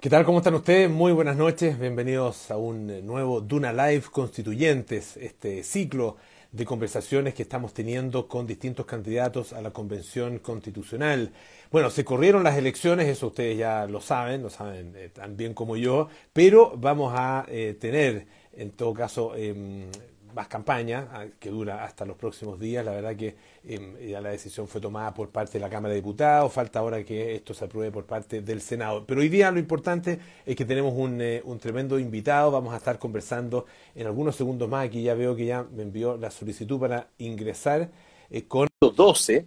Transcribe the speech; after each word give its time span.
¿Qué 0.00 0.08
tal? 0.08 0.24
¿Cómo 0.24 0.38
están 0.38 0.54
ustedes? 0.54 0.88
Muy 0.88 1.12
buenas 1.12 1.36
noches. 1.36 1.78
Bienvenidos 1.78 2.50
a 2.50 2.56
un 2.56 2.88
eh, 2.88 3.02
nuevo 3.02 3.42
Duna 3.42 3.70
Live 3.70 4.04
Constituyentes, 4.10 5.18
este 5.18 5.62
ciclo 5.62 6.16
de 6.52 6.64
conversaciones 6.64 7.34
que 7.34 7.42
estamos 7.42 7.74
teniendo 7.74 8.26
con 8.26 8.46
distintos 8.46 8.86
candidatos 8.86 9.52
a 9.52 9.60
la 9.60 9.72
Convención 9.72 10.38
Constitucional. 10.38 11.34
Bueno, 11.70 11.90
se 11.90 12.02
corrieron 12.02 12.44
las 12.44 12.56
elecciones, 12.56 13.08
eso 13.08 13.26
ustedes 13.26 13.58
ya 13.58 13.84
lo 13.86 14.00
saben, 14.00 14.42
lo 14.42 14.48
saben 14.48 14.94
eh, 14.96 15.10
tan 15.10 15.36
bien 15.36 15.52
como 15.52 15.76
yo, 15.76 16.08
pero 16.32 16.72
vamos 16.78 17.12
a 17.14 17.44
eh, 17.48 17.76
tener, 17.78 18.26
en 18.54 18.70
todo 18.70 18.94
caso, 18.94 19.36
em, 19.36 19.90
más 20.34 20.48
campaña, 20.48 21.08
ah, 21.12 21.26
que 21.38 21.50
dura 21.50 21.84
hasta 21.84 22.04
los 22.04 22.16
próximos 22.16 22.58
días. 22.58 22.84
La 22.84 22.92
verdad 22.92 23.16
que 23.16 23.36
em, 23.64 23.96
ya 23.98 24.20
la 24.20 24.30
decisión 24.30 24.68
fue 24.68 24.80
tomada 24.80 25.12
por 25.14 25.30
parte 25.30 25.54
de 25.54 25.60
la 25.60 25.70
Cámara 25.70 25.94
de 25.94 26.00
Diputados, 26.00 26.52
falta 26.52 26.78
ahora 26.78 27.04
que 27.04 27.34
esto 27.34 27.54
se 27.54 27.64
apruebe 27.64 27.90
por 27.90 28.04
parte 28.06 28.40
del 28.42 28.60
Senado. 28.60 29.04
Pero 29.06 29.20
hoy 29.20 29.28
día 29.28 29.50
lo 29.50 29.58
importante 29.58 30.18
es 30.46 30.56
que 30.56 30.64
tenemos 30.64 30.94
un, 30.96 31.20
eh, 31.20 31.42
un 31.44 31.58
tremendo 31.58 31.98
invitado, 31.98 32.50
vamos 32.50 32.74
a 32.74 32.78
estar 32.78 32.98
conversando 32.98 33.66
en 33.94 34.06
algunos 34.06 34.36
segundos 34.36 34.68
más, 34.68 34.86
aquí 34.86 35.02
ya 35.02 35.14
veo 35.14 35.36
que 35.36 35.46
ya 35.46 35.64
me 35.64 35.82
envió 35.82 36.16
la 36.16 36.30
solicitud 36.30 36.78
para 36.80 37.08
ingresar 37.18 37.90
eh, 38.30 38.44
con 38.44 38.68
los 38.80 38.94
12. 38.96 39.46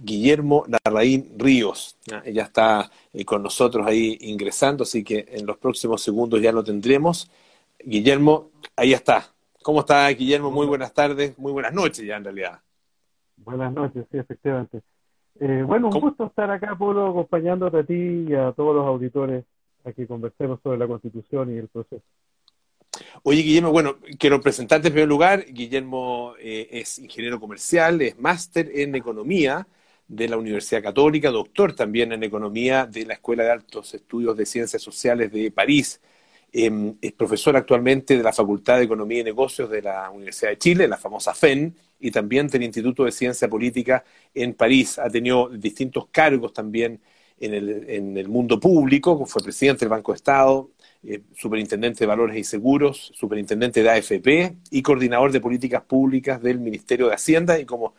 Guillermo 0.00 0.64
Larraín 0.68 1.32
Ríos. 1.36 1.96
Ya 2.06 2.42
está 2.42 2.90
eh, 3.12 3.24
con 3.24 3.42
nosotros 3.42 3.86
ahí 3.86 4.18
ingresando, 4.22 4.84
así 4.84 5.04
que 5.04 5.26
en 5.28 5.46
los 5.46 5.58
próximos 5.58 6.02
segundos 6.02 6.40
ya 6.40 6.52
lo 6.52 6.64
tendremos. 6.64 7.30
Guillermo, 7.84 8.50
ahí 8.76 8.92
está. 8.92 9.31
¿Cómo 9.62 9.80
está, 9.80 10.08
Guillermo? 10.08 10.50
Muy 10.50 10.66
buenas 10.66 10.92
tardes, 10.92 11.38
muy 11.38 11.52
buenas 11.52 11.72
noches 11.72 12.04
ya 12.04 12.16
en 12.16 12.24
realidad. 12.24 12.60
Buenas 13.36 13.72
noches, 13.72 14.04
sí, 14.10 14.18
efectivamente. 14.18 14.82
Eh, 15.40 15.62
bueno, 15.66 15.88
un 15.88 16.00
gusto 16.00 16.26
estar 16.26 16.50
acá, 16.50 16.76
Polo, 16.76 17.08
acompañándote 17.08 17.78
a 17.78 17.84
ti 17.84 18.26
y 18.28 18.34
a 18.34 18.52
todos 18.52 18.74
los 18.74 18.86
auditores 18.86 19.44
a 19.84 19.92
que 19.92 20.06
conversemos 20.06 20.60
sobre 20.62 20.78
la 20.78 20.86
Constitución 20.86 21.54
y 21.54 21.58
el 21.58 21.68
proceso. 21.68 22.02
Oye, 23.22 23.42
Guillermo, 23.42 23.70
bueno, 23.70 23.96
quiero 24.18 24.40
presentarte 24.40 24.88
en 24.88 24.94
primer 24.94 25.08
lugar. 25.08 25.44
Guillermo 25.46 26.34
eh, 26.38 26.68
es 26.72 26.98
ingeniero 26.98 27.40
comercial, 27.40 28.00
es 28.02 28.18
máster 28.18 28.70
en 28.74 28.94
economía 28.94 29.66
de 30.08 30.28
la 30.28 30.36
Universidad 30.36 30.82
Católica, 30.82 31.30
doctor 31.30 31.74
también 31.74 32.12
en 32.12 32.22
economía 32.22 32.86
de 32.86 33.06
la 33.06 33.14
Escuela 33.14 33.44
de 33.44 33.52
Altos 33.52 33.94
Estudios 33.94 34.36
de 34.36 34.44
Ciencias 34.44 34.82
Sociales 34.82 35.32
de 35.32 35.50
París. 35.50 36.00
Em, 36.54 36.96
es 37.00 37.12
profesor 37.12 37.56
actualmente 37.56 38.16
de 38.16 38.22
la 38.22 38.32
Facultad 38.32 38.76
de 38.78 38.84
Economía 38.84 39.20
y 39.20 39.24
Negocios 39.24 39.70
de 39.70 39.80
la 39.80 40.10
Universidad 40.10 40.50
de 40.50 40.58
Chile, 40.58 40.86
la 40.86 40.98
famosa 40.98 41.34
FEN, 41.34 41.74
y 41.98 42.10
también 42.10 42.48
del 42.48 42.62
Instituto 42.64 43.04
de 43.04 43.12
Ciencia 43.12 43.48
Política 43.48 44.04
en 44.34 44.52
París. 44.54 44.98
Ha 44.98 45.08
tenido 45.08 45.48
distintos 45.48 46.08
cargos 46.10 46.52
también 46.52 47.00
en 47.40 48.16
el, 48.16 48.28
mundo 48.28 48.60
público, 48.60 49.24
fue 49.26 49.42
presidente 49.42 49.80
del 49.80 49.88
Banco 49.88 50.12
de 50.12 50.16
Estado, 50.16 50.70
eh, 51.02 51.22
superintendente 51.34 52.00
de 52.00 52.06
Valores 52.06 52.36
y 52.36 52.44
Seguros, 52.44 53.12
superintendente 53.14 53.82
de 53.82 53.90
AFP 53.90 54.56
y 54.70 54.82
coordinador 54.82 55.32
de 55.32 55.40
políticas 55.40 55.82
públicas 55.82 56.40
del 56.40 56.60
Ministerio 56.60 57.08
de 57.08 57.14
Hacienda 57.14 57.58
y 57.58 57.64
como 57.64 57.94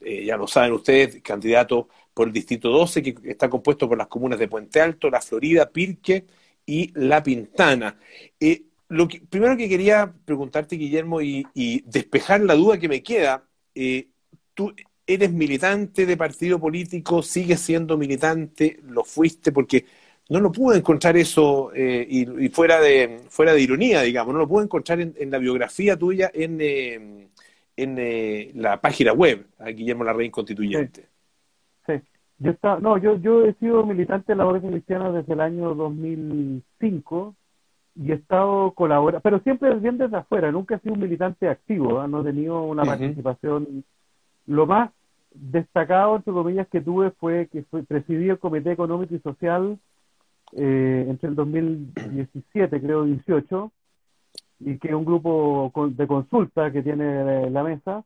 eh, 0.00 0.24
ya 0.24 0.36
lo 0.36 0.48
saben 0.48 0.72
ustedes, 0.72 1.22
candidato 1.22 1.88
por 2.12 2.26
el 2.26 2.32
Distrito 2.32 2.70
12, 2.70 3.02
que 3.02 3.30
está 3.30 3.48
compuesto 3.48 3.88
por 3.88 3.96
las 3.96 4.08
comunas 4.08 4.38
de 4.38 4.48
Puente 4.48 4.80
Alto, 4.80 5.10
La 5.10 5.20
Florida, 5.20 5.70
Pirque, 5.70 6.24
y 6.68 6.92
La 6.94 7.22
Pintana. 7.22 7.98
Eh, 8.38 8.64
lo 8.88 9.08
que, 9.08 9.22
primero 9.22 9.56
que 9.56 9.70
quería 9.70 10.12
preguntarte, 10.24 10.76
Guillermo, 10.76 11.22
y, 11.22 11.46
despejar 11.86 12.42
la 12.42 12.54
duda 12.54 12.78
que 12.78 12.88
me 12.88 13.02
queda, 13.02 13.42
eh, 13.74 14.08
tú 14.52 14.74
eres 15.06 15.32
militante 15.32 16.04
de 16.04 16.16
partido 16.18 16.60
político, 16.60 17.22
sigues 17.22 17.60
siendo 17.60 17.96
militante, 17.96 18.80
lo 18.86 19.02
fuiste, 19.02 19.50
porque 19.50 19.86
no 20.28 20.40
lo 20.40 20.52
pude 20.52 20.76
encontrar 20.76 21.16
eso, 21.16 21.72
eh, 21.74 22.06
y, 22.06 22.48
fuera, 22.50 22.80
de, 22.80 23.22
fuera 23.30 23.54
de 23.54 23.62
ironía, 23.62 24.02
digamos, 24.02 24.34
no 24.34 24.40
lo 24.40 24.48
pude 24.48 24.64
encontrar 24.64 25.00
en, 25.00 25.30
la 25.30 25.38
biografía 25.38 25.96
tuya 25.96 26.30
en, 26.34 27.30
en 27.76 28.62
la 28.62 28.78
página 28.78 29.14
web, 29.14 29.46
a 29.58 29.70
Guillermo 29.70 30.04
Larraín 30.04 30.30
Constituyente. 30.30 31.17
Yo 32.40 32.52
estaba, 32.52 32.78
no, 32.78 32.98
yo, 32.98 33.16
yo 33.16 33.44
he 33.44 33.54
sido 33.54 33.84
militante 33.84 34.32
de 34.32 34.36
la 34.36 34.46
Orden 34.46 34.70
Cristiana 34.70 35.10
desde 35.10 35.32
el 35.32 35.40
año 35.40 35.74
2005 35.74 37.34
y 37.96 38.12
he 38.12 38.14
estado 38.14 38.70
colaborando, 38.72 39.20
pero 39.22 39.40
siempre 39.40 39.74
bien 39.74 39.98
desde 39.98 40.18
afuera, 40.18 40.52
nunca 40.52 40.76
he 40.76 40.78
sido 40.78 40.94
un 40.94 41.00
militante 41.00 41.48
activo, 41.48 42.00
¿ah? 42.00 42.06
no 42.06 42.20
he 42.20 42.24
tenido 42.24 42.62
una 42.62 42.84
participación. 42.84 43.84
Lo 44.46 44.66
más 44.66 44.90
destacado, 45.34 46.16
entre 46.16 46.32
comillas, 46.32 46.68
que 46.68 46.80
tuve 46.80 47.10
fue 47.10 47.48
que 47.48 47.64
fue, 47.64 47.82
presidí 47.82 48.28
el 48.28 48.38
Comité 48.38 48.70
Económico 48.70 49.16
y 49.16 49.18
Social 49.18 49.76
eh, 50.52 51.06
entre 51.08 51.30
el 51.30 51.34
2017, 51.34 52.80
creo, 52.80 53.04
18, 53.04 53.72
y 54.60 54.78
que 54.78 54.88
es 54.88 54.94
un 54.94 55.04
grupo 55.04 55.72
de 55.90 56.06
consulta 56.06 56.70
que 56.70 56.82
tiene 56.82 57.50
la 57.50 57.64
mesa, 57.64 58.04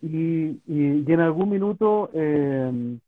y, 0.00 0.60
y, 0.68 1.04
y 1.04 1.04
en 1.08 1.20
algún 1.20 1.50
minuto... 1.50 2.10
Eh, 2.14 2.98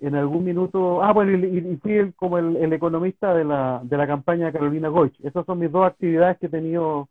en 0.00 0.14
algún 0.14 0.44
minuto, 0.44 1.02
ah, 1.02 1.12
bueno, 1.12 1.32
y, 1.46 1.76
fui 1.76 2.12
como 2.16 2.38
el, 2.38 2.72
economista 2.72 3.34
de 3.34 3.44
la, 3.44 3.80
de 3.84 3.96
la 3.96 4.06
campaña 4.06 4.52
Carolina 4.52 4.88
Goich. 4.88 5.18
Esas 5.22 5.44
son 5.44 5.58
mis 5.58 5.70
dos 5.70 5.86
actividades 5.86 6.38
que 6.38 6.46
he 6.46 6.50
tenido 6.50 7.08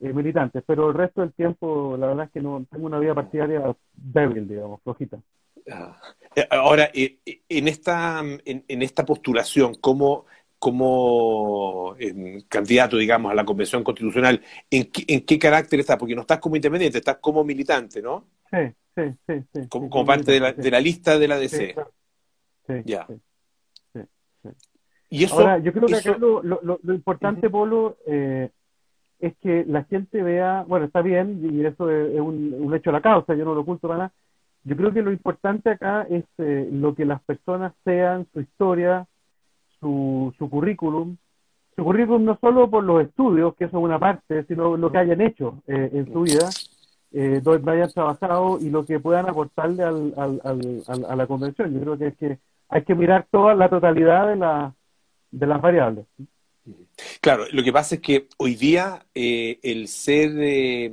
eh, 0.00 0.12
militantes, 0.12 0.62
pero 0.66 0.88
el 0.88 0.94
resto 0.94 1.22
del 1.22 1.32
tiempo, 1.32 1.96
la 1.98 2.06
verdad 2.06 2.26
es 2.26 2.30
que 2.30 2.40
no 2.40 2.64
tengo 2.70 2.86
una 2.86 3.00
vida 3.00 3.14
partidaria 3.14 3.74
débil, 3.92 4.46
digamos, 4.46 4.80
flojita. 4.82 5.18
Ah. 5.70 5.96
Eh, 6.36 6.46
ahora, 6.50 6.90
eh, 6.94 7.18
en 7.48 7.66
esta, 7.66 8.22
en, 8.44 8.82
esta 8.82 9.04
postulación, 9.04 9.74
como, 9.74 10.26
como 10.58 11.96
candidato, 12.48 12.96
digamos, 12.96 13.32
a 13.32 13.34
la 13.34 13.44
Convención 13.44 13.82
Constitucional, 13.82 14.40
¿en 14.70 14.84
qué, 14.92 15.04
¿en 15.08 15.26
qué 15.26 15.38
carácter 15.38 15.80
estás? 15.80 15.96
Porque 15.96 16.14
no 16.14 16.20
estás 16.20 16.38
como 16.38 16.54
independiente, 16.54 16.98
estás 16.98 17.18
como 17.20 17.42
militante, 17.42 18.00
¿no? 18.00 18.26
Sí, 18.50 18.72
sí, 18.94 19.02
sí. 19.26 19.44
sí 19.52 19.68
como, 19.68 19.90
como 19.90 20.06
parte 20.06 20.30
de 20.30 20.40
la, 20.40 20.52
de 20.52 20.70
la 20.70 20.80
lista 20.80 21.18
de 21.18 21.28
la 21.28 21.38
DC. 21.38 21.74
Ya. 22.84 23.06
Y 25.10 25.24
eso, 25.24 25.36
Ahora, 25.36 25.58
yo 25.58 25.72
creo 25.72 25.86
que 25.86 25.96
acá 25.96 26.18
lo, 26.18 26.42
lo, 26.42 26.60
lo 26.62 26.94
importante, 26.94 27.48
Polo, 27.48 27.96
eh, 28.06 28.50
es 29.20 29.36
que 29.38 29.64
la 29.66 29.84
gente 29.84 30.22
vea, 30.22 30.64
bueno, 30.68 30.86
está 30.86 31.02
bien, 31.02 31.40
y 31.42 31.64
eso 31.64 31.90
es, 31.90 32.20
un, 32.20 32.54
un, 32.58 32.74
hecho 32.74 32.90
a 32.90 32.94
la 32.94 33.00
causa, 33.00 33.34
yo 33.34 33.44
no 33.44 33.54
lo 33.54 33.62
oculto 33.62 33.88
para 33.88 33.98
nada. 33.98 34.12
Yo 34.64 34.76
creo 34.76 34.92
que 34.92 35.02
lo 35.02 35.10
importante 35.10 35.70
acá 35.70 36.06
es 36.10 36.24
eh, 36.38 36.68
lo 36.70 36.94
que 36.94 37.04
las 37.04 37.22
personas 37.22 37.72
sean, 37.84 38.26
su 38.32 38.40
historia, 38.40 39.06
su, 39.80 40.34
su 40.36 40.50
currículum, 40.50 41.16
su 41.74 41.84
currículum 41.84 42.24
no 42.24 42.38
solo 42.40 42.68
por 42.68 42.84
los 42.84 43.02
estudios, 43.02 43.54
que 43.54 43.64
eso 43.64 43.78
es 43.78 43.84
una 43.84 43.98
parte, 43.98 44.44
sino 44.44 44.76
lo 44.76 44.92
que 44.92 44.98
hayan 44.98 45.20
hecho 45.20 45.62
eh, 45.66 45.90
en 45.92 46.12
su 46.12 46.22
vida, 46.22 46.50
eh, 47.12 47.40
donde 47.42 47.70
hayan 47.70 47.90
trabajado 47.90 48.58
y 48.60 48.68
lo 48.68 48.84
que 48.84 49.00
puedan 49.00 49.28
aportarle 49.28 49.82
al, 49.82 50.12
al, 50.16 50.40
al, 50.44 51.04
a 51.08 51.16
la 51.16 51.26
convención. 51.26 51.72
Yo 51.72 51.80
creo 51.80 51.98
que 51.98 52.06
es 52.08 52.16
que 52.16 52.38
hay 52.68 52.84
que 52.84 52.94
mirar 52.94 53.26
toda 53.30 53.54
la 53.54 53.68
totalidad 53.68 54.28
de, 54.28 54.36
la, 54.36 54.74
de 55.30 55.46
las 55.46 55.60
variables. 55.60 56.06
Claro, 57.20 57.44
lo 57.52 57.62
que 57.62 57.72
pasa 57.72 57.96
es 57.96 58.00
que 58.00 58.28
hoy 58.36 58.54
día 58.54 59.06
eh, 59.14 59.58
el 59.62 59.88
ser, 59.88 60.32
eh, 60.38 60.90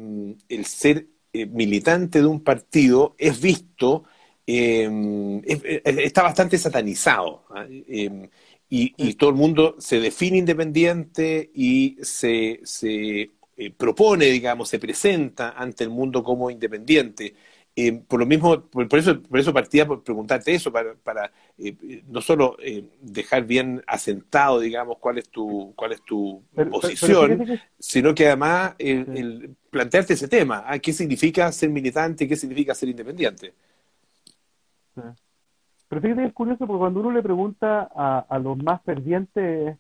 el 0.48 0.66
ser 0.66 1.08
eh, 1.34 1.46
militante 1.46 2.20
de 2.22 2.28
un 2.28 2.44
partido 2.44 3.16
es 3.18 3.42
visto, 3.42 4.04
está 4.48 6.22
bastante 6.22 6.58
satanizado. 6.58 7.46
¿ah? 7.50 7.66
y, 7.68 8.30
y, 8.70 9.14
todo 9.16 9.32
el 9.32 9.36
mundo 9.36 9.76
se 9.80 10.00
define 10.00 10.38
independiente 10.38 11.50
y 11.54 11.98
se, 12.02 12.60
se 12.64 13.32
propone, 13.76 14.26
digamos, 14.26 14.70
se 14.70 14.80
presenta 14.80 15.52
ante 15.52 15.84
el 15.84 15.90
mundo 15.90 16.24
como 16.24 16.52
independiente. 16.52 17.34
Eh, 17.78 17.92
por 18.08 18.22
lo 18.22 18.26
mismo, 18.26 18.62
por, 18.62 18.98
eso, 18.98 19.22
por 19.22 19.38
eso 19.38 19.54
partía 19.54 19.86
por 19.86 20.02
preguntarte 20.02 20.56
eso, 20.56 20.72
para, 20.72 20.94
para 20.96 21.30
eh, 21.58 22.04
no 22.08 22.22
solo 22.22 22.56
eh, 22.60 22.86
dejar 23.02 23.44
bien 23.44 23.84
asentado, 23.86 24.62
digamos, 24.62 24.98
cuál 24.98 25.18
es 25.18 25.28
tu, 25.28 25.74
cuál 25.76 25.92
es 25.92 26.02
tu 26.04 26.42
posición, 26.72 27.60
sino 27.78 28.16
que 28.16 28.28
además 28.28 28.76
el, 28.78 29.58
plantearte 29.70 30.14
ese 30.14 30.30
tema, 30.30 30.64
¿ah? 30.66 30.80
¿qué 30.80 30.94
significa 30.94 31.52
ser 31.52 31.70
militante, 31.70 32.30
qué 32.30 32.38
significa 32.38 32.74
ser 32.74 32.88
independiente? 32.88 33.54
Pero 34.94 36.02
fíjate 36.02 36.22
que 36.22 36.28
es 36.28 36.34
curioso 36.34 36.66
porque 36.66 36.80
cuando 36.80 37.02
uno 37.02 37.12
le 37.12 37.22
pregunta 37.22 37.90
a, 37.94 38.20
a 38.20 38.40
los 38.40 38.58
más 38.58 38.82
fervientes 38.84 39.78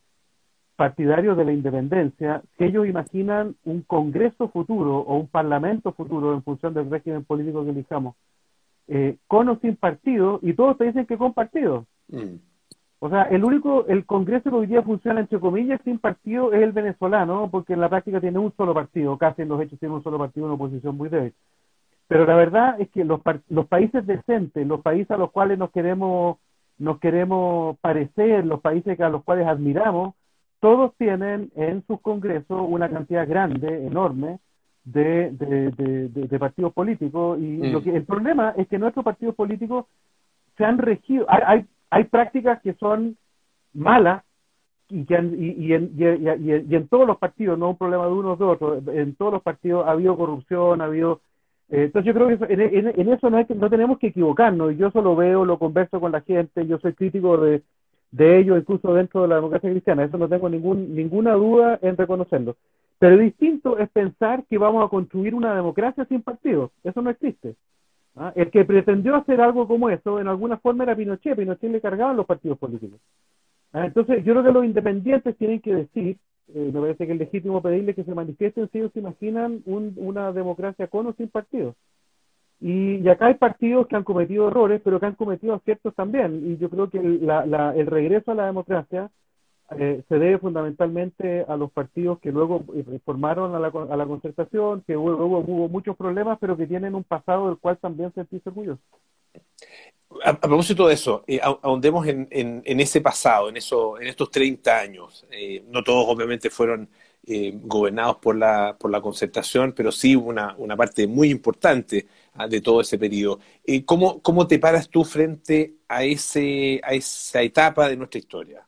partidarios 0.75 1.37
de 1.37 1.45
la 1.45 1.53
independencia 1.53 2.41
que 2.57 2.65
ellos 2.65 2.87
imaginan 2.87 3.55
un 3.63 3.81
Congreso 3.81 4.49
futuro 4.49 4.97
o 4.97 5.17
un 5.17 5.27
Parlamento 5.27 5.93
futuro 5.93 6.33
en 6.33 6.43
función 6.43 6.73
del 6.73 6.89
régimen 6.89 7.23
político 7.23 7.63
que 7.63 7.71
elijamos, 7.71 8.15
eh, 8.87 9.17
con 9.27 9.49
o 9.49 9.57
sin 9.59 9.75
partido, 9.75 10.39
y 10.41 10.53
todos 10.53 10.77
te 10.77 10.85
dicen 10.85 11.05
que 11.05 11.17
con 11.17 11.33
partido. 11.33 11.85
Mm. 12.09 12.35
O 12.99 13.09
sea, 13.09 13.23
el 13.23 13.43
único, 13.43 13.85
el 13.87 14.05
Congreso 14.05 14.49
que 14.49 14.55
hoy 14.55 14.67
día 14.67 14.81
funciona 14.81 15.19
entre 15.19 15.39
comillas 15.39 15.79
sin 15.83 15.99
partido 15.99 16.53
es 16.53 16.61
el 16.61 16.71
venezolano, 16.71 17.49
porque 17.51 17.73
en 17.73 17.81
la 17.81 17.89
práctica 17.89 18.19
tiene 18.19 18.39
un 18.39 18.53
solo 18.55 18.73
partido, 18.73 19.17
casi 19.17 19.43
en 19.43 19.49
los 19.49 19.61
hechos 19.61 19.79
tiene 19.79 19.95
un 19.95 20.03
solo 20.03 20.17
partido, 20.17 20.45
una 20.45 20.55
oposición 20.55 20.97
muy 20.97 21.09
débil. 21.09 21.33
Pero 22.07 22.25
la 22.25 22.35
verdad 22.35 22.79
es 22.79 22.89
que 22.89 23.03
los, 23.03 23.21
los 23.49 23.67
países 23.67 24.05
decentes, 24.05 24.65
los 24.65 24.81
países 24.81 25.11
a 25.11 25.17
los 25.17 25.31
cuales 25.31 25.57
nos 25.57 25.71
queremos, 25.71 26.37
nos 26.77 26.99
queremos 26.99 27.77
parecer, 27.79 28.45
los 28.45 28.61
países 28.61 28.99
a 28.99 29.09
los 29.09 29.23
cuales 29.23 29.47
admiramos, 29.47 30.15
todos 30.65 30.95
tienen 30.97 31.51
en 31.55 31.85
sus 31.85 32.01
congresos 32.01 32.59
una 32.67 32.89
cantidad 32.89 33.29
grande, 33.29 33.85
enorme, 33.85 34.39
de, 34.83 35.29
de, 35.29 36.39
partidos 36.39 36.73
políticos. 36.73 37.37
Y 37.37 37.43
mm. 37.43 37.71
lo 37.71 37.83
que, 37.83 37.95
el 37.95 38.03
problema 38.03 38.51
es 38.57 38.67
que 38.67 38.79
nuestros 38.79 39.05
partidos 39.05 39.35
políticos 39.35 39.85
se 40.57 40.65
han 40.65 40.79
regido. 40.79 41.27
Hay, 41.29 41.41
hay, 41.45 41.65
hay 41.91 42.03
prácticas 42.05 42.63
que 42.63 42.73
son 42.73 43.15
malas 43.75 44.23
y, 44.89 45.05
que 45.05 45.13
y, 45.13 45.71
en, 45.73 45.91
y, 45.95 46.73
en, 46.73 46.87
todos 46.87 47.05
los 47.05 47.19
partidos, 47.19 47.59
no 47.59 47.69
un 47.69 47.77
problema 47.77 48.07
de 48.07 48.13
unos 48.13 48.39
de 48.39 48.45
otros, 48.45 48.87
en 48.87 49.13
todos 49.13 49.33
los 49.33 49.43
partidos 49.43 49.85
ha 49.85 49.91
habido 49.91 50.17
corrupción, 50.17 50.81
ha 50.81 50.85
habido... 50.85 51.21
Eh, 51.69 51.83
entonces 51.83 52.11
yo 52.11 52.13
creo 52.15 52.39
que 52.39 52.51
en, 52.51 53.09
eso 53.09 53.29
no, 53.29 53.45
no 53.55 53.69
tenemos 53.69 53.99
que 53.99 54.07
equivocarnos, 54.07 54.75
yo 54.75 54.87
eso 54.87 55.03
lo 55.03 55.15
veo, 55.15 55.45
lo 55.45 55.59
converso 55.59 55.99
con 55.99 56.11
la 56.11 56.21
gente, 56.21 56.65
yo 56.65 56.79
soy 56.79 56.93
crítico 56.93 57.37
de, 57.37 57.61
de 58.11 58.39
ello 58.39 58.57
incluso 58.57 58.93
dentro 58.93 59.21
de 59.23 59.27
la 59.27 59.35
democracia 59.35 59.69
cristiana, 59.69 60.03
eso 60.03 60.17
no 60.17 60.29
tengo 60.29 60.49
ningún, 60.49 60.95
ninguna 60.95 61.33
duda 61.33 61.79
en 61.81 61.97
reconocerlo. 61.97 62.55
Pero 62.97 63.17
distinto 63.17 63.77
es 63.77 63.89
pensar 63.89 64.45
que 64.49 64.57
vamos 64.57 64.85
a 64.85 64.89
construir 64.89 65.35
una 65.35 65.55
democracia 65.55 66.05
sin 66.05 66.21
partidos, 66.21 66.71
eso 66.83 67.01
no 67.01 67.09
existe. 67.09 67.55
¿ah? 68.15 68.31
El 68.35 68.49
que 68.51 68.63
pretendió 68.65 69.15
hacer 69.15 69.41
algo 69.41 69.67
como 69.67 69.89
eso, 69.89 70.19
en 70.19 70.27
alguna 70.27 70.57
forma 70.57 70.83
era 70.83 70.95
Pinochet, 70.95 71.35
Pinochet 71.35 71.71
le 71.71 71.81
cargaban 71.81 72.15
los 72.15 72.25
partidos 72.25 72.57
políticos. 72.57 72.99
Ah, 73.73 73.85
entonces, 73.85 74.23
yo 74.23 74.31
creo 74.33 74.43
que 74.43 74.51
los 74.53 74.65
independientes 74.65 75.35
tienen 75.35 75.59
que 75.59 75.75
decir, 75.75 76.17
eh, 76.53 76.71
me 76.73 76.79
parece 76.79 77.05
que 77.05 77.11
es 77.11 77.19
legítimo 77.19 77.61
pedirle 77.61 77.93
que 77.93 78.05
se 78.05 78.15
manifiesten 78.15 78.69
si 78.71 78.77
ellos 78.77 78.91
se 78.93 78.99
imaginan 78.99 79.61
una 79.65 80.31
democracia 80.31 80.87
con 80.87 81.07
o 81.07 81.13
sin 81.13 81.27
partidos. 81.27 81.75
Y, 82.67 83.07
acá 83.07 83.27
hay 83.27 83.35
partidos 83.35 83.85
que 83.85 83.95
han 83.95 84.03
cometido 84.03 84.47
errores, 84.47 84.81
pero 84.83 84.99
que 84.99 85.05
han 85.05 85.13
cometido 85.13 85.53
aciertos 85.53 85.93
también. 85.93 86.51
Y 86.51 86.57
yo 86.57 86.67
creo 86.71 86.89
que 86.89 86.97
el, 86.97 87.85
regreso 87.85 88.31
a 88.31 88.33
la 88.33 88.47
democracia 88.47 89.11
eh, 89.77 90.01
se 90.09 90.15
debe 90.17 90.39
fundamentalmente 90.39 91.45
a 91.47 91.57
los 91.57 91.71
partidos 91.71 92.17
que 92.17 92.31
luego 92.31 92.63
eh, 92.75 92.99
formaron 93.05 93.53
a 93.53 93.59
la, 93.59 93.67
a 93.67 93.95
la 93.95 94.05
concertación, 94.07 94.81
que 94.81 94.97
hubo, 94.97 95.13
hubo, 95.15 95.69
muchos 95.69 95.95
problemas, 95.95 96.39
pero 96.41 96.57
que 96.57 96.65
tienen 96.65 96.95
un 96.95 97.03
pasado 97.03 97.49
del 97.49 97.59
cual 97.59 97.77
también 97.77 98.11
sentirse 98.15 98.49
orgullosos. 98.49 98.83
A, 100.23 100.33
propósito 100.33 100.87
de 100.87 100.95
eso, 100.95 101.23
eh, 101.27 101.39
ahondemos 101.43 102.07
en, 102.07 102.27
en, 102.31 102.79
ese 102.79 102.99
pasado, 102.99 103.49
en, 103.49 103.57
eso, 103.57 104.01
en 104.01 104.07
estos 104.07 104.31
30 104.31 104.75
años. 104.75 105.23
Eh, 105.29 105.63
no 105.67 105.83
todos 105.83 106.07
obviamente 106.07 106.49
fueron 106.49 106.89
gobernados 107.63 108.17
por 108.17 108.35
la, 108.35 108.77
por 108.79 108.91
la 108.91 109.01
concertación, 109.01 109.73
pero 109.75 109.91
sí 109.91 110.15
una, 110.15 110.53
una 110.59 110.77
parte 110.77 111.07
muy 111.07 111.31
importante 111.31 112.05
de 112.49 112.61
todo 112.61 112.81
ese 112.81 112.97
periodo. 112.97 113.39
¿cómo, 113.85 114.21
¿Cómo 114.21 114.47
te 114.47 114.59
paras 114.59 114.89
tú 114.89 115.03
frente 115.03 115.75
a, 115.87 116.03
ese, 116.03 116.81
a 116.83 116.93
esa 116.93 117.41
etapa 117.41 117.87
de 117.87 117.97
nuestra 117.97 118.19
historia? 118.19 118.67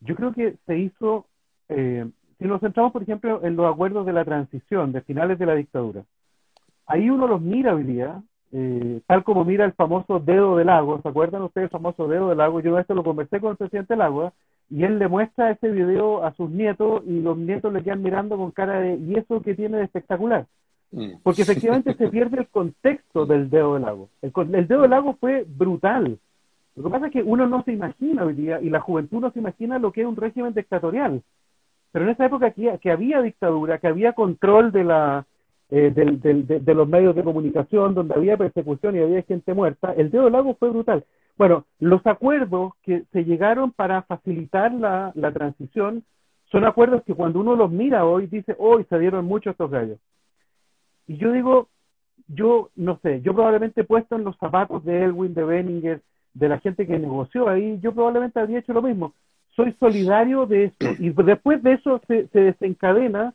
Yo 0.00 0.14
creo 0.14 0.32
que 0.32 0.56
se 0.66 0.78
hizo, 0.78 1.26
si 1.68 2.44
nos 2.44 2.60
centramos, 2.60 2.92
por 2.92 3.02
ejemplo, 3.02 3.40
en 3.42 3.56
los 3.56 3.72
acuerdos 3.72 4.06
de 4.06 4.12
la 4.12 4.24
transición, 4.24 4.92
de 4.92 5.00
finales 5.00 5.38
de 5.38 5.46
la 5.46 5.54
dictadura, 5.54 6.04
ahí 6.86 7.08
uno 7.10 7.26
los 7.26 7.40
mira 7.40 7.74
hoy 7.74 7.84
día 7.84 8.22
eh, 8.52 9.00
tal 9.06 9.24
como 9.24 9.44
mira 9.44 9.64
el 9.64 9.72
famoso 9.72 10.20
dedo 10.20 10.56
del 10.56 10.68
lago, 10.68 11.00
¿se 11.02 11.08
acuerdan 11.08 11.42
ustedes 11.42 11.64
el 11.64 11.70
famoso 11.70 12.06
dedo 12.06 12.28
del 12.28 12.38
lago? 12.38 12.60
Yo 12.60 12.78
esto 12.78 12.94
lo 12.94 13.02
conversé 13.02 13.40
con 13.40 13.50
el 13.50 13.56
presidente 13.56 13.96
Lago 13.96 14.32
y 14.70 14.84
él 14.84 14.98
le 14.98 15.08
muestra 15.08 15.50
ese 15.50 15.70
video 15.70 16.24
a 16.24 16.32
sus 16.34 16.48
nietos 16.50 17.02
y 17.06 17.20
los 17.20 17.36
nietos 17.36 17.72
le 17.72 17.82
quedan 17.82 18.02
mirando 18.02 18.36
con 18.36 18.52
cara 18.52 18.80
de 18.80 18.96
¿y 18.96 19.16
eso 19.16 19.42
que 19.42 19.54
tiene 19.54 19.78
de 19.78 19.84
espectacular? 19.84 20.46
Mm. 20.92 21.14
Porque 21.22 21.42
efectivamente 21.42 21.94
se 21.94 22.08
pierde 22.08 22.38
el 22.38 22.48
contexto 22.48 23.26
del 23.26 23.50
dedo 23.50 23.74
del 23.74 23.82
lago. 23.82 24.08
El, 24.22 24.32
dedo 24.66 24.82
del 24.82 24.90
lago 24.90 25.16
fue 25.20 25.44
brutal. 25.46 26.18
Lo 26.74 26.84
que 26.84 26.90
pasa 26.90 27.06
es 27.06 27.12
que 27.12 27.22
uno 27.22 27.46
no 27.46 27.62
se 27.64 27.72
imagina 27.72 28.24
hoy 28.24 28.34
día, 28.34 28.60
y 28.60 28.70
la 28.70 28.80
juventud 28.80 29.20
no 29.20 29.30
se 29.30 29.38
imagina 29.38 29.78
lo 29.78 29.92
que 29.92 30.02
es 30.02 30.06
un 30.06 30.16
régimen 30.16 30.54
dictatorial. 30.54 31.22
Pero 31.92 32.04
en 32.04 32.10
esa 32.10 32.26
época 32.26 32.50
que 32.52 32.90
había 32.90 33.22
dictadura, 33.22 33.78
que 33.78 33.86
había 33.86 34.12
control 34.12 34.72
de 34.72 34.84
la, 34.84 35.26
eh, 35.68 35.90
del, 35.92 36.46
de, 36.46 36.74
los 36.74 36.86
medios 36.86 37.16
de 37.16 37.24
comunicación, 37.24 37.92
donde 37.92 38.14
había 38.14 38.36
persecución 38.36 38.94
y 38.94 39.00
había 39.00 39.22
gente 39.22 39.52
muerta, 39.52 39.92
el 39.94 40.12
dedo 40.12 40.24
del 40.24 40.34
lago 40.34 40.54
fue 40.54 40.70
brutal. 40.70 41.04
Bueno, 41.36 41.66
los 41.80 42.06
acuerdos 42.06 42.74
que 42.82 43.02
se 43.12 43.24
llegaron 43.24 43.72
para 43.72 44.02
facilitar 44.02 44.72
la, 44.72 45.12
transición 45.34 46.04
son 46.52 46.64
acuerdos 46.64 47.02
que 47.02 47.14
cuando 47.14 47.40
uno 47.40 47.56
los 47.56 47.72
mira 47.72 48.04
hoy 48.04 48.28
dice, 48.28 48.54
hoy 48.58 48.86
se 48.88 48.96
dieron 49.00 49.24
muchos 49.24 49.50
estos 49.50 49.68
gallos. 49.68 49.98
Y 51.06 51.16
yo 51.16 51.32
digo, 51.32 51.68
yo 52.28 52.70
no 52.74 52.98
sé, 53.02 53.20
yo 53.22 53.34
probablemente 53.34 53.84
puesto 53.84 54.16
en 54.16 54.24
los 54.24 54.36
zapatos 54.38 54.84
de 54.84 55.04
Elwin, 55.04 55.34
de 55.34 55.44
Benninger, 55.44 56.02
de 56.34 56.48
la 56.48 56.58
gente 56.58 56.86
que 56.86 56.98
negoció 56.98 57.48
ahí, 57.48 57.78
yo 57.80 57.92
probablemente 57.92 58.40
habría 58.40 58.58
hecho 58.58 58.72
lo 58.72 58.82
mismo. 58.82 59.14
Soy 59.54 59.72
solidario 59.72 60.46
de 60.46 60.64
eso. 60.64 60.90
Y 60.98 61.10
después 61.10 61.62
de 61.62 61.74
eso 61.74 62.00
se, 62.06 62.26
se 62.28 62.40
desencadena 62.40 63.34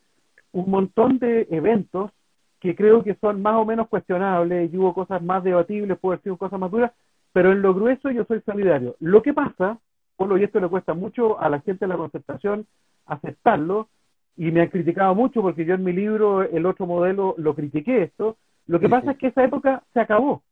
un 0.52 0.70
montón 0.70 1.18
de 1.18 1.48
eventos 1.50 2.12
que 2.60 2.76
creo 2.76 3.02
que 3.02 3.16
son 3.16 3.42
más 3.42 3.56
o 3.56 3.64
menos 3.64 3.88
cuestionables 3.88 4.72
y 4.72 4.76
hubo 4.76 4.94
cosas 4.94 5.20
más 5.20 5.42
debatibles, 5.42 5.98
puede 5.98 6.14
haber 6.14 6.22
sido 6.22 6.36
cosas 6.36 6.60
más 6.60 6.70
duras, 6.70 6.92
pero 7.32 7.50
en 7.50 7.60
lo 7.60 7.74
grueso 7.74 8.08
yo 8.10 8.24
soy 8.24 8.40
solidario. 8.42 8.94
Lo 9.00 9.20
que 9.20 9.34
pasa, 9.34 9.78
por 10.16 10.38
y 10.38 10.44
esto 10.44 10.60
le 10.60 10.68
cuesta 10.68 10.94
mucho 10.94 11.40
a 11.40 11.48
la 11.48 11.60
gente 11.60 11.86
de 11.86 11.88
la 11.88 11.96
concertación 11.96 12.66
aceptarlo, 13.06 13.88
y 14.36 14.50
me 14.50 14.62
han 14.62 14.68
criticado 14.68 15.14
mucho 15.14 15.42
porque 15.42 15.64
yo 15.64 15.74
en 15.74 15.84
mi 15.84 15.92
libro, 15.92 16.42
el 16.42 16.66
otro 16.66 16.86
modelo, 16.86 17.34
lo 17.38 17.54
critiqué 17.54 18.02
esto, 18.02 18.36
lo 18.66 18.80
que 18.80 18.88
pasa 18.88 19.12
es 19.12 19.18
que 19.18 19.28
esa 19.28 19.44
época 19.44 19.82
se 19.92 20.00
acabó. 20.00 20.42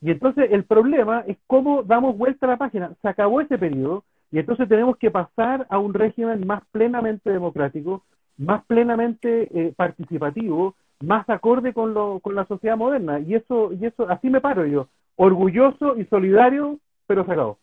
Y 0.00 0.10
entonces 0.10 0.48
el 0.50 0.64
problema 0.64 1.24
es 1.26 1.36
cómo 1.46 1.82
damos 1.82 2.16
vuelta 2.16 2.46
a 2.46 2.50
la 2.50 2.56
página. 2.56 2.92
Se 3.02 3.08
acabó 3.08 3.40
ese 3.40 3.58
periodo 3.58 4.04
y 4.32 4.38
entonces 4.38 4.68
tenemos 4.68 4.96
que 4.96 5.10
pasar 5.10 5.66
a 5.68 5.78
un 5.78 5.94
régimen 5.94 6.46
más 6.46 6.62
plenamente 6.72 7.30
democrático, 7.30 8.02
más 8.36 8.64
plenamente 8.64 9.48
eh, 9.54 9.72
participativo, 9.76 10.74
más 11.00 11.28
acorde 11.28 11.72
con, 11.72 11.94
lo, 11.94 12.18
con 12.20 12.34
la 12.34 12.46
sociedad 12.46 12.76
moderna. 12.76 13.20
Y 13.20 13.34
eso, 13.34 13.72
y 13.72 13.86
eso, 13.86 14.08
así 14.08 14.28
me 14.28 14.40
paro 14.40 14.66
yo, 14.66 14.88
orgulloso 15.16 15.96
y 15.96 16.04
solidario, 16.06 16.78
pero 17.06 17.24
cerrado. 17.24 17.58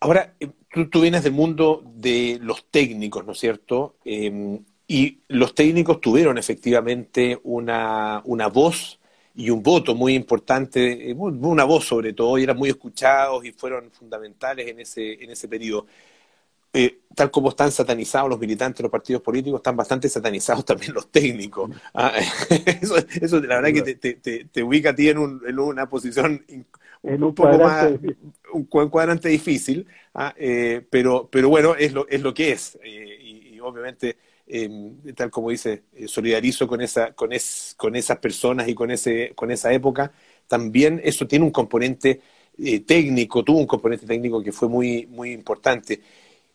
Ahora, 0.00 0.32
eh, 0.74 0.86
tú, 0.90 1.00
vienes 1.00 1.22
del 1.24 1.32
mundo 1.32 1.82
de 1.94 2.38
los 2.42 2.66
técnicos, 2.70 3.24
¿no 3.24 3.32
es 3.32 3.38
cierto? 3.38 3.96
Em, 4.04 4.64
y 4.86 5.20
los 5.28 5.54
técnicos 5.54 6.00
tuvieron 6.00 6.38
efectivamente 6.38 7.40
una, 7.44 8.22
una 8.24 8.48
voz 8.48 9.00
y 9.34 9.50
un 9.50 9.62
voto 9.62 9.94
muy 9.94 10.14
importante, 10.14 11.10
eh, 11.10 11.14
una 11.14 11.64
voz 11.64 11.86
sobre 11.86 12.12
todo, 12.12 12.38
y 12.38 12.42
eran 12.44 12.56
muy 12.56 12.70
escuchados 12.70 13.44
y 13.44 13.52
fueron 13.52 13.90
fundamentales 13.90 14.68
en 14.68 14.80
ese, 14.80 15.22
en 15.22 15.30
ese 15.30 15.48
periodo. 15.48 15.86
Eh, 16.74 17.00
tal 17.14 17.30
como 17.30 17.50
están 17.50 17.70
satanizados 17.70 18.30
los 18.30 18.38
militantes 18.38 18.78
de 18.78 18.84
los 18.84 18.92
partidos 18.92 19.20
políticos, 19.20 19.58
están 19.58 19.76
bastante 19.76 20.08
satanizados 20.08 20.64
también 20.66 20.94
los 20.94 21.10
técnicos. 21.10 21.70
Ah, 21.92 22.12
eso, 22.80 22.96
eso, 23.20 23.40
la 23.40 23.60
verdad 23.60 23.84
que 23.84 23.94
te, 23.94 24.44
te, 24.44 24.62
ubica 24.62 24.90
a 24.90 24.94
ti 24.94 25.08
en, 25.08 25.18
una 25.18 25.88
posición 25.88 26.44
un, 27.02 27.22
un 27.24 27.34
poco 27.34 27.58
más, 27.58 27.90
un 28.52 28.64
cuadrante 28.64 29.28
difícil, 29.28 29.86
ah, 30.14 30.34
eh, 30.36 30.86
pero, 30.90 31.28
pero 31.30 31.48
bueno, 31.48 31.74
es 31.74 31.92
lo, 31.92 32.06
es 32.08 32.20
lo 32.20 32.32
que 32.32 32.52
es. 32.52 32.78
Eh, 32.82 33.18
y, 33.54 33.60
obviamente, 33.60 34.16
em, 34.46 34.96
tal 35.14 35.30
como 35.30 35.50
dice, 35.50 35.84
solidarizo 36.06 36.66
con, 36.66 36.80
esa, 36.80 37.12
con, 37.12 37.32
es, 37.32 37.74
con 37.76 37.96
esas 37.96 38.18
personas 38.18 38.68
y 38.68 38.74
con, 38.74 38.90
ese, 38.90 39.32
con 39.34 39.50
esa 39.50 39.72
época. 39.72 40.12
También 40.46 41.00
eso 41.04 41.26
tiene 41.26 41.44
un 41.44 41.50
componente 41.52 42.20
técnico, 42.86 43.42
tuvo 43.42 43.58
un 43.58 43.66
componente 43.66 44.06
técnico 44.06 44.42
que 44.42 44.52
fue 44.52 44.68
muy, 44.68 45.06
muy 45.06 45.32
importante. 45.32 46.00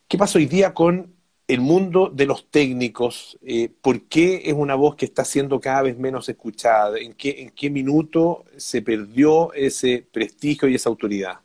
¿Qué 0.07 0.17
pasa 0.17 0.37
hoy 0.37 0.45
día 0.45 0.73
con 0.73 1.16
el 1.47 1.61
mundo 1.61 2.11
de 2.13 2.25
los 2.25 2.49
técnicos? 2.49 3.37
Eh, 3.45 3.69
¿Por 3.81 4.01
qué 4.03 4.43
es 4.45 4.53
una 4.53 4.75
voz 4.75 4.95
que 4.95 5.05
está 5.05 5.23
siendo 5.23 5.59
cada 5.59 5.83
vez 5.83 5.97
menos 5.97 6.27
escuchada? 6.29 6.97
¿En 6.97 7.13
qué, 7.13 7.41
¿En 7.41 7.51
qué 7.51 7.69
minuto 7.69 8.45
se 8.57 8.81
perdió 8.81 9.53
ese 9.53 10.05
prestigio 10.11 10.67
y 10.67 10.75
esa 10.75 10.89
autoridad? 10.89 11.39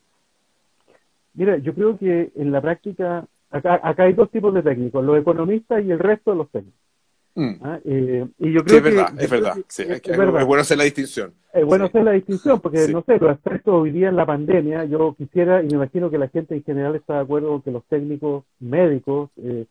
Mira, 1.35 1.57
yo 1.59 1.75
creo 1.75 1.99
que 1.99 2.33
en 2.35 2.53
la 2.53 2.61
práctica, 2.61 3.27
acá, 3.51 3.81
acá 3.83 4.05
hay 4.05 4.13
dos 4.13 4.31
tipos 4.31 4.53
de 4.53 4.63
técnicos, 4.63 5.05
los 5.05 5.19
economistas 5.19 5.83
y 5.85 5.91
el 5.91 5.99
resto 5.99 6.33
de 6.33 6.37
los 6.37 6.51
técnicos. 6.51 6.83
Mm. 7.35 7.53
Ah, 7.63 7.81
eh, 7.87 8.27
y 8.41 8.53
yo 8.53 8.63
creo 8.63 8.79
es 8.79 8.85
verdad, 8.85 9.15
es 9.19 9.31
verdad. 9.31 9.57
es, 9.57 10.47
bueno 10.47 10.61
hacer 10.61 10.77
la 10.77 10.85
distinción. 10.85 11.33
Es 11.55 11.65
bueno 11.65 11.87
hacer 11.87 12.05
la 12.05 12.13
distinción 12.13 12.61
porque, 12.61 12.89
no 12.89 13.03
sé, 13.07 13.19
los 13.19 13.31
aspectos 13.31 13.73
hoy 13.73 13.91
día 13.91 14.11
en 14.11 14.17
la 14.17 14.27
pandemia, 14.27 14.85
yo 14.85 15.15
quisiera, 15.17 15.63
y 15.63 15.69
me 15.69 15.75
imagino 15.75 16.11
que 16.11 16.19
la 16.19 16.29
gente 16.29 16.55
en 16.55 16.63
general 16.63 16.95
está 16.95 17.15
de 17.15 17.21
acuerdo 17.21 17.49
con 17.49 17.63
que 17.63 17.71
los 17.71 17.85
técnicos 17.85 18.45
médicos 18.61 19.31
eh, 19.39 19.65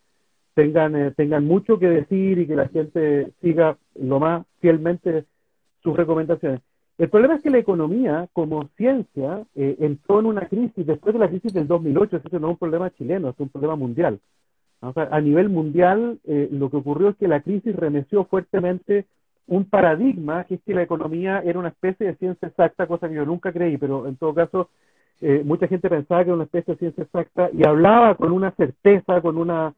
tengan, 0.54 0.96
eh, 0.96 1.12
tengan 1.12 1.46
mucho 1.46 1.80
que 1.80 1.88
decir 1.88 2.40
y 2.40 2.48
que 2.48 2.56
la 2.56 2.68
gente 2.68 3.32
siga 3.42 3.78
lo 3.96 4.20
más 4.20 4.46
fielmente 4.60 5.26
sus 5.84 5.96
recomendaciones. 5.96 6.62
El 6.98 7.10
problema 7.10 7.36
es 7.36 7.42
que 7.42 7.50
la 7.50 7.58
economía, 7.58 8.28
como 8.32 8.70
ciencia, 8.78 9.44
entró 9.56 10.20
en 10.20 10.28
una 10.28 10.48
crisis 10.48 10.86
después 10.86 11.14
de 11.14 11.20
la 11.20 11.30
crisis 11.30 11.52
del 11.52 11.68
2008. 11.68 12.18
Eso 12.18 12.40
no 12.40 12.48
es 12.48 12.52
un 12.52 12.58
problema 12.58 12.92
chileno, 12.92 13.30
es 13.30 13.40
un 13.40 13.50
problema 13.50 13.76
mundial 13.76 14.20
a 14.82 15.22
nivel 15.22 15.50
mundial, 15.50 16.20
eh, 16.26 16.50
lo 16.52 16.70
que 16.70 16.78
ocurrió 16.78 17.10
es 17.10 17.16
que 17.18 17.28
la 17.28 17.42
crisis 17.42 17.76
remeció 17.76 18.26
fuertemente 18.26 19.06
un 19.48 19.66
paradigma, 19.66 20.46
que 20.46 20.56
es 20.56 20.62
que 20.64 20.74
la 20.74 20.82
economía 20.82 21.42
era 21.46 21.60
una 21.60 21.70
especie 21.70 22.08
de 22.08 22.16
ciencia 22.16 22.48
exacta, 22.48 22.88
cosa 22.88 23.08
que 23.08 23.16
yo 23.16 23.26
nunca 23.26 23.52
creí, 23.52 23.78
pero 23.78 24.08
en 24.08 24.16
todo 24.16 24.34
caso, 24.34 24.70
eh, 25.20 25.44
mucha 25.46 25.68
gente 25.68 25.88
pensaba 25.88 26.24
que 26.24 26.30
era 26.30 26.36
una 26.36 26.46
especie 26.46 26.74
de 26.74 26.80
ciencia 26.80 27.04
exacta 27.04 27.50
y 27.54 27.64
hablaba 27.64 28.16
con 28.16 28.32
una 28.32 28.52
certeza, 28.52 29.22
con 29.22 29.38
una, 29.38 29.74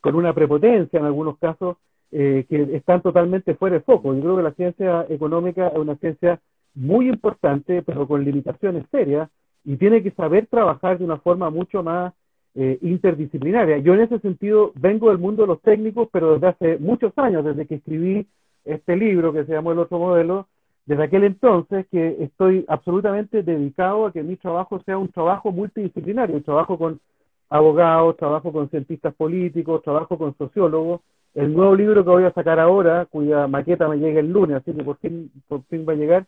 con 0.00 0.14
una 0.14 0.32
prepotencia 0.32 0.98
en 0.98 1.06
algunos 1.06 1.38
casos, 1.38 1.76
eh, 2.10 2.46
que 2.48 2.76
están 2.76 3.02
totalmente 3.02 3.54
fuera 3.54 3.76
de 3.76 3.82
foco. 3.82 4.14
Yo 4.14 4.22
creo 4.22 4.36
que 4.36 4.42
la 4.42 4.52
ciencia 4.52 5.06
económica 5.08 5.68
es 5.68 5.78
una 5.78 5.96
ciencia 5.96 6.40
muy 6.74 7.08
importante, 7.08 7.82
pero 7.82 8.06
con 8.06 8.24
limitaciones 8.24 8.86
serias, 8.90 9.28
y 9.64 9.76
tiene 9.76 10.02
que 10.02 10.12
saber 10.12 10.46
trabajar 10.46 10.98
de 10.98 11.04
una 11.04 11.18
forma 11.18 11.50
mucho 11.50 11.82
más 11.82 12.14
eh, 12.54 12.78
interdisciplinaria. 12.80 13.78
Yo 13.78 13.94
en 13.94 14.00
ese 14.00 14.18
sentido 14.20 14.72
vengo 14.76 15.10
del 15.10 15.18
mundo 15.18 15.42
de 15.42 15.48
los 15.48 15.60
técnicos, 15.60 16.08
pero 16.10 16.34
desde 16.34 16.46
hace 16.46 16.78
muchos 16.78 17.12
años, 17.18 17.44
desde 17.44 17.66
que 17.66 17.76
escribí 17.76 18.26
este 18.64 18.96
libro 18.96 19.32
que 19.32 19.44
se 19.44 19.52
llamó 19.52 19.72
El 19.72 19.78
otro 19.78 19.98
modelo, 19.98 20.46
desde 20.86 21.04
aquel 21.04 21.24
entonces 21.24 21.86
que 21.90 22.16
estoy 22.20 22.64
absolutamente 22.66 23.42
dedicado 23.42 24.06
a 24.06 24.12
que 24.12 24.22
mi 24.22 24.36
trabajo 24.36 24.80
sea 24.86 24.96
un 24.96 25.08
trabajo 25.08 25.52
multidisciplinario, 25.52 26.36
un 26.36 26.42
trabajo 26.42 26.78
con 26.78 26.98
abogados, 27.50 28.16
trabajo 28.16 28.52
con 28.52 28.68
cientistas 28.70 29.14
políticos, 29.14 29.82
trabajo 29.82 30.18
con 30.18 30.36
sociólogos. 30.36 31.00
El 31.34 31.54
nuevo 31.54 31.74
libro 31.74 32.04
que 32.04 32.10
voy 32.10 32.24
a 32.24 32.32
sacar 32.32 32.58
ahora, 32.58 33.06
cuya 33.06 33.46
maqueta 33.46 33.88
me 33.88 33.98
llega 33.98 34.20
el 34.20 34.32
lunes, 34.32 34.56
así 34.56 34.72
que 34.72 34.82
por 34.82 34.96
fin, 34.98 35.30
por 35.46 35.62
fin 35.64 35.84
va 35.88 35.92
a 35.92 35.96
llegar, 35.96 36.26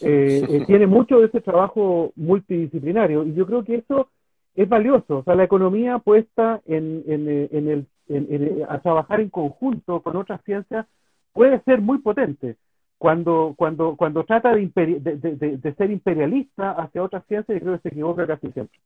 eh, 0.00 0.44
eh, 0.48 0.64
tiene 0.66 0.86
mucho 0.86 1.20
de 1.20 1.26
ese 1.26 1.40
trabajo 1.40 2.12
multidisciplinario 2.16 3.24
y 3.24 3.34
yo 3.34 3.46
creo 3.46 3.64
que 3.64 3.76
eso 3.76 4.08
es 4.54 4.68
valioso. 4.68 5.18
O 5.18 5.24
sea, 5.24 5.34
la 5.34 5.44
economía 5.44 5.98
puesta 5.98 6.60
en, 6.66 7.04
en, 7.06 7.28
eh, 7.28 7.48
en 7.52 7.68
el, 7.68 7.86
en, 8.08 8.62
a 8.68 8.80
trabajar 8.80 9.20
en 9.20 9.30
conjunto 9.30 10.02
con 10.02 10.16
otras 10.16 10.42
ciencias 10.44 10.86
puede 11.32 11.60
ser 11.60 11.80
muy 11.80 11.98
potente 11.98 12.56
cuando, 13.00 13.54
cuando, 13.56 13.96
cuando 13.96 14.24
trata 14.24 14.52
de, 14.54 14.70
de, 14.74 15.74
ser 15.74 15.90
imperialista 15.90 16.72
hacia 16.72 17.02
otras 17.02 17.24
ciencias, 17.26 17.58
yo 17.58 17.64
creo 17.64 17.76
que 17.76 17.82
se 17.82 17.88
equivoca 17.88 18.26
casi 18.26 18.52
siempre. 18.52 18.78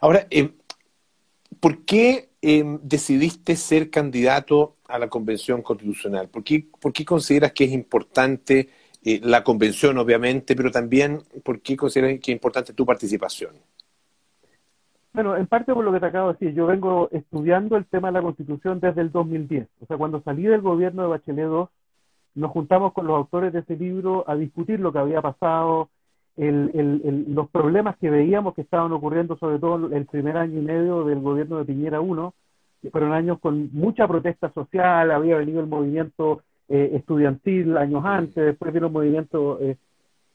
Ahora, 0.00 0.26
eh, 0.30 0.52
¿por 1.60 1.84
qué 1.84 2.30
eh, 2.42 2.78
decidiste 2.82 3.56
ser 3.56 3.90
candidato 3.90 4.76
a 4.88 4.98
la 4.98 5.08
Convención 5.08 5.62
Constitucional? 5.62 6.28
¿Por 6.28 6.44
qué, 6.44 6.66
por 6.80 6.92
qué 6.92 7.04
consideras 7.04 7.52
que 7.52 7.64
es 7.64 7.72
importante 7.72 8.68
eh, 9.04 9.20
la 9.22 9.44
convención, 9.44 9.98
obviamente, 9.98 10.56
pero 10.56 10.70
también 10.70 11.22
por 11.42 11.60
qué 11.60 11.76
consideras 11.76 12.20
que 12.20 12.32
es 12.32 12.36
importante 12.36 12.72
tu 12.72 12.86
participación? 12.86 13.54
Bueno, 15.12 15.36
en 15.36 15.46
parte 15.46 15.72
por 15.72 15.84
lo 15.84 15.92
que 15.92 16.00
te 16.00 16.06
acabo 16.06 16.28
de 16.28 16.32
decir, 16.32 16.54
yo 16.54 16.66
vengo 16.66 17.08
estudiando 17.12 17.76
el 17.76 17.86
tema 17.86 18.08
de 18.08 18.14
la 18.14 18.22
Constitución 18.22 18.80
desde 18.80 19.00
el 19.00 19.12
2010. 19.12 19.68
O 19.80 19.86
sea, 19.86 19.96
cuando 19.96 20.20
salí 20.22 20.42
del 20.42 20.60
gobierno 20.60 21.02
de 21.02 21.08
Bachelet 21.08 21.46
II, 21.46 21.66
nos 22.34 22.50
juntamos 22.50 22.92
con 22.92 23.06
los 23.06 23.16
autores 23.16 23.52
de 23.52 23.60
ese 23.60 23.76
libro 23.76 24.24
a 24.26 24.34
discutir 24.34 24.80
lo 24.80 24.92
que 24.92 24.98
había 24.98 25.22
pasado, 25.22 25.88
los 26.36 27.48
problemas 27.50 27.96
que 27.98 28.10
veíamos 28.10 28.54
que 28.54 28.62
estaban 28.62 28.92
ocurriendo, 28.92 29.36
sobre 29.36 29.58
todo 29.58 29.94
el 29.94 30.06
primer 30.06 30.36
año 30.36 30.58
y 30.58 30.64
medio 30.64 31.04
del 31.04 31.20
gobierno 31.20 31.58
de 31.58 31.64
Piñera 31.64 32.00
I, 32.02 32.30
que 32.82 32.90
fueron 32.90 33.12
años 33.12 33.38
con 33.40 33.70
mucha 33.72 34.08
protesta 34.08 34.52
social, 34.52 35.10
había 35.10 35.36
venido 35.36 35.60
el 35.60 35.66
movimiento 35.66 36.42
eh, 36.68 36.90
estudiantil 36.94 37.76
años 37.76 38.04
antes, 38.04 38.34
después 38.34 38.72
vino 38.72 38.86
el 38.86 38.92
movimiento... 38.92 39.58
Eh, 39.60 39.76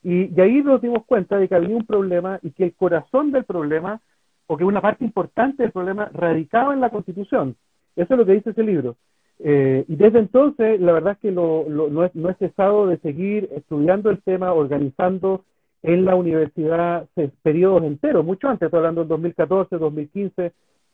y, 0.01 0.33
y 0.33 0.41
ahí 0.41 0.63
nos 0.63 0.81
dimos 0.81 1.03
cuenta 1.05 1.37
de 1.37 1.49
que 1.49 1.55
había 1.55 1.75
un 1.75 1.85
problema 1.85 2.39
y 2.41 2.51
que 2.51 2.63
el 2.63 2.73
corazón 2.73 3.31
del 3.31 3.43
problema, 3.43 3.99
o 4.47 4.55
que 4.55 4.63
una 4.63 4.79
parte 4.79 5.03
importante 5.03 5.63
del 5.63 5.73
problema, 5.73 6.09
radicaba 6.13 6.73
en 6.73 6.79
la 6.79 6.89
Constitución. 6.89 7.57
Eso 7.97 8.13
es 8.13 8.17
lo 8.17 8.25
que 8.25 8.33
dice 8.33 8.51
ese 8.51 8.63
libro. 8.63 8.95
Eh, 9.39 9.85
y 9.87 9.95
desde 9.95 10.19
entonces, 10.19 10.79
la 10.79 10.91
verdad 10.91 11.13
es 11.13 11.19
que 11.19 11.31
lo, 11.31 11.65
no, 11.69 12.05
he, 12.05 12.11
no, 12.13 12.29
he, 12.29 12.33
cesado 12.35 12.87
de 12.87 12.97
seguir 12.97 13.49
estudiando 13.55 14.09
el 14.09 14.21
tema, 14.21 14.53
organizando 14.53 15.43
en 15.83 16.05
la 16.05 16.15
universidad 16.15 17.07
periodos 17.41 17.83
enteros, 17.83 18.25
mucho 18.25 18.47
antes, 18.47 18.67
estoy 18.67 18.79
hablando 18.79 19.01
del 19.01 19.09
2014, 19.09 19.77
2015, 19.77 20.51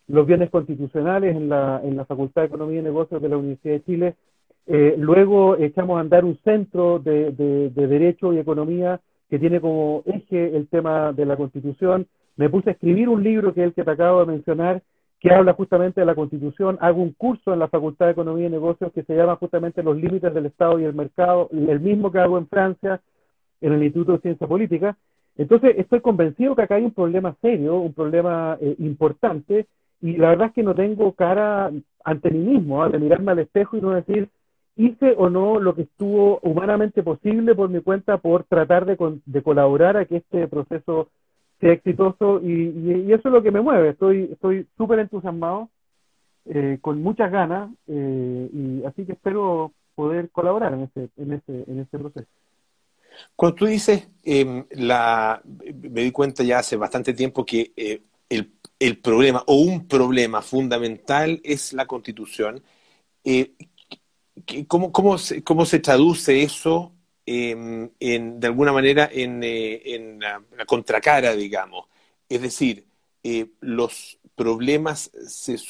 los 0.07 0.27
bienes 0.27 0.49
constitucionales 0.49 1.35
en 1.35 1.49
la, 1.49 1.81
en 1.83 1.97
la 1.97 2.05
Facultad 2.05 2.43
de 2.43 2.47
Economía 2.47 2.79
y 2.79 2.83
Negocios 2.83 3.21
de 3.21 3.29
la 3.29 3.37
Universidad 3.37 3.73
de 3.73 3.83
Chile. 3.83 4.15
Eh, 4.67 4.95
luego 4.97 5.57
echamos 5.57 5.97
a 5.97 6.01
andar 6.01 6.25
un 6.25 6.37
centro 6.43 6.99
de, 6.99 7.31
de, 7.31 7.69
de 7.69 7.87
Derecho 7.87 8.33
y 8.33 8.37
Economía 8.37 8.99
que 9.29 9.39
tiene 9.39 9.59
como 9.59 10.03
eje 10.05 10.55
el 10.55 10.67
tema 10.67 11.11
de 11.13 11.25
la 11.25 11.35
Constitución. 11.35 12.07
Me 12.35 12.49
puse 12.49 12.69
a 12.69 12.73
escribir 12.73 13.09
un 13.09 13.23
libro 13.23 13.53
que 13.53 13.61
es 13.61 13.67
el 13.67 13.73
que 13.73 13.83
te 13.83 13.91
acabo 13.91 14.19
de 14.19 14.31
mencionar, 14.31 14.83
que 15.19 15.33
habla 15.33 15.53
justamente 15.53 16.01
de 16.01 16.05
la 16.05 16.15
Constitución. 16.15 16.77
Hago 16.81 17.01
un 17.01 17.13
curso 17.13 17.53
en 17.53 17.59
la 17.59 17.67
Facultad 17.67 18.05
de 18.05 18.11
Economía 18.11 18.47
y 18.47 18.51
Negocios 18.51 18.91
que 18.93 19.03
se 19.03 19.15
llama 19.15 19.37
justamente 19.37 19.81
Los 19.81 19.97
límites 19.97 20.33
del 20.33 20.45
Estado 20.45 20.79
y 20.79 20.83
el 20.83 20.93
mercado, 20.93 21.49
el 21.51 21.79
mismo 21.79 22.11
que 22.11 22.19
hago 22.19 22.37
en 22.37 22.47
Francia, 22.47 23.01
en 23.61 23.73
el 23.73 23.83
Instituto 23.83 24.13
de 24.13 24.19
Ciencia 24.19 24.47
Política. 24.47 24.97
Entonces, 25.37 25.75
estoy 25.77 26.01
convencido 26.01 26.55
que 26.55 26.61
acá 26.61 26.75
hay 26.75 26.85
un 26.85 26.93
problema 26.93 27.35
serio, 27.41 27.77
un 27.77 27.93
problema 27.93 28.57
eh, 28.61 28.75
importante, 28.79 29.67
y 30.01 30.17
la 30.17 30.29
verdad 30.29 30.47
es 30.47 30.53
que 30.53 30.63
no 30.63 30.75
tengo 30.75 31.11
cara 31.13 31.71
ante 32.03 32.31
mí 32.31 32.39
mismo, 32.39 32.83
¿ah? 32.83 32.89
de 32.89 32.99
mirarme 32.99 33.31
al 33.31 33.39
espejo 33.39 33.77
y 33.77 33.81
no 33.81 33.91
decir, 33.91 34.29
hice 34.75 35.13
o 35.17 35.29
no 35.29 35.59
lo 35.59 35.73
que 35.75 35.83
estuvo 35.83 36.39
humanamente 36.41 37.01
posible 37.01 37.55
por 37.55 37.69
mi 37.69 37.81
cuenta 37.81 38.17
por 38.17 38.43
tratar 38.43 38.85
de, 38.85 38.97
de 39.25 39.41
colaborar 39.41 39.97
a 39.97 40.05
que 40.05 40.17
este 40.17 40.47
proceso 40.47 41.09
sea 41.59 41.71
exitoso 41.71 42.41
y, 42.41 43.11
eso 43.11 43.29
es 43.29 43.33
lo 43.33 43.41
que 43.41 43.51
me 43.51 43.61
mueve. 43.61 43.89
Estoy 43.89 44.29
estoy 44.31 44.67
súper 44.77 44.99
entusiasmado, 44.99 45.69
eh, 46.45 46.77
con 46.81 47.01
muchas 47.01 47.31
ganas 47.31 47.71
eh, 47.87 48.49
y 48.53 48.83
así 48.85 49.05
que 49.05 49.13
espero 49.13 49.71
poder 49.95 50.29
colaborar 50.29 50.73
en 50.73 50.81
ese 50.81 51.09
en 51.17 51.33
ese 51.33 51.63
en 51.67 51.79
ese 51.79 51.97
proceso. 51.97 52.27
Cuando 53.35 53.55
tú 53.55 53.65
dices, 53.65 54.07
em, 54.23 54.65
la, 54.71 55.41
me 55.45 56.01
di 56.03 56.11
cuenta 56.11 56.43
ya 56.43 56.59
hace 56.59 56.75
bastante 56.75 57.13
tiempo 57.13 57.45
que 57.45 57.73
eh, 57.75 58.01
el, 58.29 58.53
el, 58.79 58.99
problema 58.99 59.43
o 59.47 59.55
un 59.55 59.87
problema 59.87 60.41
fundamental 60.41 61.41
es 61.43 61.73
la 61.73 61.85
constitución. 61.87 62.63
¿cómo, 64.67 64.91
cómo, 64.91 65.17
se, 65.17 65.43
¿Cómo 65.43 65.65
se 65.65 65.79
traduce 65.79 66.43
eso 66.43 66.95
Em, 67.27 67.89
en, 67.99 68.39
de 68.39 68.47
alguna 68.47 68.71
manera 68.71 69.09
en, 69.11 69.43
eh, 69.43 69.81
en 69.95 70.19
la, 70.19 70.43
contracara, 70.67 71.35
digamos. 71.35 71.87
Es 72.29 72.41
decir, 72.41 72.85
eh, 73.23 73.47
los 73.61 74.19
problemas, 74.35 75.11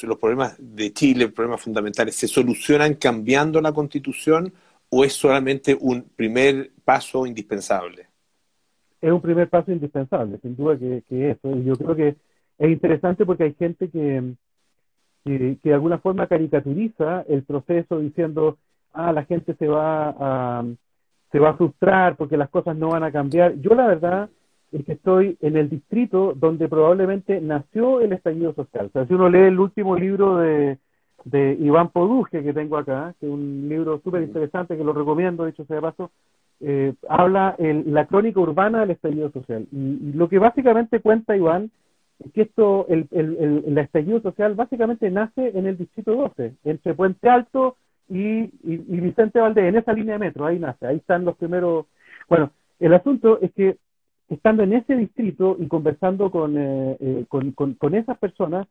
los 0.02 0.18
problemas 0.18 0.56
de 0.58 0.92
Chile, 0.92 1.28
problemas 1.28 1.62
fundamentales, 1.62 2.16
¿se 2.16 2.28
solucionan 2.28 2.94
cambiando 2.94 3.60
la 3.62 3.72
constitución 3.72 4.52
o 4.90 5.04
es 5.04 5.12
solamente 5.14 5.76
un 5.78 6.02
primer 6.16 6.70
paso 6.84 7.26
indispensable? 7.26 8.06
Es 9.00 9.12
un 9.12 9.20
primer 9.20 9.48
paso 9.48 9.72
indispensable, 9.72 10.38
sin 10.38 10.56
duda 10.56 10.78
que, 10.78 11.02
que 11.08 11.30
eso. 11.30 11.54
Yo 11.58 11.76
creo 11.76 11.94
que 11.94 12.16
es 12.58 12.70
interesante 12.70 13.26
porque 13.26 13.44
hay 13.44 13.54
gente 13.54 13.88
que, 13.90 14.34
que, 15.24 15.58
que, 15.62 15.68
de 15.68 15.74
alguna 15.74 15.98
forma 15.98 16.26
caricaturiza 16.26 17.22
el 17.28 17.42
proceso 17.42 17.98
diciendo, 17.98 18.58
ah, 18.92 19.12
la 19.12 19.24
gente 19.24 19.54
se 19.54 19.68
va 19.68 20.14
a, 20.18 20.64
se 21.30 21.38
va 21.38 21.50
a 21.50 21.56
frustrar 21.56 22.16
porque 22.16 22.36
las 22.36 22.48
cosas 22.48 22.76
no 22.76 22.90
van 22.90 23.02
a 23.02 23.12
cambiar. 23.12 23.56
Yo 23.60 23.74
la 23.74 23.86
verdad 23.86 24.30
es 24.72 24.84
que 24.84 24.92
estoy 24.92 25.36
en 25.40 25.56
el 25.56 25.68
distrito 25.68 26.32
donde 26.34 26.68
probablemente 26.68 27.40
nació 27.40 28.00
el 28.00 28.12
estallido 28.12 28.54
social. 28.54 28.86
O 28.86 28.90
sea, 28.90 29.06
si 29.06 29.14
uno 29.14 29.28
lee 29.28 29.48
el 29.48 29.60
último 29.60 29.96
libro 29.96 30.38
de, 30.38 30.78
de 31.26 31.56
Iván 31.60 31.88
Poduje 31.88 32.42
que 32.42 32.52
tengo 32.52 32.78
acá, 32.78 33.12
que 33.18 33.26
es 33.26 33.32
un 33.32 33.68
libro 33.68 34.00
súper 34.04 34.22
interesante 34.22 34.76
que 34.76 34.84
lo 34.84 34.92
recomiendo, 34.92 35.44
de 35.44 35.50
hecho 35.50 35.64
sea 35.64 35.76
de 35.76 35.82
paso, 35.82 36.10
eh, 36.60 36.94
habla 37.08 37.56
el, 37.58 37.92
la 37.92 38.06
crónica 38.06 38.38
urbana 38.38 38.80
del 38.80 38.92
estallido 38.92 39.30
social. 39.32 39.66
Y, 39.72 40.12
lo 40.12 40.28
que 40.28 40.38
básicamente 40.38 41.00
cuenta 41.00 41.36
Iván 41.36 41.72
es 42.24 42.32
que 42.32 42.42
esto, 42.42 42.86
el, 42.88 43.08
el, 43.10 43.64
el, 43.66 43.76
estallido 43.78 44.20
social 44.20 44.54
básicamente 44.54 45.10
nace 45.10 45.50
en 45.58 45.66
el 45.66 45.76
distrito 45.76 46.14
12, 46.14 46.54
entre 46.64 46.94
Puente 46.94 47.28
Alto 47.28 47.76
y, 48.08 48.44
y, 48.62 49.00
Vicente 49.00 49.40
Valdés, 49.40 49.64
en 49.64 49.76
esa 49.76 49.92
línea 49.92 50.14
de 50.14 50.26
metro, 50.26 50.46
ahí 50.46 50.60
nace, 50.60 50.86
ahí 50.86 50.96
están 50.96 51.24
los 51.24 51.36
primeros. 51.36 51.86
Bueno, 52.28 52.52
el 52.78 52.94
asunto 52.94 53.40
es 53.42 53.52
que 53.52 53.78
estando 54.28 54.62
en 54.62 54.74
ese 54.74 54.94
distrito 54.94 55.56
y 55.58 55.66
conversando 55.66 56.30
con, 56.30 56.56
eh, 56.56 56.96
eh, 57.00 57.24
con, 57.28 57.50
con, 57.52 57.94
esas 57.96 58.16
personas, 58.18 58.68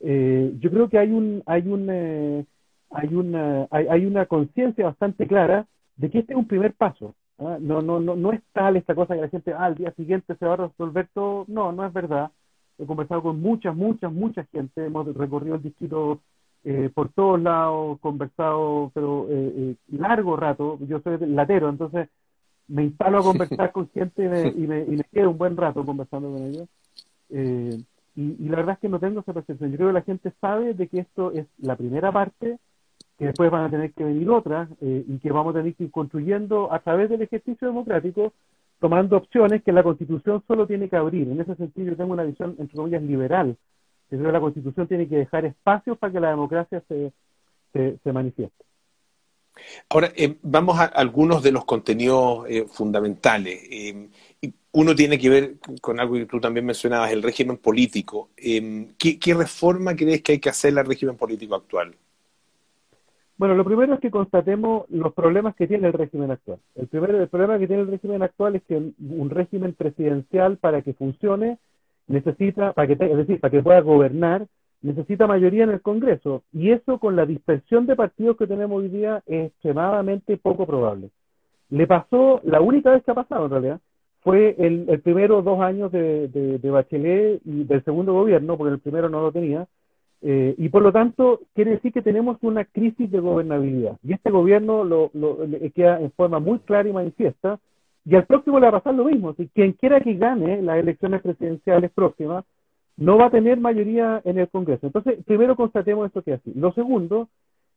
eh, 0.00 0.54
yo 0.60 0.70
creo 0.70 0.88
que 0.88 0.98
hay 0.98 1.10
un 1.10 1.42
hay 1.46 1.66
un 1.68 2.46
hay 2.90 3.14
una 3.14 3.66
hay, 3.70 3.86
hay 3.88 4.06
una 4.06 4.26
conciencia 4.26 4.86
bastante 4.86 5.26
clara 5.26 5.66
de 5.98 6.10
que 6.10 6.20
este 6.20 6.32
es 6.32 6.38
un 6.38 6.46
primer 6.46 6.72
paso. 6.72 7.14
¿ah? 7.38 7.58
No, 7.60 7.82
no, 7.82 8.00
no, 8.00 8.16
no 8.16 8.32
es 8.32 8.40
tal 8.52 8.76
esta 8.76 8.94
cosa 8.94 9.14
que 9.14 9.20
la 9.20 9.28
gente, 9.28 9.52
ah, 9.52 9.66
al 9.66 9.74
día 9.74 9.92
siguiente 9.92 10.34
se 10.36 10.46
va 10.46 10.54
a 10.54 10.68
resolver 10.68 11.08
todo. 11.12 11.44
No, 11.48 11.72
no 11.72 11.84
es 11.84 11.92
verdad. 11.92 12.30
He 12.78 12.86
conversado 12.86 13.22
con 13.22 13.40
muchas, 13.40 13.76
muchas, 13.76 14.12
mucha 14.12 14.44
gente. 14.44 14.86
Hemos 14.86 15.14
recorrido 15.14 15.56
el 15.56 15.62
distrito 15.62 16.20
eh, 16.64 16.90
por 16.94 17.10
todos 17.12 17.40
lados, 17.40 17.98
conversado, 18.00 18.90
pero 18.94 19.26
eh, 19.28 19.52
eh, 19.56 19.74
largo 19.88 20.36
rato. 20.36 20.78
Yo 20.82 21.00
soy 21.00 21.18
latero, 21.18 21.68
entonces 21.68 22.08
me 22.68 22.84
instalo 22.84 23.18
a 23.18 23.22
conversar 23.22 23.72
con 23.72 23.88
gente 23.90 24.24
y 24.24 24.28
me, 24.66 24.84
y 24.86 24.96
me, 24.96 25.04
quedo 25.12 25.30
un 25.30 25.38
buen 25.38 25.56
rato 25.56 25.84
conversando 25.84 26.30
con 26.30 26.42
ellos. 26.42 26.68
Y, 28.18 28.48
la 28.48 28.56
verdad 28.56 28.74
es 28.74 28.80
que 28.80 28.88
no 28.88 28.98
tengo 28.98 29.20
esa 29.20 29.32
percepción. 29.32 29.70
Yo 29.70 29.76
creo 29.76 29.88
que 29.90 29.94
la 29.94 30.02
gente 30.02 30.32
sabe 30.40 30.74
de 30.74 30.88
que 30.88 30.98
esto 30.98 31.30
es 31.30 31.46
la 31.58 31.76
primera 31.76 32.10
parte, 32.10 32.58
que 33.16 33.26
después 33.26 33.48
van 33.48 33.66
a 33.66 33.70
tener 33.70 33.92
que 33.92 34.02
venir 34.02 34.28
otras 34.28 34.68
y 34.80 35.18
que 35.18 35.30
vamos 35.30 35.54
a 35.54 35.58
tener 35.58 35.74
que 35.76 35.84
ir 35.84 35.90
construyendo 35.92 36.72
a 36.72 36.80
través 36.80 37.10
del 37.10 37.22
ejercicio 37.22 37.68
democrático 37.68 38.32
tomando 38.80 39.16
opciones 39.16 39.62
que 39.62 39.70
la 39.70 39.84
Constitución 39.84 40.42
solo 40.48 40.66
tiene 40.66 40.88
que 40.88 40.96
abrir. 40.96 41.28
En 41.28 41.40
ese 41.40 41.54
sentido, 41.54 41.90
yo 41.90 41.96
tengo 41.96 42.12
una 42.12 42.24
visión, 42.24 42.56
entre 42.58 42.76
comillas, 42.76 43.02
liberal. 43.02 43.56
Creo 44.08 44.24
que 44.24 44.32
la 44.32 44.40
Constitución 44.40 44.88
tiene 44.88 45.06
que 45.06 45.16
dejar 45.16 45.44
espacios 45.44 45.96
para 45.96 46.12
que 46.12 46.20
la 46.20 46.30
democracia 46.30 46.82
se, 46.88 47.12
se, 47.72 48.12
manifieste. 48.12 48.64
Ahora, 49.88 50.12
eh, 50.16 50.36
vamos 50.42 50.78
a 50.78 50.84
algunos 50.84 51.42
de 51.42 51.52
los 51.52 51.64
contenidos 51.64 52.46
eh, 52.48 52.66
fundamentales. 52.68 53.60
Eh, 53.70 54.08
uno 54.72 54.94
tiene 54.94 55.18
que 55.18 55.30
ver 55.30 55.54
con 55.80 55.98
algo 55.98 56.14
que 56.14 56.26
tú 56.26 56.40
también 56.40 56.66
mencionabas, 56.66 57.10
el 57.10 57.22
régimen 57.22 57.56
político. 57.56 58.30
¿qué, 58.36 59.18
¿Qué 59.18 59.34
reforma 59.34 59.96
crees 59.96 60.22
que 60.22 60.32
hay 60.32 60.38
que 60.38 60.50
hacer 60.50 60.78
al 60.78 60.86
régimen 60.86 61.16
político 61.16 61.54
actual? 61.54 61.94
Bueno, 63.38 63.54
lo 63.54 63.64
primero 63.64 63.94
es 63.94 64.00
que 64.00 64.10
constatemos 64.10 64.84
los 64.90 65.14
problemas 65.14 65.54
que 65.54 65.68
tiene 65.68 65.86
el 65.86 65.92
régimen 65.92 66.32
actual. 66.32 66.58
El, 66.74 66.88
primer, 66.88 67.14
el 67.14 67.28
problema 67.28 67.58
que 67.58 67.68
tiene 67.68 67.82
el 67.82 67.90
régimen 67.90 68.22
actual 68.22 68.56
es 68.56 68.62
que 68.64 68.74
un 68.76 69.30
régimen 69.30 69.74
presidencial 69.74 70.56
para 70.56 70.82
que 70.82 70.92
funcione 70.92 71.58
necesita, 72.08 72.72
para 72.72 72.88
que, 72.88 72.94
es 72.94 73.16
decir, 73.16 73.38
para 73.38 73.52
que 73.52 73.62
pueda 73.62 73.80
gobernar, 73.80 74.48
necesita 74.82 75.26
mayoría 75.26 75.64
en 75.64 75.70
el 75.70 75.82
Congreso. 75.82 76.42
Y 76.52 76.70
eso 76.70 76.98
con 76.98 77.16
la 77.16 77.26
dispersión 77.26 77.86
de 77.86 77.96
partidos 77.96 78.36
que 78.36 78.46
tenemos 78.46 78.78
hoy 78.78 78.88
día 78.88 79.22
es 79.26 79.46
extremadamente 79.46 80.36
poco 80.36 80.66
probable. 80.66 81.10
Le 81.70 81.86
pasó, 81.86 82.40
la 82.44 82.60
única 82.60 82.92
vez 82.92 83.04
que 83.04 83.10
ha 83.10 83.14
pasado 83.14 83.44
en 83.44 83.50
realidad, 83.50 83.80
fue 84.20 84.56
el, 84.58 84.86
el 84.88 85.00
primero 85.00 85.42
dos 85.42 85.60
años 85.60 85.92
de, 85.92 86.28
de 86.28 86.70
Bachelet 86.70 87.40
y 87.44 87.64
del 87.64 87.84
segundo 87.84 88.12
gobierno, 88.12 88.56
porque 88.56 88.74
el 88.74 88.80
primero 88.80 89.08
no 89.08 89.22
lo 89.22 89.32
tenía, 89.32 89.66
eh, 90.20 90.54
y 90.58 90.68
por 90.68 90.82
lo 90.82 90.92
tanto, 90.92 91.40
quiere 91.54 91.72
decir 91.72 91.92
que 91.92 92.02
tenemos 92.02 92.38
una 92.42 92.64
crisis 92.64 93.10
de 93.10 93.20
gobernabilidad. 93.20 93.98
Y 94.02 94.12
este 94.12 94.30
gobierno 94.30 94.84
lo, 94.84 95.10
queda 95.74 96.00
en 96.00 96.10
forma 96.12 96.40
muy 96.40 96.58
clara 96.60 96.88
y 96.88 96.92
manifiesta. 96.92 97.58
Y 98.04 98.16
al 98.16 98.26
próximo 98.26 98.58
le 98.58 98.64
va 98.64 98.78
a 98.78 98.80
pasar 98.80 98.94
lo 98.94 99.04
mismo. 99.04 99.34
Si 99.34 99.48
quien 99.48 99.72
quiera 99.72 100.00
que 100.00 100.14
gane 100.14 100.62
las 100.62 100.78
elecciones 100.78 101.22
presidenciales 101.22 101.90
próximas, 101.92 102.44
no 102.98 103.16
va 103.16 103.26
a 103.26 103.30
tener 103.30 103.58
mayoría 103.60 104.20
en 104.24 104.38
el 104.38 104.48
Congreso. 104.48 104.86
Entonces, 104.86 105.24
primero 105.24 105.56
constatemos 105.56 106.06
esto 106.06 106.22
que 106.22 106.34
es 106.34 106.40
así. 106.40 106.52
Lo 106.54 106.72
segundo, 106.72 107.28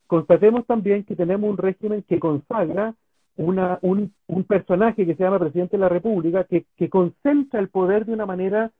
constatemos 0.08 0.66
también 0.66 1.04
que 1.04 1.16
tenemos 1.16 1.48
un 1.48 1.56
régimen 1.56 2.04
que 2.08 2.18
consagra 2.18 2.94
una, 3.36 3.78
un, 3.82 4.12
un, 4.26 4.44
personaje 4.44 5.06
que 5.06 5.14
se 5.14 5.22
llama 5.22 5.38
presidente 5.38 5.76
de 5.76 5.80
la 5.80 5.88
República, 5.88 6.44
que, 6.44 6.66
que 6.76 6.90
concentra 6.90 7.60
el 7.60 7.68
poder 7.68 8.04
de 8.04 8.12
una 8.12 8.26
manera 8.26 8.72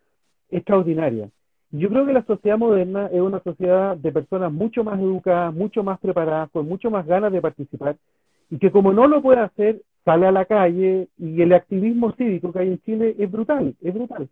extraordinaria. 0.51 1.31
Yo 1.71 1.89
creo 1.89 2.05
que 2.05 2.13
la 2.13 2.25
sociedad 2.25 2.59
moderna 2.59 3.07
es 3.07 3.21
una 3.21 3.41
sociedad 3.41 3.97
de 3.97 4.13
personas 4.13 4.53
mucho 4.53 4.85
más 4.85 5.01
educadas, 5.01 5.55
mucho 5.55 5.83
más 5.83 5.99
preparadas, 6.01 6.51
con 6.51 6.69
mucho 6.69 6.91
más 6.91 7.07
ganas 7.07 7.33
de 7.33 7.41
participar, 7.41 7.97
y 8.51 8.59
que 8.59 8.71
como 8.71 8.93
no 8.93 9.07
lo 9.07 9.23
puede 9.23 9.41
hacer, 9.41 9.81
sale 10.05 10.27
a 10.27 10.33
la 10.33 10.45
calle 10.45 11.09
y 11.17 11.41
el 11.41 11.53
activismo 11.55 12.13
cívico 12.13 12.53
que 12.53 12.59
hay 12.59 12.69
en 12.69 12.83
Chile 12.83 13.15
es 13.19 13.31
brutal, 13.31 13.75
es 13.81 13.95
brutal. 13.95 14.29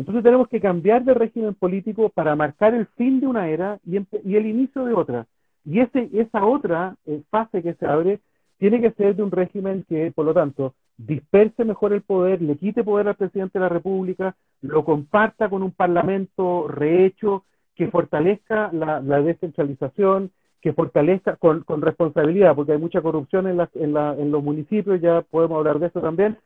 Entonces 0.00 0.24
tenemos 0.24 0.48
que 0.48 0.60
cambiar 0.60 1.04
de 1.04 1.12
régimen 1.12 1.54
político 1.54 2.08
para 2.08 2.34
marcar 2.34 2.72
el 2.74 2.86
fin 2.96 3.20
de 3.20 3.26
una 3.26 3.48
era 3.48 3.78
y, 3.84 3.96
el 3.96 4.46
inicio 4.46 4.86
de 4.86 4.94
otra. 4.94 5.26
Y 5.62 5.80
ese, 5.80 6.08
esa 6.14 6.46
otra 6.46 6.96
eh, 7.04 7.20
fase 7.28 7.62
que 7.62 7.74
se 7.74 7.84
abre 7.86 8.18
tiene 8.56 8.80
que 8.80 8.92
ser 8.92 9.14
de 9.14 9.22
un 9.22 9.30
régimen 9.30 9.84
que, 9.86 10.10
por 10.10 10.24
lo 10.24 10.32
tanto, 10.32 10.72
disperse 10.96 11.66
mejor 11.66 11.92
el 11.92 12.00
poder, 12.00 12.40
le 12.40 12.56
quite 12.56 12.82
poder 12.82 13.08
al 13.08 13.14
presidente 13.14 13.58
de 13.58 13.62
la 13.62 13.68
República, 13.68 14.36
lo 14.62 14.86
comparta 14.86 15.50
con 15.50 15.62
un 15.62 15.70
parlamento 15.70 16.66
rehecho, 16.66 17.44
que 17.74 17.88
fortalezca 17.88 18.70
la, 18.72 19.00
descentralización, 19.22 20.30
que 20.62 20.72
fortalezca 20.72 21.36
con, 21.36 21.64
responsabilidad, 21.82 22.54
porque 22.54 22.72
hay 22.72 22.78
mucha 22.78 23.02
corrupción 23.02 23.46
en, 23.48 23.60
en, 23.74 24.30
los 24.30 24.42
municipios, 24.42 25.00
ya 25.00 25.20
podemos 25.22 25.58
hablar 25.58 25.78
de 25.78 25.88
eso 25.88 26.00
también, 26.00 26.38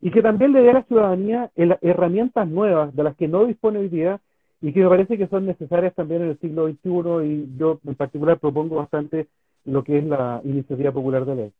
y 0.00 0.10
que 0.10 0.22
también 0.22 0.52
le 0.52 0.62
dé 0.62 0.70
a 0.70 0.74
la 0.74 0.82
ciudadanía 0.84 1.50
herramientas 1.56 2.48
nuevas 2.48 2.94
de 2.94 3.02
las 3.04 3.16
que 3.16 3.28
no 3.28 3.46
dispone 3.46 3.80
hoy 3.80 3.88
día 3.88 4.20
y 4.62 4.72
que 4.72 4.80
me 4.80 4.88
parece 4.88 5.18
que 5.18 5.28
son 5.28 5.46
necesarias 5.46 5.94
también 5.94 6.22
en 6.22 6.30
el 6.30 6.38
siglo 6.38 6.68
XXI 6.68 7.26
y 7.26 7.58
yo 7.58 7.80
en 7.86 7.94
particular 7.94 8.38
propongo 8.38 8.76
bastante 8.76 9.28
lo 9.64 9.84
que 9.84 9.98
es 9.98 10.04
la 10.04 10.40
iniciativa 10.44 10.92
popular 10.92 11.24
de 11.24 11.34
ley. 11.34 11.52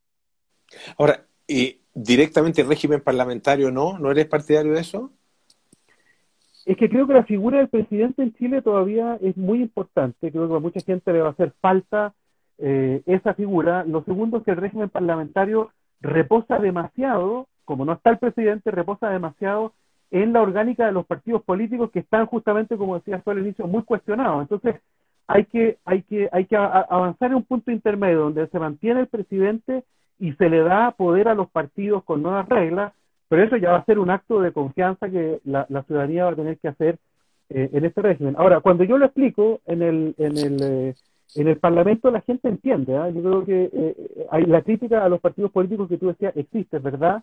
Ahora, 0.98 1.24
y 1.46 1.80
directamente 1.94 2.62
el 2.62 2.68
régimen 2.68 3.00
parlamentario 3.00 3.70
no? 3.70 3.98
¿No 3.98 4.10
eres 4.10 4.26
partidario 4.26 4.72
de 4.72 4.80
eso? 4.80 5.10
Es 6.66 6.76
que 6.76 6.88
creo 6.88 7.06
que 7.06 7.14
la 7.14 7.24
figura 7.24 7.58
del 7.58 7.68
presidente 7.68 8.22
en 8.22 8.34
Chile 8.34 8.62
todavía 8.62 9.18
es 9.22 9.36
muy 9.36 9.62
importante. 9.62 10.30
Creo 10.30 10.48
que 10.48 10.54
a 10.54 10.60
mucha 10.60 10.80
gente 10.80 11.12
le 11.12 11.20
va 11.20 11.28
a 11.28 11.32
hacer 11.32 11.52
falta 11.60 12.14
eh, 12.58 13.02
esa 13.06 13.34
figura. 13.34 13.84
Lo 13.84 14.04
segundo 14.04 14.38
es 14.38 14.44
que 14.44 14.50
el 14.50 14.58
régimen 14.58 14.90
parlamentario 14.90 15.70
reposa 16.00 16.58
demasiado, 16.58 17.48
como 17.70 17.84
no 17.84 17.92
está 17.92 18.10
el 18.10 18.18
presidente, 18.18 18.72
reposa 18.72 19.10
demasiado 19.10 19.74
en 20.10 20.32
la 20.32 20.42
orgánica 20.42 20.86
de 20.86 20.90
los 20.90 21.06
partidos 21.06 21.44
políticos 21.44 21.92
que 21.92 22.00
están 22.00 22.26
justamente, 22.26 22.76
como 22.76 22.96
decía 22.96 23.20
tú 23.20 23.30
al 23.30 23.38
inicio, 23.38 23.68
muy 23.68 23.84
cuestionados. 23.84 24.42
Entonces, 24.42 24.80
hay 25.28 25.44
que, 25.44 25.78
hay 25.84 26.02
que, 26.02 26.28
hay 26.32 26.46
que 26.46 26.56
avanzar 26.56 27.30
en 27.30 27.36
un 27.36 27.44
punto 27.44 27.70
intermedio 27.70 28.22
donde 28.22 28.48
se 28.48 28.58
mantiene 28.58 29.02
el 29.02 29.06
presidente 29.06 29.84
y 30.18 30.32
se 30.32 30.50
le 30.50 30.64
da 30.64 30.90
poder 30.90 31.28
a 31.28 31.36
los 31.36 31.48
partidos 31.48 32.02
con 32.02 32.24
nuevas 32.24 32.48
reglas, 32.48 32.92
pero 33.28 33.44
eso 33.44 33.56
ya 33.56 33.70
va 33.70 33.76
a 33.76 33.84
ser 33.84 34.00
un 34.00 34.10
acto 34.10 34.40
de 34.40 34.50
confianza 34.50 35.08
que 35.08 35.38
la, 35.44 35.64
ciudadanía 35.86 36.24
va 36.24 36.32
a 36.32 36.34
tener 36.34 36.58
que 36.58 36.66
hacer 36.66 36.98
eh, 37.50 37.70
en 37.72 37.84
este 37.84 38.02
régimen. 38.02 38.34
Ahora, 38.36 38.58
cuando 38.58 38.82
yo 38.82 38.98
lo 38.98 39.04
explico 39.04 39.60
en 39.64 39.82
el, 39.82 40.16
en 40.18 40.36
el, 40.36 40.56
eh, 40.60 40.94
en 41.36 41.46
el 41.46 41.56
Parlamento, 41.58 42.10
la 42.10 42.20
gente 42.22 42.48
entiende. 42.48 42.96
¿ah? 42.96 43.08
Yo 43.10 43.22
creo 43.22 43.44
que 43.44 43.70
eh, 43.72 44.26
hay 44.32 44.42
la 44.46 44.62
crítica 44.62 45.04
a 45.04 45.08
los 45.08 45.20
partidos 45.20 45.52
políticos 45.52 45.88
que 45.88 45.98
tú 45.98 46.08
decías 46.08 46.36
existe, 46.36 46.80
¿verdad? 46.80 47.22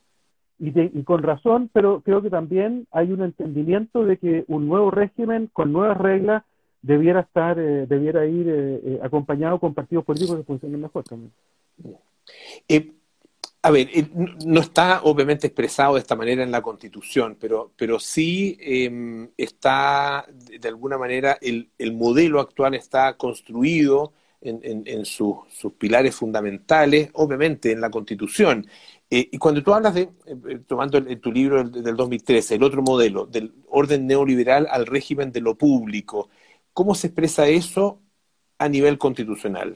Y, 0.59 0.71
y, 0.79 1.03
con 1.03 1.21
razón, 1.21 1.69
pero 1.71 2.01
creo 2.01 2.21
que 2.21 2.31
también 2.31 2.87
hay 2.91 3.11
un 3.11 3.21
entendimiento 3.21 4.03
de 4.05 4.17
que 4.17 4.43
un 4.47 4.67
nuevo 4.67 4.89
régimen 4.89 5.49
con 5.53 5.71
nuevas 5.71 5.97
reglas 5.97 6.43
debiera 6.81 7.21
estar, 7.21 7.55
debiera 7.55 8.25
ir 8.25 8.99
acompañado 9.03 9.59
con 9.59 9.73
partidos 9.73 10.03
políticos 10.05 10.37
que 10.37 10.43
funcionen 10.43 10.81
mejor 10.81 11.03
también. 11.03 11.31
Eh, 12.67 12.91
a 13.61 13.71
ver, 13.71 13.89
eh, 13.93 14.07
no 14.45 14.61
está 14.61 15.01
obviamente 15.03 15.47
expresado 15.47 15.95
de 15.95 16.01
esta 16.01 16.15
manera 16.15 16.43
en 16.43 16.51
la 16.51 16.61
Constitución, 16.61 17.37
pero, 17.39 17.73
pero 17.75 17.99
sí 17.99 18.57
em, 18.61 19.29
está, 19.35 20.25
de 20.29 20.67
alguna 20.67 20.97
manera, 20.97 21.37
el, 21.41 21.69
modelo 21.93 22.39
actual 22.39 22.75
está 22.75 23.17
construido 23.17 24.13
en, 24.39 25.05
sus, 25.05 25.37
pilares 25.77 26.15
fundamentales, 26.15 27.09
obviamente 27.13 27.71
en 27.71 27.81
la 27.81 27.89
Constitución. 27.89 28.67
Eh, 29.09 29.29
y 29.31 29.37
cuando 29.37 29.63
tú 29.63 29.73
hablas 29.73 29.93
de, 29.93 30.09
tomando 30.67 30.97
en 30.97 31.21
tu 31.21 31.31
libro 31.31 31.63
del, 31.63 31.83
del 31.83 31.95
2013, 31.95 32.55
el 32.55 32.63
otro 32.63 32.81
modelo, 32.81 33.25
del 33.25 33.53
orden 33.69 34.05
neoliberal 34.05 34.67
al 34.69 34.85
régimen 34.85 35.31
de 35.31 35.41
lo 35.41 35.55
público, 35.55 36.29
¿cómo 36.73 36.93
se 36.93 37.07
expresa 37.07 37.47
eso 37.47 38.01
a 38.57 38.67
nivel 38.67 38.97
constitucional? 38.97 39.75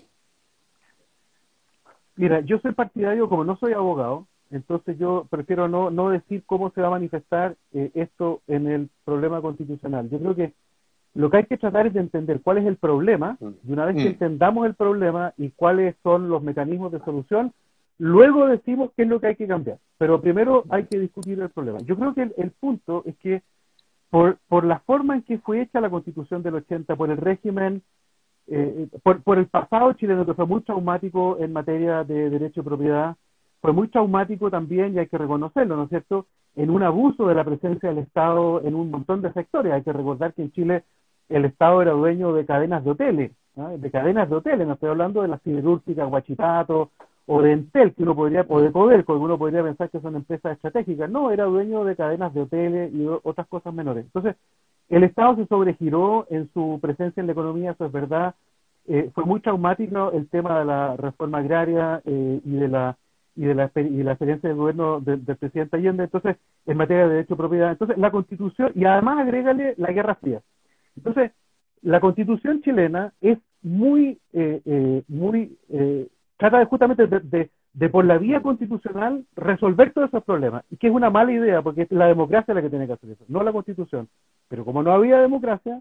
Mira, 2.16 2.42
yo 2.42 2.60
soy 2.60 2.74
partidario, 2.74 3.30
como 3.30 3.44
no 3.44 3.58
soy 3.58 3.74
abogado, 3.74 4.28
entonces 4.52 4.98
yo 5.00 5.28
prefiero 5.30 5.68
no, 5.68 5.90
no 5.90 6.10
decir 6.10 6.44
cómo 6.46 6.72
se 6.72 6.82
va 6.82 6.88
a 6.88 6.92
manifestar 6.92 7.56
eh, 7.74 7.90
esto 7.94 8.42
en 8.48 8.68
el 8.68 8.90
problema 9.06 9.42
constitucional. 9.42 10.10
Yo 10.10 10.20
creo 10.20 10.36
que 10.36 10.54
lo 11.14 11.30
que 11.30 11.38
hay 11.38 11.46
que 11.46 11.58
tratar 11.58 11.88
es 11.88 11.94
de 11.94 12.00
entender 12.00 12.42
cuál 12.42 12.58
es 12.58 12.66
el 12.66 12.78
problema, 12.78 13.38
mm. 13.40 13.50
y 13.68 13.72
una 13.72 13.86
vez 13.86 13.96
que 13.96 14.04
mm. 14.04 14.14
entendamos 14.14 14.66
el 14.66 14.76
problema 14.76 15.34
y 15.38 15.50
cuáles 15.52 15.96
son 16.04 16.30
los 16.30 16.44
mecanismos 16.44 16.92
de 16.92 17.00
solución, 17.00 17.54
luego 18.02 18.48
decimos 18.48 18.90
qué 18.96 19.04
es 19.04 19.08
lo 19.08 19.20
que 19.22 19.28
hay 19.28 19.36
que 19.36 19.48
cambiar. 19.48 19.78
Pero 20.00 20.20
primero 20.22 20.64
hay 20.70 20.86
que 20.86 20.98
discutir 20.98 21.40
el 21.40 21.52
problema. 21.52 21.78
Yo 21.86 21.96
creo 21.96 22.16
que 22.16 22.32
el, 22.36 22.50
punto 22.50 23.04
es 23.06 23.16
que 23.18 23.44
por, 24.10 24.40
por 24.48 24.64
la 24.64 24.80
forma 24.80 25.14
en 25.14 25.22
que 25.22 25.38
fue 25.38 25.62
hecha 25.62 25.80
la 25.80 25.92
constitución 25.92 26.42
del 26.42 26.56
80, 26.56 26.96
por 26.96 27.12
el 27.12 27.18
régimen 27.18 27.84
eh, 28.48 28.88
por, 29.04 29.22
por, 29.22 29.38
el 29.38 29.46
pasado 29.46 29.94
chileno, 29.94 30.26
que 30.26 30.34
fue 30.34 30.48
muy 30.48 30.62
traumático 30.62 31.38
en 31.40 31.54
materia 31.54 32.04
de 32.04 32.32
derecho 32.32 32.62
de 32.62 32.70
propiedad, 32.70 33.16
fue 33.62 33.72
muy 33.72 33.88
traumático 33.88 34.50
también, 34.50 34.96
y 34.96 35.00
hay 35.00 35.08
que 35.08 35.20
reconocerlo, 35.20 35.76
¿no 35.76 35.84
es 35.84 35.90
cierto?, 35.90 36.26
en 36.56 36.72
un 36.72 36.82
abuso 36.82 37.28
de 37.28 37.36
la 37.36 37.44
presencia 37.44 37.90
del 37.90 38.00
Estado 38.00 38.64
en 38.64 38.74
un 38.74 38.90
montón 38.90 39.22
de 39.22 39.32
sectores. 39.32 39.72
Hay 39.72 39.84
que 39.84 39.94
recordar 39.94 40.34
que 40.34 40.42
en 40.42 40.52
Chile 40.52 40.84
el 41.30 41.46
Estado 41.46 41.84
era 41.84 41.92
dueño 41.92 42.34
de 42.34 42.48
cadenas 42.48 42.84
de 42.84 42.90
hoteles, 42.90 43.32
de 43.56 43.92
cadenas 43.92 44.28
de 44.28 44.36
hoteles, 44.38 44.68
no 44.68 44.74
estoy 44.74 44.90
hablando 44.90 45.22
de 45.22 45.28
la 45.28 45.38
siderúrgica 45.38 46.06
Guachitato 46.06 46.90
o 47.26 47.42
de 47.42 47.54
Entel, 47.54 47.94
que 47.94 48.04
uno 48.04 48.16
podría, 48.16 48.46
o 48.48 48.62
de 48.62 48.72
Codelco, 48.72 49.14
que 49.14 49.20
uno 49.20 49.38
podría 49.38 49.64
pensar 49.64 49.90
que 49.90 50.00
son 50.00 50.16
empresas 50.16 50.54
estratégicas. 50.54 51.10
No, 51.10 51.32
era 51.32 51.46
dueño 51.46 51.84
de 51.84 51.96
cadenas 51.96 52.34
de 52.34 52.42
hoteles 52.42 52.94
y 52.94 53.06
otras 53.24 53.48
cosas 53.48 53.74
menores. 53.74 54.06
Entonces, 54.06 54.36
el 54.90 55.04
Estado 55.04 55.36
se 55.38 55.46
sobregiró 55.46 56.28
en 56.30 56.50
su 56.54 56.80
presencia 56.82 57.22
en 57.22 57.28
la 57.28 57.34
economía, 57.34 57.72
eso 57.72 57.86
es 57.86 57.92
verdad. 57.92 58.36
Eh, 58.88 59.12
fue 59.14 59.26
muy 59.26 59.40
traumático 59.40 60.12
el 60.12 60.28
tema 60.28 60.60
de 60.60 60.66
la 60.66 60.98
reforma 60.98 61.38
agraria 61.38 62.02
eh, 62.06 62.42
y 62.44 62.56
de 62.56 62.68
la 62.68 62.98
y 63.34 63.46
de 63.46 63.56
la, 63.56 63.72
y 63.76 64.04
la 64.04 64.12
experiencia 64.12 64.50
del 64.50 64.58
gobierno 64.58 65.00
del 65.00 65.22
presidente 65.22 65.78
Allende, 65.78 66.04
entonces, 66.04 66.36
en 66.66 66.76
materia 66.76 67.08
de 67.08 67.14
derecho 67.14 67.36
de 67.36 67.38
propiedad. 67.38 67.72
Entonces, 67.72 67.98
la 67.98 68.12
constitución, 68.12 68.74
y 68.76 68.84
además 68.84 69.20
agrégale 69.20 69.74
la 69.78 69.94
Guerra 69.94 70.16
Fría. 70.16 70.42
Entonces, 70.98 71.32
la 71.82 72.02
constitución 72.02 72.62
chilena 72.62 73.14
es 73.22 73.38
muy, 73.62 74.20
eh, 74.34 75.02
muy, 75.08 75.58
trata 76.42 76.58
de, 76.58 76.66
justamente 76.66 77.06
de, 77.06 77.52
de 77.74 77.90
por 77.90 78.04
la 78.04 78.18
vía 78.18 78.42
constitucional 78.42 79.26
resolver 79.36 79.94
todos 79.94 80.08
esos 80.08 80.24
problemas, 80.24 80.64
y 80.72 80.78
que 80.78 80.88
es 80.88 80.94
una 80.94 81.12
mala 81.12 81.32
idea, 81.32 81.62
porque 81.62 81.84
es 81.84 81.92
la 81.92 82.08
democracia 82.08 82.56
la 82.56 82.64
que 82.64 82.70
tiene 82.72 82.88
que 82.88 82.94
hacer 82.94 83.12
eso, 83.12 83.24
no 83.28 83.44
la 83.44 83.52
constitución. 83.52 84.08
Pero 84.48 84.66
como 84.66 84.82
no 84.82 84.92
había 84.92 85.20
democracia, 85.20 85.80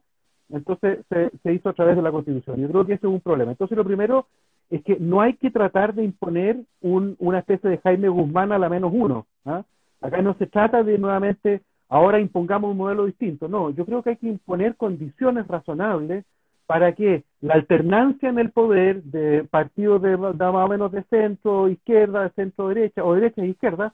entonces 0.51 0.99
se, 1.09 1.53
hizo 1.55 1.71
a 1.71 1.73
través 1.73 1.97
de 1.97 2.03
la 2.03 2.13
constitución. 2.13 2.61
Yo 2.61 2.69
creo 2.69 2.85
que 2.85 2.93
eso 2.95 3.09
es 3.09 3.15
un 3.15 3.21
problema. 3.21 3.53
Entonces 3.53 3.79
lo 3.79 3.85
primero 3.85 4.27
es 4.69 4.83
que 4.85 4.99
no 5.01 5.23
hay 5.23 5.35
que 5.35 5.51
tratar 5.51 5.95
de 5.95 6.05
imponer 6.05 6.59
una 6.83 7.39
especie 7.39 7.71
de 7.71 7.79
Jaime 7.79 8.09
Guzmán 8.09 8.53
a 8.53 8.59
la 8.59 8.69
menos 8.69 8.93
uno. 8.95 9.27
¿ah? 9.47 9.63
Acá 10.03 10.21
no 10.21 10.35
se 10.35 10.47
trata 10.47 10.83
de 10.83 10.99
nuevamente, 10.99 11.63
ahora 11.89 12.21
impongamos 12.21 12.71
un 12.71 12.77
modelo 12.77 13.07
distinto. 13.07 13.49
No, 13.49 13.71
yo 13.71 13.87
creo 13.87 14.03
que 14.03 14.11
hay 14.11 14.17
que 14.17 14.29
imponer 14.29 14.77
condiciones 14.77 15.47
razonables 15.49 16.25
para 16.71 16.93
que 16.93 17.25
la 17.41 17.55
alternancia 17.55 18.29
en 18.29 18.39
el 18.39 18.53
poder 18.53 19.03
de 19.03 19.43
partidos 19.43 20.01
de, 20.03 20.17
más 20.17 20.39
o 20.39 20.69
menos 20.69 20.93
de 20.93 21.03
centro, 21.11 21.69
izquierda, 21.69 22.23
de 22.23 22.31
centro 22.31 22.69
derecha 22.69 23.05
o 23.05 23.13
derecha 23.13 23.43
e 23.43 23.49
izquierda 23.49 23.93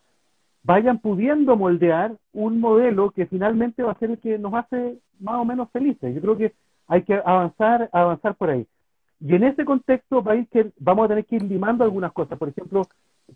vayan 0.63 0.99
pudiendo 0.99 1.57
moldear 1.57 2.15
un 2.35 2.61
modelo 2.61 3.13
que 3.13 3.25
finalmente 3.25 3.83
va 3.83 3.93
a 3.93 3.99
ser 3.99 4.11
el 4.11 4.19
que 4.19 4.37
nos 4.37 4.53
hace 4.53 4.99
más 5.21 5.37
o 5.37 5.47
menos 5.47 5.71
felices. 5.71 6.15
Yo 6.15 6.21
creo 6.21 6.37
que 6.37 6.53
hay 6.87 7.01
que 7.01 7.15
avanzar, 7.15 7.89
avanzar 7.93 8.35
por 8.35 8.51
ahí. 8.51 8.67
Y 9.21 9.35
en 9.35 9.45
ese 9.45 9.65
contexto 9.65 10.23
va 10.23 10.35
que, 10.45 10.71
vamos 10.79 11.07
a 11.07 11.09
tener 11.09 11.25
que 11.25 11.37
ir 11.37 11.45
limando 11.45 11.83
algunas 11.83 12.13
cosas. 12.13 12.39
Por 12.39 12.51
ejemplo, 12.51 12.83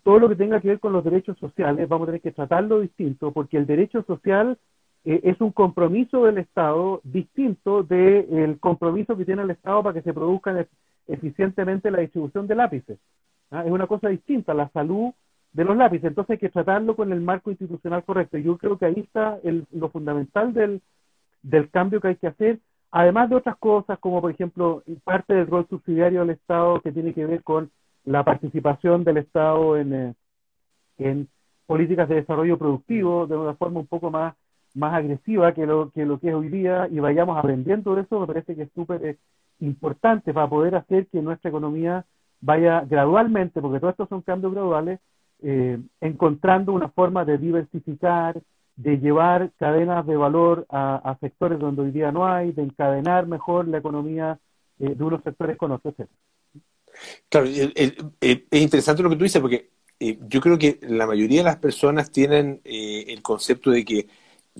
todo 0.03 0.19
lo 0.19 0.29
que 0.29 0.35
tenga 0.35 0.61
que 0.61 0.67
ver 0.67 0.79
con 0.79 0.93
los 0.93 1.03
derechos 1.03 1.35
sociales, 1.39 1.89
vamos 1.89 2.05
a 2.05 2.11
tener 2.11 2.21
que 2.21 2.31
tratarlo 2.31 2.79
distinto, 2.79 3.31
porque 3.31 3.57
el 3.57 3.65
derecho 3.65 4.03
social 4.03 4.59
eh, 5.03 5.21
es 5.23 5.41
un 5.41 5.51
compromiso 5.51 6.25
del 6.25 6.37
Estado 6.37 7.01
distinto 7.03 7.83
del 7.83 8.59
compromiso 8.59 9.17
que 9.17 9.25
tiene 9.25 9.41
el 9.41 9.51
Estado 9.51 9.81
para 9.81 9.93
que 9.93 10.03
se 10.03 10.13
produzca 10.13 10.67
eficientemente 11.07 11.89
la 11.89 11.99
distribución 11.99 12.47
de 12.47 12.55
lápices. 12.55 12.99
¿ah? 13.49 13.63
Es 13.65 13.71
una 13.71 13.87
cosa 13.87 14.09
distinta, 14.09 14.53
la 14.53 14.69
salud 14.69 15.11
de 15.53 15.65
los 15.65 15.75
lápices. 15.75 16.05
Entonces 16.05 16.31
hay 16.31 16.37
que 16.37 16.49
tratarlo 16.49 16.95
con 16.95 17.11
el 17.11 17.21
marco 17.21 17.49
institucional 17.49 18.03
correcto. 18.03 18.37
Yo 18.37 18.57
creo 18.57 18.77
que 18.77 18.85
ahí 18.85 18.99
está 18.99 19.39
lo 19.71 19.89
fundamental 19.89 20.53
del, 20.53 20.81
del 21.41 21.69
cambio 21.69 21.99
que 21.99 22.09
hay 22.09 22.15
que 22.15 22.27
hacer, 22.27 22.59
además 22.91 23.29
de 23.29 23.37
otras 23.37 23.57
cosas, 23.57 23.97
como 23.99 24.21
por 24.21 24.31
ejemplo 24.31 24.83
parte 25.03 25.33
del 25.33 25.47
rol 25.47 25.67
subsidiario 25.67 26.21
del 26.21 26.31
Estado 26.31 26.79
que 26.81 26.91
tiene 26.91 27.13
que 27.13 27.25
ver 27.25 27.43
con 27.43 27.71
la 28.05 28.23
participación 28.23 29.03
del 29.03 29.17
Estado 29.17 29.77
en, 29.77 29.93
eh, 29.93 30.13
en 30.97 31.27
políticas 31.65 32.07
de 32.09 32.15
desarrollo 32.15 32.57
productivo 32.57 33.27
de 33.27 33.37
una 33.37 33.55
forma 33.55 33.79
un 33.79 33.87
poco 33.87 34.11
más 34.11 34.35
más 34.73 34.93
agresiva 34.93 35.53
que 35.53 35.65
lo, 35.65 35.91
que 35.91 36.05
lo 36.05 36.19
que 36.19 36.29
es 36.29 36.35
hoy 36.35 36.49
día 36.49 36.87
y 36.89 36.99
vayamos 36.99 37.37
aprendiendo 37.37 37.95
de 37.95 38.03
eso, 38.03 38.19
me 38.19 38.27
parece 38.27 38.55
que 38.55 38.63
es 38.63 38.69
súper 38.73 39.05
eh, 39.05 39.17
importante 39.59 40.33
para 40.33 40.49
poder 40.49 40.75
hacer 40.75 41.07
que 41.07 41.21
nuestra 41.21 41.49
economía 41.49 42.05
vaya 42.39 42.81
gradualmente, 42.81 43.61
porque 43.61 43.79
todos 43.79 43.93
estos 43.93 44.09
son 44.09 44.21
cambios 44.21 44.53
graduales, 44.53 44.99
eh, 45.43 45.79
encontrando 45.99 46.73
una 46.73 46.89
forma 46.89 47.25
de 47.25 47.37
diversificar, 47.37 48.41
de 48.75 48.97
llevar 48.97 49.51
cadenas 49.57 50.05
de 50.07 50.15
valor 50.15 50.65
a, 50.69 51.17
sectores 51.19 51.59
donde 51.59 51.83
hoy 51.83 51.91
día 51.91 52.11
no 52.11 52.25
hay, 52.25 52.51
de 52.51 52.63
encadenar 52.63 53.27
mejor 53.27 53.67
la 53.67 53.77
economía 53.77 54.39
eh, 54.79 54.95
de 54.95 55.03
unos 55.03 55.21
sectores 55.23 55.57
con 55.57 55.71
otros. 55.71 55.93
Claro, 57.29 57.47
es 57.47 58.43
interesante 58.51 59.03
lo 59.03 59.09
que 59.09 59.15
tú 59.15 59.23
dices, 59.23 59.41
porque 59.41 59.69
yo 59.99 60.41
creo 60.41 60.57
que 60.57 60.79
la 60.81 61.05
mayoría 61.05 61.39
de 61.39 61.45
las 61.45 61.57
personas 61.57 62.11
tienen 62.11 62.59
el 62.63 63.21
concepto 63.21 63.69
de 63.69 63.85
que 63.85 64.07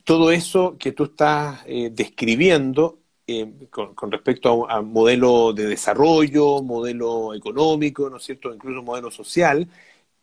todo 0.04 0.32
eso 0.32 0.78
que 0.78 0.92
tú 0.92 1.06
estás 1.06 1.62
eh, 1.66 1.90
describiendo 1.92 3.00
eh, 3.28 3.68
con, 3.70 4.12
respecto 4.12 4.70
a, 4.70 4.80
un 4.80 4.92
modelo 4.92 5.54
de 5.54 5.66
desarrollo, 5.68 6.62
modelo 6.62 7.34
económico, 7.34 8.10
¿no 8.10 8.18
es 8.18 8.24
cierto?, 8.24 8.54
incluso 8.54 8.82
modelo 8.84 9.12
social, 9.12 9.68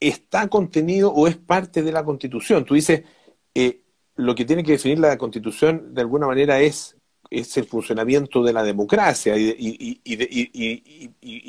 está 0.01 0.49
contenido 0.49 1.13
o 1.13 1.27
es 1.29 1.37
parte 1.37 1.83
de 1.83 1.93
la 1.93 2.05
Constitución. 2.05 2.65
Tú 2.65 2.75
dices, 2.75 3.03
eh, 3.55 3.83
lo 4.17 4.35
que 4.35 4.45
tiene 4.45 4.65
que 4.65 4.73
definir 4.73 4.99
la 4.99 5.17
Constitución 5.19 5.95
de 5.95 6.01
alguna 6.03 6.27
manera 6.27 6.61
es, 6.61 6.97
es 7.31 7.57
el 7.57 7.67
funcionamiento 7.67 8.43
de 8.43 8.53
la 8.53 8.63
democracia 8.63 9.37
y, 9.37 10.01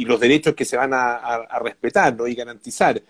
los 0.05 0.19
derechos 0.19 0.55
que 0.55 0.65
se 0.65 0.77
van 0.77 0.91
a, 0.93 1.59
respetar 1.61 2.15
¿no? 2.15 2.27
y 2.27 2.35
garantizar. 2.35 3.01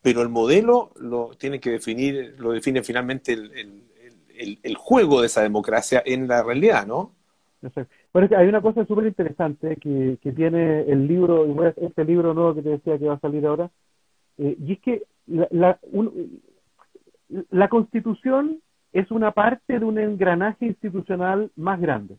Pero 0.00 0.22
el 0.22 0.28
modelo 0.28 0.92
lo 0.96 1.30
tiene 1.38 1.60
que 1.60 1.70
definir, 1.70 2.34
lo 2.38 2.52
define 2.52 2.82
finalmente 2.82 3.32
el, 3.32 3.84
juego 4.76 5.20
de 5.20 5.26
esa 5.26 5.42
democracia 5.42 6.02
en 6.04 6.28
la 6.28 6.42
realidad, 6.42 6.86
¿no? 6.86 7.12
Bueno, 8.12 8.28
hay 8.36 8.48
una 8.48 8.60
cosa 8.60 8.84
súper 8.86 9.06
interesante 9.06 9.76
que, 9.76 10.18
tiene 10.34 10.80
el 10.82 11.06
libro, 11.06 11.46
este 11.76 12.04
libro 12.04 12.34
nuevo 12.34 12.54
que 12.54 12.62
te 12.62 12.68
decía 12.70 12.98
que 12.98 13.06
va 13.06 13.14
a 13.14 13.20
salir 13.20 13.46
ahora, 13.46 13.70
eh, 14.38 14.56
y 14.58 14.72
es 14.72 14.80
que 14.80 15.02
la, 15.26 15.78
la, 17.50 17.68
constitución 17.68 18.60
es 18.92 19.10
una 19.10 19.30
parte 19.30 19.78
de 19.78 19.84
un 19.84 19.98
engranaje 19.98 20.66
institucional 20.66 21.50
más 21.56 21.80
grande. 21.80 22.16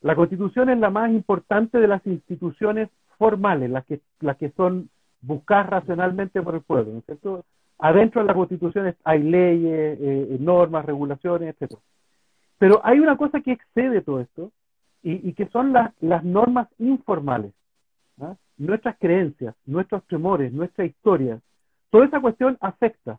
La 0.00 0.16
constitución 0.16 0.70
es 0.70 0.78
la 0.78 0.90
más 0.90 1.10
importante 1.10 1.78
de 1.78 1.88
las 1.88 2.04
instituciones 2.06 2.88
formales, 3.18 3.70
las 3.70 3.84
que, 3.84 4.00
las 4.20 4.36
que 4.36 4.50
son 4.50 4.88
buscadas 5.20 5.68
racionalmente 5.68 6.42
por 6.42 6.54
el 6.54 6.62
pueblo, 6.62 6.92
¿no 6.92 6.98
es 6.98 7.04
cierto? 7.06 7.44
Adentro 7.78 8.22
de 8.22 8.28
la 8.28 8.34
Constitución 8.34 8.94
hay 9.04 9.22
leyes, 9.22 9.98
eh, 10.00 10.36
normas, 10.40 10.84
regulaciones, 10.84 11.54
etc. 11.58 11.74
Pero 12.58 12.80
hay 12.84 13.00
una 13.00 13.16
cosa 13.16 13.40
que 13.40 13.52
excede 13.52 14.00
todo 14.00 14.20
esto 14.20 14.52
y, 15.02 15.34
que 15.34 15.46
son 15.48 15.74
las 15.74 16.24
normas 16.24 16.68
informales, 16.78 17.52
¿ah? 18.22 18.36
nuestras 18.56 18.96
creencias, 18.98 19.54
nuestros 19.66 20.02
temores, 20.06 20.50
nuestra 20.50 20.86
historia. 20.86 21.40
Toda 21.90 22.06
esa 22.06 22.20
cuestión 22.20 22.56
afecta. 22.60 23.18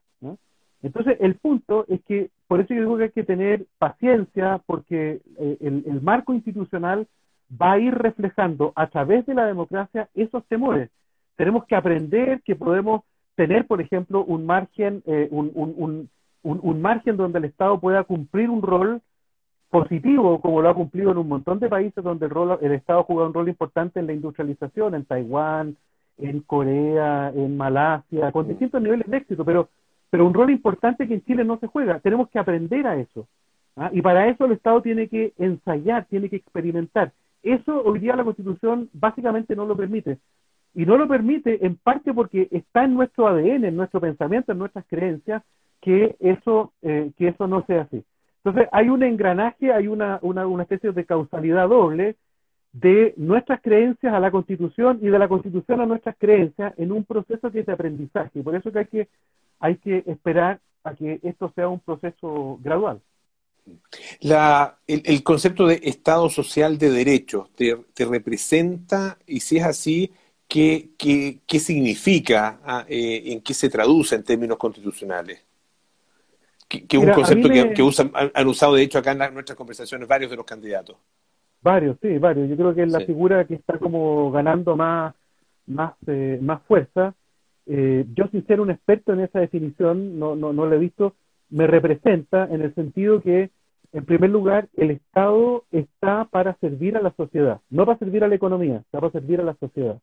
Entonces, 0.82 1.18
el 1.20 1.36
punto 1.36 1.86
es 1.88 2.04
que, 2.04 2.30
por 2.48 2.60
eso 2.60 2.74
yo 2.74 2.82
digo 2.82 2.98
que 2.98 3.04
hay 3.06 3.12
que 3.12 3.24
tener 3.24 3.65
paciencia, 3.80 4.62
porque 4.68 5.22
eh, 5.39 5.58
el 5.62 6.02
marco 6.02 6.34
institucional 6.34 7.08
va 7.50 7.74
a 7.74 7.80
ir 7.80 7.94
reflejando 7.94 8.74
a 8.76 8.88
través 8.88 9.26
de 9.26 9.34
la 9.34 9.46
democracia 9.46 10.10
esos 10.13 10.46
temores. 10.46 10.89
Tenemos 11.36 11.65
que 11.65 11.76
aprender 11.76 12.41
que 12.44 12.56
podemos 12.56 13.02
tener, 13.36 13.67
por 13.67 13.82
ejemplo, 13.82 14.24
un 14.24 14.45
margen, 14.45 15.04
eh, 15.06 15.28
un, 15.32 15.52
un, 15.54 16.10
un, 16.43 16.60
un, 16.63 16.82
margen 16.82 17.17
donde 17.17 17.39
el 17.39 17.45
Estado 17.45 17.80
pueda 17.80 18.04
cumplir 18.04 18.50
un 18.50 18.62
rol 18.62 19.02
positivo, 19.69 20.39
como 20.39 20.62
lo 20.62 20.69
ha 20.69 20.74
cumplido 20.74 21.12
en 21.12 21.17
un 21.17 21.28
montón 21.28 21.60
de 21.60 21.67
países 21.67 22.04
donde 22.04 22.26
el, 22.26 22.32
rol, 22.32 22.58
el 22.62 22.71
Estado 22.71 23.04
juega 23.04 23.28
un 23.28 23.34
rol 23.34 23.50
importante 23.50 24.00
en 24.00 24.08
la 24.08 24.13
industrialización, 24.13 24.95
en 24.95 25.06
Taiwán, 25.06 25.76
en 26.17 26.39
Corea, 26.41 27.32
en 27.36 27.58
Malasia, 27.58 28.32
con 28.32 28.48
distintos 28.48 28.82
niveles 28.82 29.08
de 29.08 29.17
éxito, 29.17 29.43
pero, 29.43 29.69
pero 30.10 30.26
un 30.26 30.34
rol 30.34 30.50
importante 30.50 31.08
que 31.08 31.15
en 31.15 31.26
Chile 31.26 31.43
no 31.43 31.60
se 31.60 31.67
juega. 31.67 32.00
Tenemos 32.00 32.30
que 32.30 32.39
aprender 32.39 32.88
a 32.88 32.95
eso. 32.95 33.28
¿ah? 33.76 33.89
Y 33.91 34.02
para 34.02 34.30
eso 34.30 34.45
el 34.45 34.54
Estado 34.54 34.82
tiene 34.82 35.10
que 35.10 35.34
ensayar, 35.38 36.06
tiene 36.06 36.30
que 36.30 36.38
experimentar. 36.38 37.12
Eso 37.43 37.84
hoy 37.84 38.00
día 38.00 38.15
la 38.15 38.24
Constitución 38.24 38.89
básicamente 38.93 39.56
no 39.56 39.65
lo 39.65 39.76
permite. 39.76 40.19
Y 40.76 40.86
no 40.86 40.98
lo 40.98 41.08
permite 41.08 41.66
en 41.66 41.78
parte 41.78 42.14
porque 42.14 42.48
está 42.52 42.84
en 42.84 42.94
nuestro 42.94 43.28
ADN, 43.28 43.66
en 43.66 43.76
nuestro 43.76 44.02
pensamiento, 44.02 44.52
en 44.52 44.60
nuestras 44.60 44.86
creencias, 44.88 45.42
que 45.82 46.16
eso, 46.20 46.74
eh, 46.82 47.12
que 47.18 47.30
eso 47.30 47.48
no 47.48 47.66
sea 47.66 47.84
así. 47.84 48.04
Entonces 48.44 48.70
hay 48.72 48.90
un 48.90 49.02
engranaje, 49.02 49.72
hay 49.72 49.88
una, 49.88 50.20
una, 50.22 50.46
una 50.46 50.64
especie 50.64 50.92
de 50.92 51.06
causalidad 51.06 51.70
doble 51.70 52.16
de 52.74 53.14
nuestras 53.16 53.62
creencias 53.62 54.14
a 54.14 54.20
la 54.20 54.32
Constitución 54.32 55.00
y 55.02 55.08
de 55.08 55.18
la 55.18 55.30
Constitución 55.30 55.80
a 55.80 55.86
nuestras 55.86 56.16
creencias 56.18 56.74
en 56.78 56.92
un 56.92 57.06
proceso 57.06 57.50
que 57.50 57.62
es 57.62 57.66
de 57.66 57.72
aprendizaje. 57.72 58.44
Por 58.44 58.56
eso 58.56 58.72
que 58.72 58.80
hay 58.80 58.86
que, 58.86 59.08
hay 59.60 59.78
que 59.78 60.04
esperar 60.08 60.60
a 60.84 60.94
que 60.94 61.20
esto 61.24 61.52
sea 61.56 61.70
un 61.70 61.80
proceso 61.80 62.60
gradual. 62.62 63.00
La, 64.20 64.78
el, 64.86 65.24
concepto 65.24 65.66
de 65.66 65.80
Estado 65.84 66.30
social 66.30 66.78
de 66.78 66.92
derechos 66.92 67.50
te, 67.56 67.76
te 67.94 68.06
representa, 68.06 69.18
y 69.26 69.40
si 69.40 69.58
es 69.58 69.64
así, 69.64 70.12
qué, 70.48 70.90
qué, 70.98 71.40
qué 71.46 71.60
significa, 71.60 72.60
ah, 72.64 72.86
eh, 72.88 73.24
en 73.26 73.42
qué 73.42 73.54
se 73.54 73.70
traduce 73.70 74.16
en 74.16 74.24
términos 74.24 74.58
constitucionales. 74.58 75.44
Que, 76.68 76.86
es 76.90 77.00
un 77.00 77.12
concepto 77.12 77.50
que, 77.50 77.84
usan, 77.84 78.12
han 78.14 78.48
usado, 78.48 78.76
de 78.76 78.82
hecho, 78.82 78.98
acá 78.98 79.12
en, 79.12 79.34
nuestras 79.34 79.56
conversaciones 79.56 80.08
varios 80.08 80.32
de 80.32 80.38
los 80.38 80.46
candidatos. 80.46 80.98
Varios, 81.62 81.98
sí, 82.02 82.18
varios. 82.18 82.50
Yo 82.50 82.56
creo 82.56 82.76
que 82.76 82.84
es 82.84 82.92
la 82.92 83.02
figura 83.02 83.46
que 83.46 83.56
está 83.56 83.78
como 83.78 84.32
ganando 84.32 84.76
más, 84.76 85.14
más, 85.68 85.94
eh, 86.08 86.40
más 86.42 86.62
fuerza. 86.64 87.14
Eh, 87.68 88.06
yo, 88.14 88.28
sin 88.28 88.46
ser 88.46 88.62
un 88.62 88.72
experto 88.72 89.14
en 89.14 89.22
esa 89.22 89.40
definición, 89.40 90.20
no, 90.20 90.36
no, 90.36 90.54
no 90.54 90.66
la 90.68 90.76
he 90.76 90.80
visto, 90.80 91.16
me 91.50 91.68
representa 91.68 92.48
en 92.52 92.62
el 92.62 92.74
sentido 92.76 93.22
que, 93.22 93.52
en 93.94 94.06
primer 94.06 94.30
lugar, 94.30 94.68
el 94.76 94.92
Estado 94.92 95.64
está 95.72 96.26
para 96.26 96.56
servir 96.58 96.98
a 96.98 97.02
la 97.02 97.14
sociedad, 97.16 97.62
no 97.70 97.86
para 97.86 98.00
servir 98.00 98.24
a 98.24 98.28
la 98.28 98.36
economía, 98.36 98.78
está 98.78 99.00
para 99.00 99.12
servir 99.12 99.40
a 99.40 99.44
la 99.44 99.56
sociedad. 99.56 100.00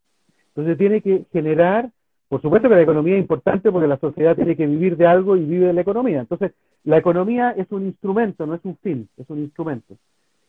Entonces 0.55 0.79
tiene 0.79 1.01
que 1.01 1.25
generar, 1.33 1.91
por 2.29 2.43
supuesto 2.43 2.69
que 2.69 2.75
la 2.75 2.83
economía 2.83 3.15
es 3.15 3.21
importante 3.21 3.73
porque 3.73 3.89
la 3.89 3.99
sociedad 3.99 4.37
tiene 4.37 4.57
que 4.57 4.67
vivir 4.67 4.97
de 4.97 5.07
algo 5.07 5.37
y 5.37 5.45
vive 5.45 5.67
de 5.67 5.73
la 5.73 5.81
economía. 5.81 6.21
Entonces, 6.21 6.53
la 6.85 6.99
economía 6.99 7.51
es 7.53 7.71
un 7.71 7.87
instrumento, 7.87 8.47
no 8.47 8.55
es 8.55 8.65
un 8.65 8.77
fin, 8.79 9.09
es 9.17 9.29
un 9.31 9.39
instrumento. 9.39 9.97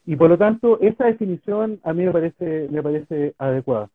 Y 0.06 0.16
por 0.16 0.30
lo 0.30 0.38
tanto, 0.38 0.80
esa 0.82 1.06
definición 1.06 1.80
a 1.84 1.94
mí 1.94 2.04
me 2.06 2.12
parece, 2.12 2.68
me 2.70 2.84
parece 2.84 3.34
adecuada. 3.38 3.89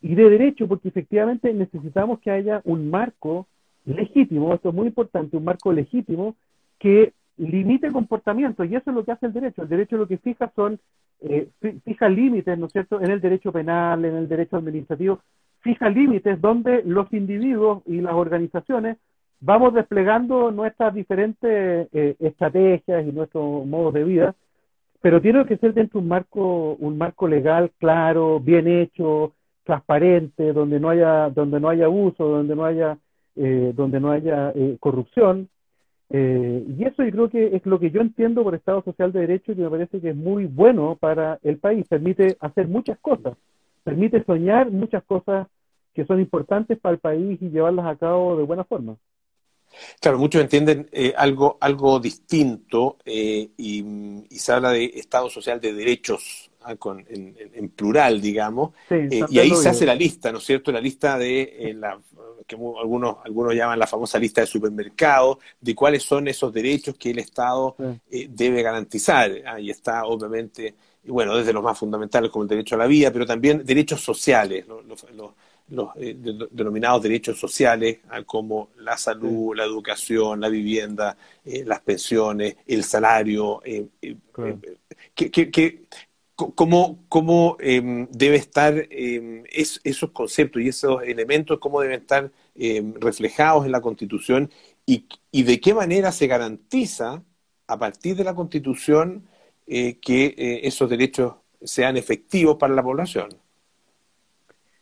y 0.00 0.14
de 0.14 0.30
derecho, 0.30 0.68
porque 0.68 0.88
efectivamente 0.88 1.52
necesitamos 1.52 2.20
que 2.20 2.30
haya 2.30 2.60
un 2.64 2.88
marco 2.88 3.48
legítimo, 3.84 4.54
esto 4.54 4.68
es 4.68 4.74
muy 4.74 4.86
importante, 4.86 5.36
un 5.36 5.44
marco 5.44 5.72
legítimo 5.72 6.36
que 6.78 7.12
limite 7.36 7.90
comportamiento, 7.90 8.64
y 8.64 8.76
eso 8.76 8.90
es 8.90 8.96
lo 8.96 9.04
que 9.04 9.12
hace 9.12 9.26
el 9.26 9.32
derecho. 9.32 9.62
El 9.62 9.68
derecho 9.68 9.96
lo 9.96 10.06
que 10.06 10.18
fija 10.18 10.52
son, 10.54 10.78
eh, 11.20 11.48
fija 11.84 12.08
límites, 12.08 12.58
¿no 12.58 12.66
es 12.66 12.72
cierto?, 12.72 13.00
en 13.00 13.10
el 13.10 13.20
derecho 13.20 13.50
penal, 13.52 14.04
en 14.04 14.14
el 14.16 14.28
derecho 14.28 14.56
administrativo, 14.56 15.20
fija 15.60 15.88
límites 15.90 16.40
donde 16.40 16.82
los 16.84 17.12
individuos 17.12 17.82
y 17.86 18.00
las 18.00 18.14
organizaciones 18.14 18.96
vamos 19.40 19.74
desplegando 19.74 20.50
nuestras 20.50 20.94
diferentes 20.94 21.88
eh, 21.92 22.16
estrategias 22.18 23.06
y 23.06 23.12
nuestros 23.12 23.66
modos 23.66 23.94
de 23.94 24.04
vida, 24.04 24.34
pero 25.00 25.20
tiene 25.20 25.44
que 25.46 25.56
ser 25.58 25.74
dentro 25.74 26.00
de 26.00 26.04
un 26.04 26.08
marco, 26.08 26.74
un 26.74 26.98
marco 26.98 27.28
legal 27.28 27.70
claro, 27.78 28.40
bien 28.40 28.66
hecho, 28.66 29.32
transparente, 29.64 30.52
donde 30.52 30.80
no 30.80 30.90
haya, 30.90 31.30
donde 31.30 31.60
no 31.60 31.68
haya 31.68 31.84
abuso, 31.84 32.26
donde 32.26 32.56
no 32.56 32.64
haya, 32.64 32.98
eh, 33.36 33.72
donde 33.76 34.00
no 34.00 34.10
haya 34.10 34.50
eh, 34.54 34.76
corrupción. 34.80 35.48
y 36.10 36.84
eso 36.84 37.04
yo 37.04 37.10
creo 37.10 37.28
que 37.28 37.56
es 37.56 37.66
lo 37.66 37.78
que 37.78 37.90
yo 37.90 38.00
entiendo 38.00 38.42
por 38.42 38.54
Estado 38.54 38.82
Social 38.82 39.12
de 39.12 39.20
Derecho 39.20 39.52
y 39.52 39.56
que 39.56 39.62
me 39.62 39.70
parece 39.70 40.00
que 40.00 40.10
es 40.10 40.16
muy 40.16 40.46
bueno 40.46 40.96
para 40.98 41.38
el 41.42 41.58
país. 41.58 41.86
Permite 41.86 42.36
hacer 42.40 42.66
muchas 42.66 42.98
cosas, 42.98 43.36
permite 43.88 44.22
soñar 44.24 44.70
muchas 44.70 45.02
cosas 45.04 45.46
que 45.94 46.04
son 46.04 46.20
importantes 46.20 46.78
para 46.78 46.94
el 46.94 47.00
país 47.00 47.38
y 47.40 47.48
llevarlas 47.48 47.86
a 47.86 47.96
cabo 47.96 48.36
de 48.36 48.44
buena 48.44 48.64
forma. 48.64 48.96
Claro, 50.00 50.18
muchos 50.18 50.42
entienden 50.42 50.88
eh, 50.92 51.14
algo, 51.16 51.56
algo 51.60 51.98
distinto 52.00 52.98
eh, 53.04 53.48
y, 53.56 53.84
se 54.30 54.52
habla 54.52 54.72
de 54.72 54.84
Estado 54.94 55.30
social 55.30 55.60
de 55.60 55.72
derechos 55.72 56.50
ah, 56.62 56.74
en, 57.08 57.68
plural, 57.70 58.20
digamos, 58.20 58.72
eh, 58.90 59.20
y 59.28 59.38
ahí 59.38 59.54
se 59.54 59.70
hace 59.70 59.86
la 59.86 59.94
lista, 59.94 60.30
¿no 60.32 60.38
es 60.38 60.44
cierto? 60.44 60.70
La 60.70 60.80
lista 60.80 61.18
de 61.18 61.74
la 61.76 61.98
que 62.46 62.56
algunos, 62.56 63.16
algunos 63.24 63.54
llaman 63.54 63.78
la 63.78 63.86
famosa 63.86 64.18
lista 64.18 64.42
de 64.42 64.46
supermercados, 64.46 65.38
de 65.60 65.74
cuáles 65.74 66.02
son 66.02 66.28
esos 66.28 66.52
derechos 66.52 66.96
que 66.96 67.10
el 67.10 67.18
Estado 67.18 67.74
debe 68.08 68.62
garantizar. 68.62 69.30
Ahí 69.46 69.70
está, 69.70 70.04
obviamente, 70.04 70.74
y 71.08 71.10
bueno, 71.10 71.34
desde 71.36 71.54
los 71.54 71.62
más 71.62 71.78
fundamentales 71.78 72.30
como 72.30 72.42
el 72.42 72.48
derecho 72.48 72.74
a 72.74 72.78
la 72.78 72.86
vida, 72.86 73.10
pero 73.10 73.24
también 73.24 73.64
derechos 73.64 74.02
sociales, 74.02 74.66
los 74.68 74.84
los 75.70 75.90
eh, 75.96 76.16
denominados 76.50 77.02
derechos 77.02 77.38
sociales, 77.38 77.98
como 78.26 78.70
la 78.78 78.96
salud, 78.96 79.54
la 79.54 79.64
educación, 79.64 80.40
la 80.40 80.48
vivienda, 80.48 81.16
eh, 81.44 81.64
las 81.66 81.80
pensiones, 81.80 82.56
el 82.66 82.84
salario, 82.84 83.60
eh, 83.64 83.86
que, 85.14 85.82
cómo, 86.34 87.04
cómo 87.08 87.56
em, 87.60 88.08
debe 88.10 88.36
estar 88.36 88.74
em, 88.90 89.44
esos 89.52 90.10
conceptos 90.10 90.62
y 90.62 90.68
esos 90.68 91.02
elementos, 91.02 91.58
cómo 91.58 91.80
deben 91.80 92.00
estar 92.00 92.30
em, 92.54 92.94
reflejados 92.94 93.66
en 93.66 93.72
la 93.72 93.80
Constitución 93.80 94.50
y, 94.86 95.06
y, 95.30 95.42
de 95.42 95.60
qué 95.60 95.74
manera 95.74 96.12
se 96.12 96.26
garantiza 96.26 97.22
a 97.66 97.78
partir 97.78 98.16
de 98.16 98.24
la 98.24 98.34
Constitución 98.34 99.28
que 99.68 100.60
esos 100.62 100.88
derechos 100.88 101.34
sean 101.62 101.96
efectivos 101.96 102.56
para 102.56 102.74
la 102.74 102.82
población. 102.82 103.28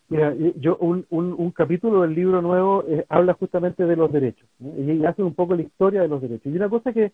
Mira, 0.09 0.33
yo 0.57 0.77
un, 0.77 1.05
un, 1.11 1.51
capítulo 1.51 2.03
del 2.03 2.15
libro 2.15 2.41
nuevo 2.41 2.85
eh, 2.87 3.05
habla 3.09 3.35
justamente 3.35 3.87
de 3.87 3.97
los 3.97 4.13
derechos 4.13 4.49
y 4.61 5.05
hace 5.05 5.23
un 5.23 5.35
poco 5.35 5.57
la 5.57 5.63
historia 5.63 6.01
de 6.01 6.09
los 6.09 6.23
derechos. 6.23 6.47
Y 6.47 6.57
una 6.57 6.69
cosa 6.69 6.93
que, 6.93 7.11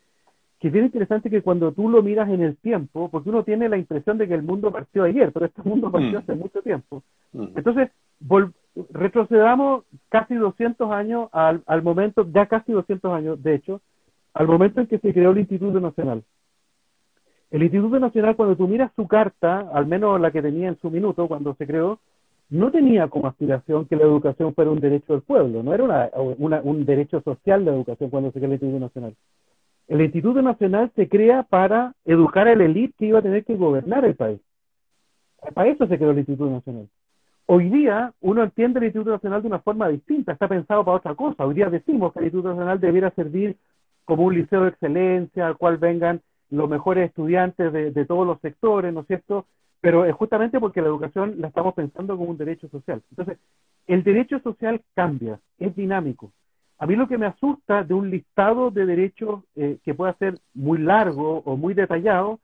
que 0.58 0.66
es 0.66 0.72
bien 0.72 0.84
interesante 0.84 1.30
que 1.30 1.40
cuando 1.40 1.72
tú 1.72 1.88
lo 1.88 2.02
miras 2.02 2.28
en 2.28 2.42
el 2.42 2.58
tiempo, 2.58 3.08
porque 3.08 3.30
uno 3.30 3.44
tiene 3.44 3.70
la 3.70 3.78
impresión 3.78 4.18
de 4.18 4.28
que 4.28 4.34
el 4.34 4.42
mundo 4.42 4.70
partió 4.70 5.04
ayer, 5.04 5.32
pero 5.32 5.46
este 5.46 5.62
mundo 5.62 5.90
partió 5.90 6.12
mm. 6.12 6.16
hace 6.22 6.34
mucho 6.34 6.60
tiempo. 6.60 7.02
Mm. 7.32 7.46
Entonces, 7.56 7.88
retrocedamos 8.90 9.84
casi 10.10 10.34
200 10.34 10.90
años 10.90 11.30
al, 11.32 11.62
al 11.64 11.82
momento, 11.82 12.28
ya 12.30 12.44
casi 12.44 12.72
200 12.72 13.10
años, 13.10 13.42
de 13.42 13.54
hecho, 13.54 13.80
al 14.34 14.46
momento 14.46 14.82
en 14.82 14.86
que 14.86 14.98
se 14.98 15.14
creó 15.14 15.30
el 15.30 15.38
Instituto 15.38 15.80
Nacional. 15.80 16.22
El 17.52 17.62
Instituto 17.62 18.00
Nacional, 18.00 18.34
cuando 18.34 18.56
tú 18.56 18.66
miras 18.66 18.90
su 18.96 19.06
carta, 19.06 19.68
al 19.74 19.84
menos 19.84 20.18
la 20.18 20.30
que 20.30 20.40
tenía 20.40 20.68
en 20.68 20.78
su 20.80 20.90
minuto 20.90 21.28
cuando 21.28 21.54
se 21.56 21.66
creó, 21.66 22.00
no 22.48 22.70
tenía 22.70 23.08
como 23.08 23.28
aspiración 23.28 23.86
que 23.86 23.96
la 23.96 24.04
educación 24.04 24.54
fuera 24.54 24.70
un 24.70 24.80
derecho 24.80 25.12
del 25.12 25.20
pueblo, 25.20 25.62
no 25.62 25.74
era 25.74 26.10
un 26.14 26.86
derecho 26.86 27.20
social 27.20 27.62
la 27.66 27.72
educación 27.72 28.08
cuando 28.08 28.32
se 28.32 28.38
crea 28.38 28.46
el 28.46 28.54
Instituto 28.54 28.80
Nacional. 28.80 29.14
El 29.86 30.00
Instituto 30.00 30.40
Nacional 30.40 30.92
se 30.96 31.10
crea 31.10 31.42
para 31.42 31.94
educar 32.06 32.48
a 32.48 32.54
la 32.54 32.64
élite 32.64 32.94
que 32.98 33.06
iba 33.06 33.18
a 33.18 33.22
tener 33.22 33.44
que 33.44 33.54
gobernar 33.54 34.06
el 34.06 34.14
país. 34.14 34.40
Para 35.52 35.68
eso 35.68 35.86
se 35.86 35.98
creó 35.98 36.12
el 36.12 36.18
Instituto 36.18 36.50
Nacional. 36.50 36.88
Hoy 37.44 37.68
día 37.68 38.14
uno 38.22 38.44
entiende 38.44 38.78
el 38.78 38.86
Instituto 38.86 39.10
Nacional 39.10 39.42
de 39.42 39.48
una 39.48 39.58
forma 39.58 39.88
distinta, 39.90 40.32
está 40.32 40.48
pensado 40.48 40.86
para 40.86 40.96
otra 40.96 41.14
cosa. 41.14 41.44
Hoy 41.44 41.54
día 41.54 41.68
decimos 41.68 42.14
que 42.14 42.20
el 42.20 42.26
Instituto 42.26 42.48
Nacional 42.48 42.80
debiera 42.80 43.10
servir 43.10 43.58
como 44.06 44.24
un 44.24 44.36
liceo 44.36 44.62
de 44.62 44.70
excelencia 44.70 45.46
al 45.46 45.58
cual 45.58 45.76
vengan 45.76 46.22
los 46.52 46.68
mejores 46.68 47.08
estudiantes 47.08 47.72
de, 47.72 47.90
de 47.90 48.04
todos 48.04 48.26
los 48.26 48.40
sectores, 48.40 48.92
¿no 48.94 49.00
es 49.00 49.06
cierto? 49.08 49.46
pero 49.82 50.04
es 50.04 50.14
justamente 50.14 50.60
porque 50.60 50.80
la 50.80 50.86
educación 50.86 51.34
la 51.38 51.48
estamos 51.48 51.74
pensando 51.74 52.16
como 52.16 52.30
un 52.30 52.38
derecho 52.38 52.68
social. 52.68 53.02
Entonces, 53.10 53.38
el 53.88 54.04
derecho 54.04 54.38
social 54.38 54.80
cambia, 54.94 55.40
es 55.58 55.74
dinámico. 55.74 56.32
A 56.78 56.86
mí 56.86 56.94
lo 56.94 57.08
que 57.08 57.18
me 57.18 57.26
asusta 57.26 57.82
de 57.82 57.92
un 57.92 58.08
listado 58.08 58.70
de 58.70 58.86
derechos 58.86 59.42
eh, 59.56 59.78
que 59.84 59.92
pueda 59.92 60.14
ser 60.14 60.38
muy 60.54 60.78
largo 60.78 61.42
o 61.44 61.56
muy 61.56 61.74
detallado 61.74 62.38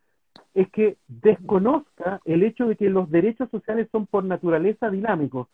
es 0.52 0.68
que 0.70 0.96
desconozca 1.06 2.20
el 2.24 2.42
hecho 2.42 2.66
de 2.66 2.74
que 2.74 2.90
los 2.90 3.08
derechos 3.08 3.48
sociales 3.50 3.88
son 3.92 4.06
por 4.06 4.24
naturaleza 4.24 4.90
dinámicos. 4.90 5.46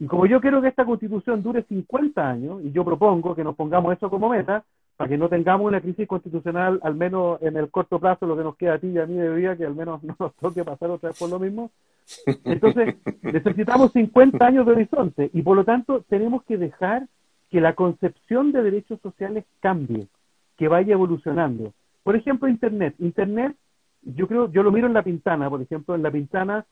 Y 0.00 0.06
como 0.06 0.26
yo 0.26 0.40
quiero 0.40 0.60
que 0.60 0.68
esta 0.68 0.84
constitución 0.84 1.44
dure 1.44 1.62
50 1.62 2.28
años, 2.28 2.62
y 2.64 2.72
yo 2.72 2.84
propongo 2.84 3.36
que 3.36 3.44
nos 3.44 3.54
pongamos 3.54 3.96
eso 3.96 4.10
como 4.10 4.28
meta, 4.28 4.64
para 4.98 5.10
que 5.10 5.16
no 5.16 5.28
tengamos 5.28 5.64
una 5.64 5.80
crisis 5.80 6.08
constitucional, 6.08 6.80
al 6.82 6.96
menos 6.96 7.40
en 7.40 7.56
el 7.56 7.70
corto 7.70 8.00
plazo, 8.00 8.26
lo 8.26 8.36
que 8.36 8.42
nos 8.42 8.56
queda 8.56 8.74
a 8.74 8.78
ti 8.80 8.88
y 8.88 8.98
a 8.98 9.06
mí 9.06 9.14
de 9.14 9.32
vida, 9.32 9.56
que 9.56 9.64
al 9.64 9.76
menos 9.76 10.02
no 10.04 10.16
nos 10.18 10.34
toque 10.34 10.64
pasar 10.64 10.90
otra 10.90 11.10
vez 11.10 11.18
por 11.18 11.30
lo 11.30 11.38
mismo. 11.38 11.70
Entonces, 12.44 12.96
necesitamos 13.22 13.92
50 13.92 14.44
años 14.44 14.66
de 14.66 14.72
horizonte 14.72 15.30
y 15.32 15.42
por 15.42 15.56
lo 15.56 15.64
tanto 15.64 16.04
tenemos 16.08 16.42
que 16.42 16.58
dejar 16.58 17.06
que 17.48 17.60
la 17.60 17.74
concepción 17.74 18.50
de 18.50 18.60
derechos 18.60 18.98
sociales 19.00 19.44
cambie, 19.60 20.08
que 20.56 20.66
vaya 20.66 20.94
evolucionando. 20.94 21.72
Por 22.02 22.16
ejemplo, 22.16 22.48
Internet. 22.48 22.96
Internet, 22.98 23.54
yo 24.02 24.26
creo, 24.26 24.50
yo 24.50 24.64
lo 24.64 24.72
miro 24.72 24.88
en 24.88 24.94
La 24.94 25.04
Pintana, 25.04 25.48
por 25.48 25.62
ejemplo, 25.62 25.94
en 25.94 26.02
La 26.02 26.10
Pintana 26.10 26.66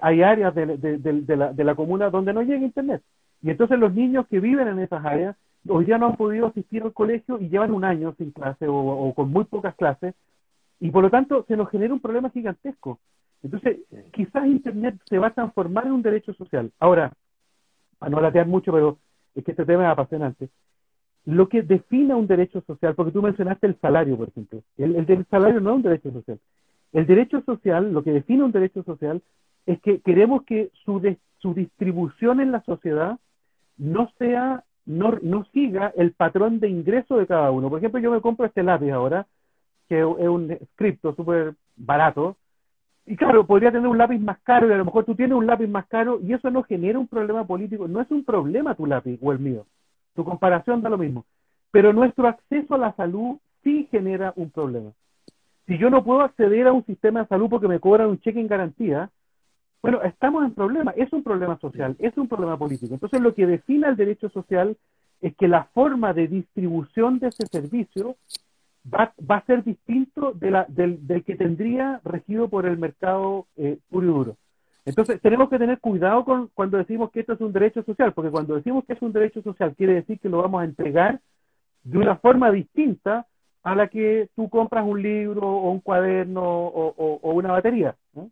hay 0.00 0.22
áreas 0.22 0.54
de, 0.54 0.78
de, 0.78 1.36
la, 1.36 1.52
de 1.52 1.64
la 1.64 1.74
comuna 1.74 2.08
donde 2.08 2.32
no 2.32 2.40
llega 2.40 2.64
Internet. 2.64 3.02
Y 3.42 3.50
entonces 3.50 3.78
los 3.78 3.92
niños 3.94 4.26
que 4.28 4.40
viven 4.40 4.66
en 4.66 4.78
esas 4.78 5.04
áreas 5.04 5.36
hoy 5.68 5.84
día 5.84 5.98
no 5.98 6.06
han 6.06 6.16
podido 6.16 6.46
asistir 6.46 6.82
al 6.82 6.92
colegio 6.92 7.38
y 7.40 7.48
llevan 7.48 7.72
un 7.72 7.84
año 7.84 8.14
sin 8.16 8.30
clase 8.30 8.66
o, 8.68 9.12
con 9.14 9.30
muy 9.30 9.44
pocas 9.44 9.74
clases 9.74 10.14
y 10.80 10.90
por 10.90 11.02
lo 11.02 11.10
tanto 11.10 11.44
se 11.46 11.56
nos 11.56 11.68
genera 11.70 11.92
un 11.92 12.00
problema 12.00 12.30
gigantesco. 12.30 12.98
Entonces, 13.42 13.78
quizás 14.12 14.46
Internet 14.46 14.96
se 15.08 15.18
va 15.18 15.28
a 15.28 15.34
transformar 15.34 15.86
en 15.86 15.92
un 15.92 16.02
derecho 16.02 16.32
social. 16.34 16.70
Ahora, 16.78 17.12
para 17.98 18.10
no 18.10 18.20
latear 18.20 18.46
mucho, 18.46 18.72
pero 18.72 18.98
es 19.34 19.44
que 19.44 19.50
este 19.52 19.64
tema 19.64 19.84
es 19.84 19.90
apasionante. 19.90 20.48
Lo 21.26 21.48
que 21.48 21.62
define 21.62 22.14
un 22.14 22.26
derecho 22.26 22.62
social, 22.62 22.94
porque 22.94 23.12
tú 23.12 23.22
mencionaste 23.22 23.66
el 23.66 23.78
salario, 23.80 24.16
por 24.16 24.28
ejemplo. 24.28 24.62
El, 24.78 24.96
el, 24.96 25.26
salario 25.26 25.60
no 25.60 25.70
es 25.70 25.76
un 25.76 25.82
derecho 25.82 26.10
social. 26.12 26.38
El 26.92 27.06
derecho 27.06 27.42
social, 27.42 27.92
lo 27.92 28.02
que 28.02 28.12
define 28.12 28.42
un 28.42 28.52
derecho 28.52 28.82
social, 28.82 29.22
es 29.66 29.80
que 29.80 30.00
queremos 30.00 30.42
que 30.44 30.70
su, 30.84 31.16
su 31.38 31.54
distribución 31.54 32.40
en 32.40 32.52
la 32.52 32.62
sociedad 32.62 33.18
no 33.76 34.10
sea 34.18 34.64
no, 34.86 35.18
no 35.22 35.44
siga 35.52 35.92
el 35.96 36.12
patrón 36.12 36.60
de 36.60 36.68
ingreso 36.68 37.16
de 37.16 37.26
cada 37.26 37.50
uno. 37.50 37.68
Por 37.68 37.78
ejemplo, 37.78 38.00
yo 38.00 38.10
me 38.10 38.20
compro 38.20 38.46
este 38.46 38.62
lápiz 38.62 38.90
ahora, 38.90 39.26
que 39.88 40.00
es 40.00 40.04
un 40.04 40.56
cripto 40.76 41.14
súper 41.14 41.54
barato, 41.76 42.36
y 43.06 43.16
claro, 43.16 43.44
podría 43.44 43.72
tener 43.72 43.88
un 43.88 43.98
lápiz 43.98 44.18
más 44.18 44.38
caro 44.42 44.68
y 44.68 44.72
a 44.72 44.76
lo 44.76 44.84
mejor 44.84 45.04
tú 45.04 45.16
tienes 45.16 45.36
un 45.36 45.46
lápiz 45.46 45.66
más 45.66 45.86
caro 45.88 46.20
y 46.22 46.32
eso 46.32 46.48
no 46.50 46.62
genera 46.62 46.98
un 46.98 47.08
problema 47.08 47.44
político. 47.44 47.88
No 47.88 48.00
es 48.00 48.10
un 48.10 48.24
problema 48.24 48.76
tu 48.76 48.86
lápiz 48.86 49.18
o 49.20 49.32
el 49.32 49.40
mío. 49.40 49.66
Tu 50.14 50.24
comparación 50.24 50.80
da 50.80 50.90
lo 50.90 50.98
mismo. 50.98 51.24
Pero 51.72 51.92
nuestro 51.92 52.28
acceso 52.28 52.74
a 52.74 52.78
la 52.78 52.92
salud 52.94 53.38
sí 53.64 53.88
genera 53.90 54.32
un 54.36 54.50
problema. 54.50 54.92
Si 55.66 55.78
yo 55.78 55.90
no 55.90 56.04
puedo 56.04 56.20
acceder 56.20 56.68
a 56.68 56.72
un 56.72 56.84
sistema 56.84 57.22
de 57.22 57.26
salud 57.26 57.48
porque 57.48 57.68
me 57.68 57.80
cobran 57.80 58.10
un 58.10 58.20
cheque 58.20 58.40
en 58.40 58.48
garantía, 58.48 59.10
bueno, 59.82 60.02
estamos 60.02 60.44
en 60.44 60.52
problema, 60.52 60.92
es 60.96 61.12
un 61.12 61.22
problema 61.22 61.58
social, 61.58 61.96
es 61.98 62.16
un 62.16 62.28
problema 62.28 62.58
político. 62.58 62.94
Entonces 62.94 63.20
lo 63.20 63.34
que 63.34 63.46
define 63.46 63.88
el 63.88 63.96
derecho 63.96 64.28
social 64.28 64.76
es 65.20 65.34
que 65.36 65.48
la 65.48 65.64
forma 65.64 66.12
de 66.12 66.28
distribución 66.28 67.18
de 67.18 67.28
ese 67.28 67.46
servicio 67.46 68.16
va, 68.92 69.12
va 69.28 69.36
a 69.36 69.46
ser 69.46 69.64
distinto 69.64 70.32
de 70.32 70.50
la, 70.50 70.66
del, 70.68 71.06
del, 71.06 71.24
que 71.24 71.36
tendría 71.36 72.00
regido 72.04 72.48
por 72.48 72.66
el 72.66 72.78
mercado 72.78 73.46
eh, 73.56 73.78
puro 73.90 74.06
y 74.06 74.10
duro. 74.10 74.36
Entonces 74.84 75.20
tenemos 75.20 75.50
que 75.50 75.58
tener 75.58 75.78
cuidado 75.78 76.24
con 76.24 76.48
cuando 76.48 76.78
decimos 76.78 77.10
que 77.10 77.20
esto 77.20 77.34
es 77.34 77.40
un 77.40 77.52
derecho 77.52 77.82
social, 77.82 78.12
porque 78.12 78.30
cuando 78.30 78.56
decimos 78.56 78.84
que 78.84 78.94
es 78.94 79.02
un 79.02 79.12
derecho 79.12 79.42
social 79.42 79.74
quiere 79.76 79.94
decir 79.94 80.18
que 80.18 80.28
lo 80.28 80.38
vamos 80.42 80.62
a 80.62 80.64
entregar 80.64 81.20
de 81.84 81.98
una 81.98 82.16
forma 82.16 82.50
distinta 82.50 83.26
a 83.62 83.74
la 83.74 83.88
que 83.88 84.28
tú 84.34 84.48
compras 84.48 84.84
un 84.86 85.02
libro 85.02 85.46
o 85.46 85.70
un 85.70 85.80
cuaderno 85.80 86.42
o, 86.42 87.18
o, 87.22 87.32
una 87.32 87.52
batería. 87.52 87.94
¿no? 88.14 88.30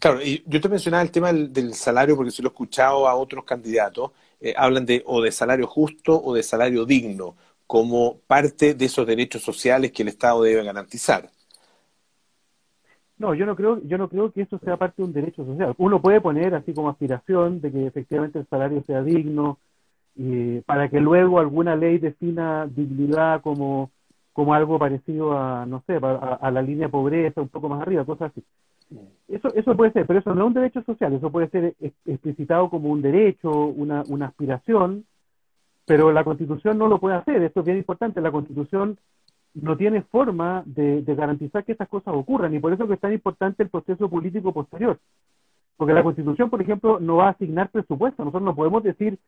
Claro, 0.00 0.22
y 0.22 0.42
yo 0.46 0.60
te 0.60 0.68
mencionaba 0.68 1.02
el 1.02 1.10
tema 1.10 1.32
del, 1.32 1.74
salario 1.74 2.16
porque 2.16 2.30
si 2.30 2.42
lo 2.42 2.48
he 2.48 2.52
escuchado 2.52 3.08
a 3.08 3.14
otros 3.14 3.44
candidatos, 3.44 4.12
eh, 4.40 4.54
hablan 4.56 4.86
de 4.86 5.02
o 5.06 5.22
de 5.22 5.32
salario 5.32 5.66
justo 5.66 6.20
o 6.22 6.34
de 6.34 6.42
salario 6.42 6.84
digno 6.84 7.36
como 7.66 8.18
parte 8.26 8.74
de 8.74 8.84
esos 8.86 9.06
derechos 9.06 9.42
sociales 9.42 9.92
que 9.92 10.02
el 10.02 10.08
Estado 10.08 10.42
debe 10.42 10.64
garantizar. 10.64 11.30
No, 13.18 13.34
yo 13.34 13.46
no 13.46 13.56
creo, 13.56 13.82
yo 13.82 13.98
no 13.98 14.08
creo 14.08 14.32
que 14.32 14.42
eso 14.42 14.58
sea 14.60 14.76
parte 14.76 15.02
de 15.02 15.08
un 15.08 15.12
derecho 15.12 15.44
social. 15.44 15.74
Uno 15.76 16.00
puede 16.00 16.20
poner 16.20 16.54
así 16.54 16.72
como 16.72 16.88
aspiración 16.88 17.60
de 17.60 17.72
que 17.72 17.86
efectivamente 17.86 18.38
el 18.38 18.46
salario 18.46 18.82
sea 18.86 19.02
digno, 19.02 19.58
eh, 20.16 20.62
para 20.64 20.88
que 20.88 21.00
luego 21.00 21.40
alguna 21.40 21.76
ley 21.76 21.98
defina 21.98 22.66
dignidad 22.66 23.42
como, 23.42 23.90
como 24.38 24.54
algo 24.54 24.78
parecido 24.78 25.36
a, 25.36 25.66
no 25.66 25.82
sé, 25.84 25.98
a, 26.00 26.50
la 26.52 26.62
línea 26.62 26.86
de 26.86 26.92
pobreza, 26.92 27.40
un 27.40 27.48
poco 27.48 27.68
más 27.68 27.82
arriba, 27.82 28.04
cosas 28.04 28.30
así. 28.30 28.44
Eso, 29.26 29.52
eso 29.52 29.76
puede 29.76 29.90
ser, 29.90 30.06
pero 30.06 30.20
eso 30.20 30.32
no 30.32 30.42
es 30.42 30.46
un 30.46 30.54
derecho 30.54 30.80
social, 30.84 31.12
eso 31.12 31.32
puede 31.32 31.48
ser 31.48 31.74
explicitado 32.06 32.70
como 32.70 32.88
un 32.88 33.02
derecho, 33.02 33.50
una, 33.50 34.04
una 34.06 34.26
aspiración, 34.26 35.04
pero 35.86 36.12
la 36.12 36.22
Constitución 36.22 36.78
no 36.78 36.86
lo 36.86 37.00
puede 37.00 37.16
hacer, 37.16 37.42
esto 37.42 37.58
es 37.58 37.66
bien 37.66 37.78
importante, 37.78 38.20
la 38.20 38.30
Constitución 38.30 38.96
no 39.54 39.76
tiene 39.76 40.02
forma 40.02 40.62
de, 40.66 41.02
garantizar 41.16 41.64
que 41.64 41.72
estas 41.72 41.88
cosas 41.88 42.14
ocurran 42.14 42.54
y 42.54 42.60
por 42.60 42.72
eso 42.72 42.86
que 42.86 42.94
es 42.94 43.00
tan 43.00 43.12
importante 43.12 43.64
el 43.64 43.70
proceso 43.70 44.08
político 44.08 44.52
posterior. 44.52 45.00
Porque 45.76 45.94
la 45.94 46.04
Constitución, 46.04 46.48
por 46.48 46.62
ejemplo, 46.62 47.00
no 47.00 47.16
va 47.16 47.26
a 47.26 47.30
asignar 47.30 47.70
presupuesto. 47.70 48.24
Nosotros 48.24 48.44
no 48.44 48.54
podemos 48.54 48.84
decir 48.84 49.18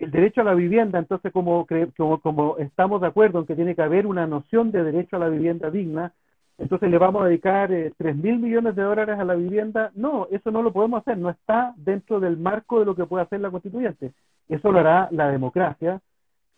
el 0.00 0.10
derecho 0.10 0.40
a 0.40 0.44
la 0.44 0.54
vivienda, 0.54 0.98
entonces 0.98 1.32
como, 1.32 1.66
como, 1.96 2.20
como 2.20 2.56
estamos 2.58 3.00
de 3.00 3.06
acuerdo 3.06 3.40
en 3.40 3.46
que 3.46 3.54
tiene 3.54 3.74
que 3.74 3.82
haber 3.82 4.06
una 4.06 4.26
noción 4.26 4.70
de 4.70 4.82
derecho 4.82 5.16
a 5.16 5.18
la 5.18 5.28
vivienda 5.28 5.70
digna, 5.70 6.12
entonces 6.58 6.90
le 6.90 6.98
vamos 6.98 7.22
a 7.22 7.26
dedicar 7.26 7.72
eh, 7.72 7.92
tres 7.96 8.16
mil 8.16 8.38
millones 8.38 8.76
de 8.76 8.82
dólares 8.82 9.18
a 9.18 9.24
la 9.24 9.34
vivienda. 9.34 9.90
No, 9.94 10.26
eso 10.30 10.50
no 10.50 10.62
lo 10.62 10.72
podemos 10.72 11.00
hacer, 11.00 11.16
no 11.16 11.30
está 11.30 11.74
dentro 11.76 12.20
del 12.20 12.36
marco 12.36 12.80
de 12.80 12.86
lo 12.86 12.94
que 12.94 13.06
puede 13.06 13.24
hacer 13.24 13.40
la 13.40 13.50
constituyente. 13.50 14.12
Eso 14.48 14.70
lo 14.70 14.80
hará 14.80 15.08
la 15.10 15.30
democracia, 15.30 16.00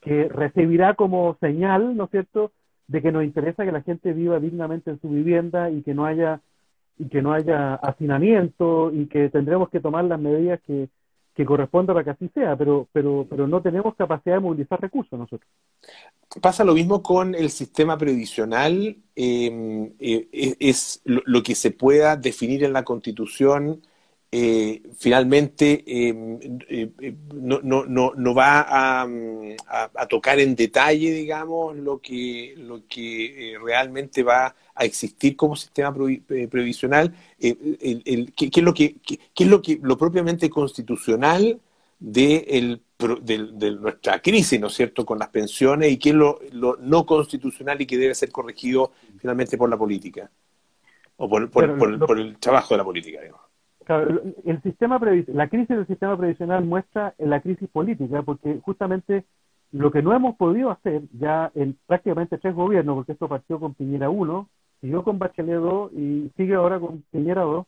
que 0.00 0.28
recibirá 0.28 0.94
como 0.94 1.36
señal, 1.40 1.96
¿no 1.96 2.04
es 2.04 2.10
cierto?, 2.10 2.50
de 2.88 3.00
que 3.00 3.12
nos 3.12 3.24
interesa 3.24 3.64
que 3.64 3.72
la 3.72 3.82
gente 3.82 4.12
viva 4.12 4.40
dignamente 4.40 4.90
en 4.90 5.00
su 5.00 5.08
vivienda 5.08 5.70
y 5.70 5.82
que 5.82 5.94
no 5.94 6.04
haya 6.04 6.40
y 6.98 7.08
que 7.08 7.22
no 7.22 7.32
haya 7.32 7.74
hacinamiento 7.76 8.92
y 8.92 9.06
que 9.06 9.28
tendremos 9.30 9.70
que 9.70 9.80
tomar 9.80 10.04
las 10.04 10.20
medidas 10.20 10.60
que, 10.66 10.88
que 11.34 11.44
corresponda 11.44 11.92
para 11.92 12.04
que 12.04 12.10
así 12.10 12.28
sea, 12.34 12.56
pero, 12.56 12.88
pero, 12.92 13.26
pero 13.28 13.46
no 13.46 13.62
tenemos 13.62 13.94
capacidad 13.94 14.36
de 14.36 14.40
movilizar 14.40 14.80
recursos 14.80 15.18
nosotros. 15.18 15.50
Pasa 16.40 16.64
lo 16.64 16.74
mismo 16.74 17.02
con 17.02 17.34
el 17.34 17.50
sistema 17.50 17.96
previsional, 17.98 18.96
em, 19.14 19.92
eh, 19.98 20.56
es 20.60 21.00
lo, 21.04 21.42
que 21.42 21.54
se 21.54 21.70
pueda 21.70 22.16
definir 22.16 22.64
en 22.64 22.72
la 22.72 22.84
Constitución 22.84 23.82
eh, 24.34 24.80
finalmente 24.96 25.84
em, 25.86 26.38
eh, 26.66 26.90
eh, 27.02 27.14
no, 27.34 27.60
no, 27.62 27.84
no, 27.84 28.14
no, 28.16 28.34
va 28.34 28.62
a, 28.66 29.06
a, 29.68 30.06
tocar 30.08 30.40
en 30.40 30.56
detalle, 30.56 31.12
digamos, 31.12 31.76
lo 31.76 32.00
que, 32.00 32.54
lo 32.56 32.80
que 32.88 33.58
realmente 33.62 34.22
va 34.22 34.56
a 34.74 34.84
existir 34.86 35.36
como 35.36 35.54
sistema 35.54 35.92
previsional, 35.92 37.14
el, 37.38 38.32
¿qué, 38.34 38.50
es 38.54 38.62
lo 38.62 38.72
que, 38.72 38.96
qué, 39.02 39.18
es 39.36 39.46
lo 39.46 39.60
que 39.60 39.78
lo 39.82 39.98
propiamente 39.98 40.48
constitucional 40.48 41.60
de, 41.98 42.36
el, 42.48 42.82
de, 43.20 43.70
nuestra 43.72 44.22
crisis, 44.22 44.58
¿no 44.58 44.68
es 44.68 44.72
cierto?, 44.72 45.04
con 45.04 45.18
las 45.18 45.28
pensiones 45.28 45.92
y 45.92 45.98
qué 45.98 46.08
es 46.08 46.14
lo, 46.14 46.38
lo, 46.52 46.78
no 46.78 47.04
constitucional 47.04 47.82
y 47.82 47.86
que 47.86 47.98
debe 47.98 48.14
ser 48.14 48.32
corregido 48.32 48.92
finalmente 49.18 49.58
por 49.58 49.68
la 49.68 49.76
política 49.76 50.30
o 51.18 51.28
por, 51.28 51.50
por, 51.50 51.98
por 51.98 52.18
el 52.18 52.38
trabajo 52.38 52.72
de 52.72 52.78
la 52.78 52.84
política, 52.84 53.20
digamos 53.20 53.51
el 53.88 54.62
sistema 54.62 55.00
la 55.28 55.48
crisis 55.48 55.76
del 55.76 55.86
sistema 55.86 56.16
previsional 56.16 56.64
muestra 56.64 57.14
la 57.18 57.40
crisis 57.40 57.68
política, 57.68 58.22
porque 58.22 58.60
justamente 58.62 59.24
lo 59.72 59.90
que 59.90 60.02
no 60.02 60.14
hemos 60.14 60.36
podido 60.36 60.70
hacer 60.70 61.02
ya 61.18 61.50
en 61.54 61.76
prácticamente 61.86 62.38
tres 62.38 62.54
gobiernos, 62.54 62.94
porque 62.94 63.12
esto 63.12 63.28
partió 63.28 63.58
con 63.58 63.74
Piñera 63.74 64.10
1, 64.10 64.48
siguió 64.80 65.02
con 65.02 65.18
Bachelet 65.18 65.60
2 65.60 65.92
y 65.92 66.30
sigue 66.36 66.54
ahora 66.54 66.78
con 66.78 67.02
Piñera 67.10 67.42
2, 67.42 67.66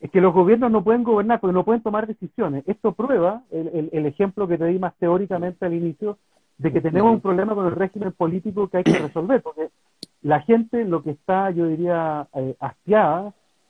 es 0.00 0.10
que 0.10 0.20
los 0.20 0.34
gobiernos 0.34 0.70
no 0.70 0.82
pueden 0.82 1.04
gobernar 1.04 1.40
porque 1.40 1.54
no 1.54 1.64
pueden 1.64 1.82
tomar 1.82 2.06
decisiones. 2.06 2.64
Esto 2.66 2.92
prueba 2.92 3.42
el, 3.50 3.90
el, 3.92 4.06
ejemplo 4.06 4.48
que 4.48 4.58
te 4.58 4.66
di 4.66 4.78
más 4.78 4.94
teóricamente 4.96 5.64
al 5.64 5.74
inicio 5.74 6.18
de 6.58 6.72
que 6.72 6.80
tenemos 6.80 7.12
un 7.12 7.20
problema 7.20 7.54
con 7.54 7.66
el 7.66 7.72
régimen 7.72 8.12
político 8.12 8.68
que 8.68 8.78
hay 8.78 8.84
que 8.84 8.98
resolver, 8.98 9.42
porque 9.42 9.70
la 10.22 10.40
gente 10.40 10.84
lo 10.84 11.02
que 11.02 11.10
está, 11.10 11.50
yo 11.50 11.66
diría, 11.66 12.26
eh, 12.34 12.56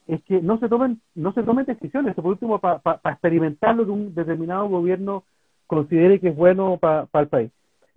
es 0.06 0.22
que 0.24 0.40
no 0.40 0.58
se 0.58 0.68
tomen 0.68 1.00
no 1.14 1.32
se 1.32 1.42
tomen 1.42 1.66
decisiones, 1.66 2.14
por 2.14 2.26
último, 2.26 2.58
para 2.58 3.00
experimentar 3.04 3.74
lo 3.76 3.84
que 3.84 3.90
un 3.90 4.14
determinado 4.14 4.68
gobierno 4.68 5.24
considere 5.66 6.20
que 6.20 6.28
es 6.28 6.36
bueno 6.36 6.78
para 6.78 7.08
el 7.14 7.28
país. 7.28 7.50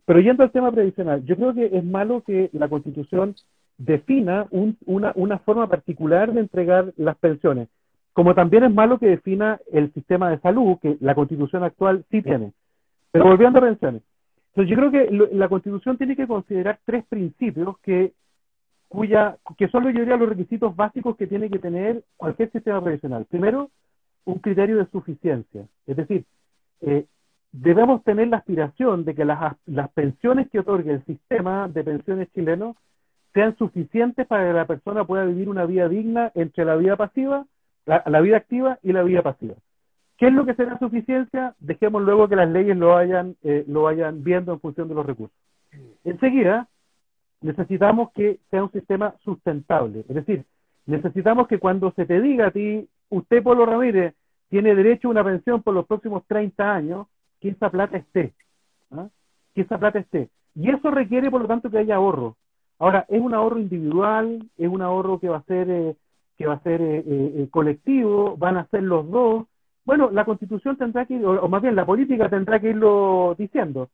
Pero 0.05 0.21
yendo 0.21 0.43
al 0.43 0.51
tema 0.51 0.71
previsional, 0.71 1.25
yo 1.25 1.35
creo 1.35 1.53
que 1.53 1.65
es 1.65 1.83
malo 1.83 2.21
que 2.21 2.49
la 2.53 2.69
Constitución 2.69 3.35
defina 3.77 4.47
una, 4.85 5.11
una 5.15 5.37
forma 5.39 5.67
particular 5.67 6.31
de 6.33 6.39
entregar 6.39 6.93
las 6.95 7.17
pensiones, 7.17 7.67
como 8.13 8.33
también 8.33 8.63
es 8.63 8.73
malo 8.73 8.97
que 8.99 9.07
defina 9.07 9.59
el 9.71 9.93
sistema 9.93 10.29
de 10.29 10.39
salud, 10.39 10.77
que 10.81 10.97
la 11.01 11.13
Constitución 11.13 11.63
actual 11.63 12.05
sí 12.09 12.21
tiene. 12.21 12.53
Pero 13.11 13.25
volviendo 13.25 13.59
a 13.59 13.63
pensiones. 13.63 14.01
Entonces, 14.55 14.71
yo 14.71 14.77
creo 14.77 14.91
que 14.91 15.35
la 15.35 15.49
Constitución 15.49 15.97
tiene 15.97 16.15
que 16.15 16.25
considerar 16.25 16.79
tres 16.85 17.05
principios 17.07 17.77
que 17.79 18.13
cuya, 18.87 19.37
que 19.57 19.67
son 19.67 19.83
yo 19.85 19.99
diría 19.99 20.17
los 20.17 20.29
requisitos 20.29 20.75
básicos 20.75 21.15
que 21.17 21.27
tiene 21.27 21.49
que 21.49 21.59
tener 21.59 22.03
cualquier 22.15 22.51
sistema 22.51 22.81
previsional. 22.81 23.25
Primero, 23.25 23.69
un 24.25 24.39
criterio 24.39 24.77
de 24.77 24.87
suficiencia. 24.87 25.65
Es 25.85 25.97
decir, 25.97 26.25
eh, 26.81 27.05
debemos 27.51 28.03
tener 28.03 28.27
la 28.27 28.37
aspiración 28.37 29.05
de 29.05 29.15
que 29.15 29.25
las, 29.25 29.55
las 29.65 29.89
pensiones 29.91 30.49
que 30.49 30.59
otorgue 30.59 30.93
el 30.93 31.05
sistema 31.05 31.67
de 31.67 31.83
pensiones 31.83 32.31
chileno 32.33 32.75
sean 33.33 33.55
suficientes 33.57 34.25
para 34.27 34.47
que 34.47 34.53
la 34.53 34.65
persona 34.65 35.05
pueda 35.05 35.25
vivir 35.25 35.49
una 35.49 35.65
vida 35.65 35.87
digna 35.87 36.31
entre 36.33 36.65
la 36.65 36.75
vida 36.75 36.95
pasiva, 36.95 37.45
la, 37.85 38.19
vida 38.19 38.37
activa 38.37 38.79
y 38.83 38.91
la 38.91 39.03
vida 39.03 39.21
pasiva. 39.21 39.55
¿Qué 40.17 40.27
es 40.27 40.33
lo 40.33 40.45
que 40.45 40.55
será 40.55 40.77
suficiencia? 40.79 41.55
Dejemos 41.59 42.01
luego 42.01 42.27
que 42.27 42.35
las 42.35 42.49
leyes 42.49 42.75
lo 42.75 42.89
vayan, 42.89 43.35
eh, 43.43 43.63
lo 43.67 43.83
vayan 43.83 44.23
viendo 44.23 44.53
en 44.53 44.59
función 44.59 44.87
de 44.87 44.95
los 44.95 45.05
recursos. 45.05 45.37
Enseguida, 46.03 46.67
necesitamos 47.41 48.11
que 48.11 48.39
sea 48.49 48.63
un 48.63 48.71
sistema 48.71 49.15
sustentable. 49.23 50.05
Es 50.07 50.15
decir, 50.15 50.45
necesitamos 50.85 51.47
que 51.47 51.59
cuando 51.59 51.91
se 51.91 52.05
te 52.05 52.21
diga 52.21 52.47
a 52.47 52.51
ti, 52.51 52.87
usted, 53.09 53.43
Polo 53.43 53.65
Ramírez, 53.65 54.15
tiene 54.49 54.75
derecho 54.75 55.07
a 55.07 55.11
una 55.11 55.23
pensión 55.23 55.61
por 55.61 55.73
los 55.73 55.85
próximos 55.85 56.23
30 56.27 56.73
años, 56.73 57.07
que 57.39 57.49
esa 57.49 57.69
plata 57.69 57.97
esté. 57.97 58.33
¿ah? 58.91 59.07
Que 59.53 59.61
esa 59.61 59.77
plata 59.77 59.99
esté. 59.99 60.29
Y 60.55 60.69
eso 60.69 60.89
requiere, 60.89 61.29
por 61.29 61.41
lo 61.41 61.47
tanto, 61.47 61.69
que 61.69 61.77
haya 61.77 61.95
ahorro. 61.95 62.35
Ahora, 62.79 63.05
es 63.09 63.21
un 63.21 63.33
ahorro 63.33 63.59
individual, 63.59 64.43
es 64.57 64.67
un 64.67 64.81
ahorro 64.81 65.19
que 65.19 65.29
va 65.29 65.37
a 65.37 65.43
ser, 65.43 65.69
eh, 65.69 65.95
que 66.37 66.47
va 66.47 66.55
a 66.55 66.63
ser 66.63 66.81
eh, 66.81 67.03
eh, 67.05 67.47
colectivo, 67.51 68.37
van 68.37 68.57
a 68.57 68.67
ser 68.67 68.83
los 68.83 69.09
dos. 69.09 69.45
Bueno, 69.83 70.09
la 70.11 70.25
constitución 70.25 70.77
tendrá 70.77 71.05
que, 71.05 71.23
o 71.23 71.47
más 71.47 71.61
bien 71.61 71.75
la 71.75 71.85
política 71.85 72.29
tendrá 72.29 72.59
que 72.59 72.69
irlo 72.69 73.35
diciendo. 73.37 73.89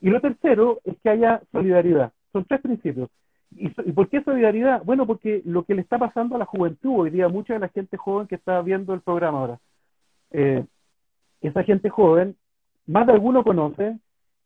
Y 0.00 0.10
lo 0.10 0.20
tercero 0.20 0.80
es 0.84 0.96
que 1.02 1.10
haya 1.10 1.42
solidaridad. 1.52 2.12
Son 2.34 2.44
tres 2.44 2.60
principios. 2.60 3.08
¿Y, 3.52 3.68
por 3.68 4.08
qué 4.08 4.20
solidaridad? 4.24 4.82
Bueno, 4.84 5.06
porque 5.06 5.40
lo 5.44 5.62
que 5.62 5.76
le 5.76 5.82
está 5.82 5.98
pasando 5.98 6.34
a 6.34 6.38
la 6.38 6.46
juventud 6.46 7.02
hoy 7.02 7.10
día, 7.10 7.28
mucha 7.28 7.54
de 7.54 7.60
la 7.60 7.68
gente 7.68 7.96
joven 7.96 8.26
que 8.26 8.34
está 8.34 8.60
viendo 8.60 8.92
el 8.92 9.02
programa 9.02 9.38
ahora, 9.38 9.60
eh, 10.32 10.64
esa 11.40 11.62
gente 11.62 11.88
joven, 11.90 12.34
más 12.86 13.06
de 13.06 13.12
alguno 13.12 13.44
conoce 13.44 13.96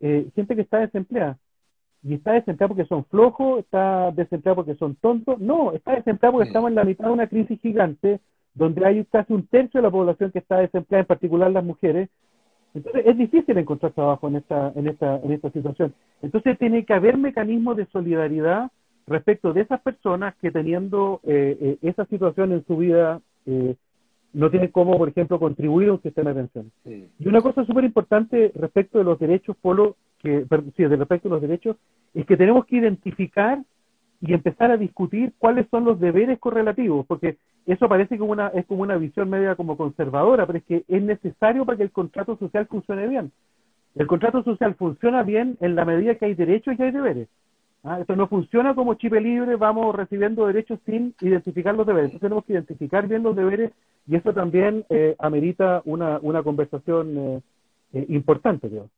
eh, 0.01 0.29
gente 0.35 0.55
que 0.55 0.61
está 0.61 0.81
desempleada. 0.81 1.39
Y 2.03 2.13
está 2.13 2.33
desempleada 2.33 2.69
porque 2.69 2.85
son 2.85 3.07
flojos, 3.07 3.61
está 3.61 4.11
desempleada 4.13 4.57
porque 4.57 4.75
son 4.75 4.95
tontos. 4.97 5.41
No, 5.41 5.73
está 5.73 5.93
desempleada 5.93 6.33
porque 6.33 6.49
estamos 6.49 6.69
en 6.69 6.75
la 6.75 6.85
mitad 6.85 7.07
de 7.07 7.13
una 7.13 7.27
crisis 7.27 7.59
gigante 7.63 8.21
donde 8.53 8.85
hay 8.85 9.03
casi 9.07 9.33
un 9.33 9.47
tercio 9.47 9.79
de 9.79 9.87
la 9.87 9.91
población 9.91 10.31
que 10.31 10.41
está 10.41 10.59
desempleada, 10.59 11.01
en 11.01 11.07
particular 11.07 11.51
las 11.51 11.65
mujeres, 11.65 12.11
entonces 12.79 13.03
es 13.07 13.19
difícil 13.19 13.57
encontrar 13.59 13.93
trabajo 13.93 14.29
en 14.29 14.37
esta, 14.37 14.73
en 14.75 14.89
esta, 14.89 15.17
en 15.17 15.33
esta 15.33 15.51
situación. 15.51 15.95
Entonces 16.23 16.59
tiene 16.59 16.85
que 16.85 16.95
haber 16.95 17.19
mecanismos 17.19 17.77
de 17.77 17.87
solidaridad 17.87 18.71
respecto 19.07 19.53
de 19.53 19.63
esas 19.63 19.81
personas 19.81 20.35
que 20.37 20.51
teniendo 20.51 21.21
eh, 21.25 21.57
eh, 21.61 21.79
esa 21.83 22.05
situación 22.07 22.53
en 22.53 22.65
su 22.67 22.77
vida 22.77 23.21
eh, 23.47 23.75
no 24.33 24.51
tienen 24.51 24.71
cómo, 24.71 24.97
por 24.99 25.09
ejemplo, 25.09 25.39
contribuir 25.39 25.89
a 25.89 25.93
un 25.95 26.03
sistema 26.03 26.33
de 26.33 26.43
pensiones. 26.43 26.73
Y 27.19 27.29
una 27.29 27.41
cosa 27.41 27.65
súper 27.65 27.85
importante 27.85 28.53
respecto 28.55 28.99
de 28.99 29.05
los 29.05 29.19
derechos, 29.19 29.57
Polo, 29.61 29.97
que, 30.19 30.45
sí, 30.77 30.87
respecto 30.87 31.29
a 31.29 31.33
los 31.33 31.41
derechos, 31.41 31.77
es 32.13 32.27
que 32.27 32.37
tenemos 32.37 32.67
que 32.67 32.77
identificar 32.77 33.63
y 34.21 34.35
empezar 34.35 34.71
a 34.71 34.77
discutir 34.77 35.33
cuáles 35.39 35.67
son 35.71 35.85
los 35.85 36.01
deberes 36.01 36.39
correlativos, 36.39 37.07
porque 37.07 37.39
eso 37.67 37.89
parece 37.89 38.19
como 38.19 38.33
una, 38.33 38.49
es 38.49 38.67
como 38.67 38.83
una 38.83 38.97
visión 38.97 39.31
media 39.31 39.55
como 39.55 39.77
conservadora, 39.77 40.47
pero 40.47 40.59
es 40.59 40.65
que 40.65 40.85
es 40.89 41.03
necesario 41.03 41.65
para 41.65 41.77
que 41.77 41.85
el 41.85 41.93
contrato 41.93 42.37
social 42.37 42.67
funcione 42.67 43.07
bien. 43.07 43.31
El 43.95 44.07
contrato 44.07 44.43
social 44.43 44.75
funciona 44.75 45.23
bien 45.23 45.57
en 45.61 45.75
la 45.75 45.85
medida 45.85 46.15
que 46.15 46.27
hay 46.27 46.35
derechos 46.35 46.75
y 46.79 46.83
hay 46.83 46.91
deberes. 46.91 47.29
¿ah? 47.85 48.01
Esto 48.01 48.17
no 48.17 48.29
funciona 48.29 48.75
como 48.75 48.95
chip 48.95 49.13
libre, 49.13 49.57
vamos 49.57 49.95
recibiendo 49.95 50.47
derechos 50.47 50.79
sin 50.87 51.15
identificar 51.21 51.75
los 51.75 51.87
deberes. 51.87 52.07
Entonces 52.07 52.29
tenemos 52.29 52.45
que 52.45 52.53
identificar 52.55 53.07
bien 53.07 53.23
los 53.23 53.37
deberes 53.37 53.73
y 54.07 54.17
eso 54.17 54.33
también 54.33 54.85
eh, 54.89 55.15
amerita 55.19 55.83
una, 55.85 56.19
una 56.23 56.43
conversación 56.43 57.19
eh, 57.19 57.41
eh, 57.95 58.07
importante, 58.09 58.69
creo. 58.69 58.89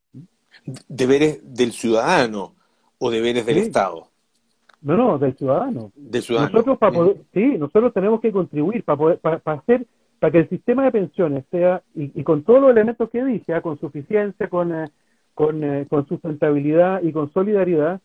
¿Deberes 0.88 1.40
del 1.42 1.72
ciudadano 1.72 2.54
o 2.98 3.10
deberes 3.10 3.46
del 3.46 3.58
Estado? 3.58 4.09
No, 4.82 4.96
no, 4.96 5.18
del 5.18 5.36
ciudadano. 5.36 5.92
Del 5.94 6.22
ciudadano. 6.22 6.52
Nosotros, 6.52 6.78
para 6.78 6.92
poder, 6.92 7.16
sí, 7.34 7.58
nosotros 7.58 7.92
tenemos 7.92 8.20
que 8.20 8.32
contribuir 8.32 8.82
para, 8.84 8.96
poder, 8.96 9.18
para, 9.18 9.40
hacer 9.44 9.86
para 10.18 10.30
que 10.30 10.38
el 10.38 10.48
sistema 10.48 10.84
de 10.84 10.92
pensiones 10.92 11.44
sea, 11.50 11.82
y, 11.94 12.22
con 12.22 12.44
todos 12.44 12.60
los 12.60 12.70
elementos 12.70 13.08
que 13.10 13.24
dije, 13.24 13.54
¿ah? 13.54 13.62
con 13.62 13.78
suficiencia, 13.78 14.48
con, 14.48 14.72
con, 15.34 15.84
con 15.86 16.06
sustentabilidad 16.06 17.02
y 17.02 17.12
con 17.12 17.32
solidaridad, 17.32 18.00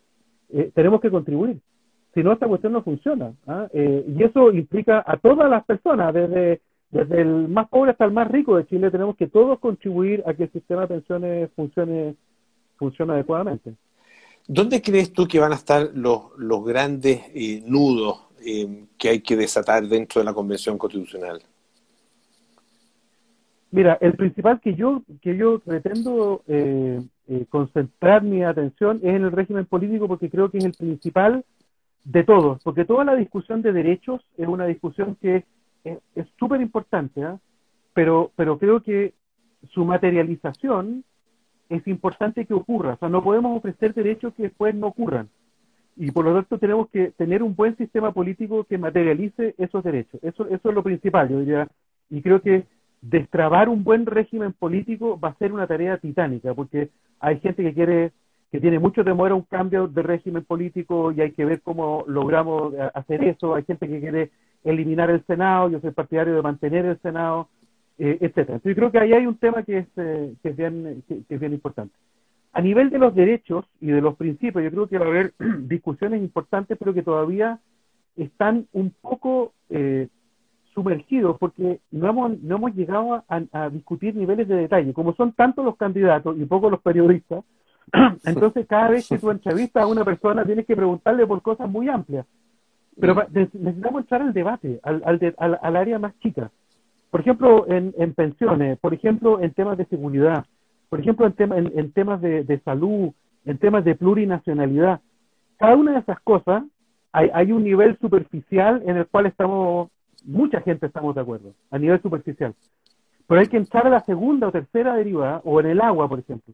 eh, 0.49 0.71
tenemos 0.73 1.01
que 1.01 1.11
contribuir. 1.11 1.59
Si 2.13 2.23
no, 2.23 2.31
esta 2.31 2.47
cuestión 2.47 2.73
no 2.73 2.83
funciona. 2.83 3.33
¿ah? 3.47 3.67
Eh, 3.73 4.05
y 4.07 4.23
eso 4.23 4.51
implica 4.51 5.03
a 5.05 5.17
todas 5.17 5.49
las 5.49 5.65
personas, 5.65 6.13
desde, 6.13 6.61
desde 6.89 7.21
el 7.21 7.49
más 7.49 7.67
pobre 7.67 7.91
hasta 7.91 8.05
el 8.05 8.11
más 8.11 8.29
rico 8.29 8.55
de 8.55 8.65
Chile, 8.65 8.91
tenemos 8.91 9.17
que 9.17 9.27
todos 9.27 9.59
contribuir 9.59 10.23
a 10.25 10.33
que 10.33 10.43
el 10.43 10.51
sistema 10.51 10.81
de 10.81 10.87
pensiones 10.87 11.51
funcione, 11.53 12.15
funcione 12.77 13.13
adecuadamente. 13.13 13.75
¿Dónde 14.47 14.81
crees 14.81 15.11
tú 15.11 15.27
que 15.27 15.39
van 15.39 15.51
a 15.51 15.55
estar 15.55 15.89
los, 15.93 16.37
los 16.37 16.63
grandes 16.63 17.21
eh, 17.33 17.63
nudos 17.65 18.21
que 18.97 19.09
hay 19.09 19.21
que 19.21 19.35
desatar 19.35 19.87
dentro 19.87 20.21
de 20.21 20.25
la 20.25 20.33
Convención 20.33 20.77
Constitucional? 20.77 21.41
Mira, 23.75 23.97
el 23.99 24.13
principal 24.13 24.61
que 24.61 24.73
yo 24.73 25.01
que 25.21 25.35
yo 25.35 25.59
pretendo 25.59 26.43
eh, 26.47 27.01
eh, 27.27 27.45
concentrar 27.49 28.23
mi 28.23 28.41
atención 28.43 29.01
es 29.03 29.15
en 29.15 29.23
el 29.23 29.31
régimen 29.33 29.65
político 29.65 30.07
porque 30.07 30.29
creo 30.29 30.49
que 30.49 30.59
es 30.59 30.63
el 30.63 30.73
principal 30.73 31.43
de 32.05 32.23
todos, 32.23 32.63
porque 32.63 32.85
toda 32.85 33.03
la 33.03 33.15
discusión 33.15 33.61
de 33.61 33.73
derechos 33.73 34.21
es 34.37 34.47
una 34.47 34.65
discusión 34.65 35.17
que 35.21 35.43
es 35.83 36.27
súper 36.39 36.61
importante, 36.61 37.23
¿ah? 37.23 37.37
pero, 37.93 38.31
pero 38.35 38.57
creo 38.57 38.81
que 38.81 39.13
su 39.71 39.83
materialización 39.83 41.03
es 41.69 41.87
importante 41.87 42.45
que 42.45 42.53
ocurra, 42.53 42.93
o 42.93 42.97
sea, 42.97 43.09
no 43.09 43.23
podemos 43.23 43.57
ofrecer 43.57 43.93
derechos 43.93 44.33
que 44.35 44.43
después 44.43 44.75
no 44.75 44.87
ocurran. 44.87 45.29
Y 45.97 46.11
por 46.11 46.25
lo 46.25 46.33
tanto 46.33 46.57
tenemos 46.57 46.89
que 46.89 47.11
tener 47.11 47.41
un 47.41 47.55
buen 47.55 47.77
sistema 47.77 48.11
político 48.11 48.65
que 48.65 48.77
materialice 48.77 49.55
esos 49.57 49.83
derechos. 49.83 50.21
Eso, 50.23 50.45
eso 50.47 50.69
es 50.69 50.75
lo 50.75 50.83
principal, 50.83 51.29
yo 51.29 51.39
diría. 51.39 51.67
Y 52.09 52.21
creo 52.21 52.41
que 52.41 52.65
destrabar 53.01 53.69
un 53.69 53.83
buen 53.83 54.05
régimen 54.05 54.53
político 54.53 55.19
va 55.19 55.29
a 55.29 55.37
ser 55.37 55.53
una 55.53 55.67
tarea 55.67 55.97
titánica, 55.97 56.53
porque 56.53 56.89
hay 57.19 57.39
gente 57.39 57.63
que 57.63 57.73
quiere, 57.73 58.11
que 58.51 58.59
tiene 58.59 58.79
mucho 58.79 59.03
temor 59.03 59.31
a 59.31 59.35
un 59.35 59.43
cambio 59.43 59.87
de 59.87 60.01
régimen 60.01 60.43
político 60.43 61.11
y 61.11 61.21
hay 61.21 61.31
que 61.31 61.45
ver 61.45 61.61
cómo 61.61 62.03
logramos 62.07 62.73
eh, 62.73 62.89
hacer 62.93 63.23
eso. 63.23 63.55
Hay 63.55 63.63
gente 63.63 63.87
que 63.87 63.99
quiere 63.99 64.31
eliminar 64.63 65.09
el 65.11 65.23
Senado, 65.25 65.69
yo 65.69 65.79
soy 65.79 65.91
partidario 65.91 66.35
de 66.35 66.41
mantener 66.41 66.85
el 66.85 66.99
Senado, 66.99 67.47
eh, 67.97 68.17
etcétera. 68.19 68.55
Entonces 68.55 68.75
creo 68.75 68.91
que 68.91 68.99
ahí 68.99 69.13
hay 69.13 69.25
un 69.25 69.37
tema 69.37 69.63
que 69.63 69.79
es, 69.79 69.87
eh, 69.97 70.33
que 70.41 70.49
es 70.49 70.55
bien, 70.55 71.03
que, 71.07 71.21
es 71.27 71.39
bien 71.39 71.53
importante. 71.53 71.95
A 72.53 72.61
nivel 72.61 72.89
de 72.89 72.99
los 72.99 73.15
derechos 73.15 73.65
y 73.79 73.87
de 73.87 74.01
los 74.01 74.15
principios, 74.15 74.63
yo 74.63 74.71
creo 74.71 74.87
que 74.87 74.97
va 74.97 75.05
a 75.05 75.09
haber 75.09 75.33
discusiones 75.59 76.21
importantes, 76.21 76.77
pero 76.77 76.93
que 76.93 77.03
todavía 77.03 77.59
están 78.17 78.67
un 78.73 78.91
poco 79.01 79.53
eh, 79.69 80.07
sumergidos 80.73 81.37
porque 81.39 81.79
no 81.91 82.09
hemos, 82.09 82.39
no 82.41 82.57
hemos 82.57 82.75
llegado 82.75 83.23
a, 83.27 83.69
discutir 83.69 84.15
niveles 84.15 84.47
de 84.47 84.55
detalle. 84.55 84.93
Como 84.93 85.15
son 85.15 85.31
tantos 85.31 85.63
los 85.63 85.77
candidatos 85.77 86.37
y 86.37 86.45
pocos 86.45 86.69
los 86.69 86.81
periodistas, 86.81 87.43
entonces 88.25 88.67
cada 88.67 88.89
vez 88.89 89.07
que 89.07 89.17
tú 89.17 89.31
entrevistas 89.31 89.83
a 89.83 89.87
una 89.87 90.03
persona 90.03 90.43
tienes 90.43 90.65
que 90.65 90.75
preguntarle 90.75 91.25
por 91.25 91.41
cosas 91.41 91.69
muy 91.69 91.87
amplias. 91.87 92.25
Pero 92.99 93.15
necesitamos 93.31 94.01
entrar 94.01 94.21
al 94.21 94.33
debate, 94.33 94.79
al, 94.83 95.01
al, 95.05 95.59
al, 95.61 95.75
área 95.75 95.99
más 95.99 96.17
chica. 96.19 96.51
Por 97.15 97.21
ejemplo, 97.21 97.65
en, 97.69 97.93
en, 97.97 98.13
pensiones, 98.13 98.77
por 98.79 98.93
ejemplo, 98.93 99.39
en 99.39 99.53
temas 99.53 99.77
de 99.77 99.85
seguridad, 99.85 100.45
por 100.89 100.99
ejemplo, 100.99 101.25
en, 101.25 101.31
tema, 101.31 101.57
en, 101.57 101.91
temas 101.93 102.19
de, 102.19 102.43
de, 102.43 102.59
salud, 102.59 103.13
en 103.45 103.57
temas 103.57 103.85
de 103.85 103.95
plurinacionalidad. 103.95 104.99
Cada 105.55 105.77
una 105.77 105.93
de 105.93 105.99
esas 105.99 106.19
cosas 106.19 106.65
hay, 107.13 107.29
hay 107.33 107.53
un 107.53 107.63
nivel 107.63 107.97
superficial 107.99 108.83
en 108.85 108.97
el 108.97 109.07
cual 109.07 109.27
estamos 109.27 109.91
mucha 110.25 110.59
gente 110.59 110.87
estamos 110.87 111.15
de 111.15 111.21
acuerdo, 111.21 111.53
a 111.71 111.77
nivel 111.77 112.01
superficial. 112.01 112.53
Pero 113.27 113.39
hay 113.39 113.47
que 113.47 113.55
entrar 113.55 113.87
a 113.87 113.91
la 113.91 114.01
segunda 114.01 114.49
o 114.49 114.51
tercera 114.51 114.95
derivada, 114.95 115.39
o 115.45 115.61
en 115.61 115.67
el 115.67 115.79
agua, 115.79 116.09
por 116.09 116.19
ejemplo. 116.19 116.53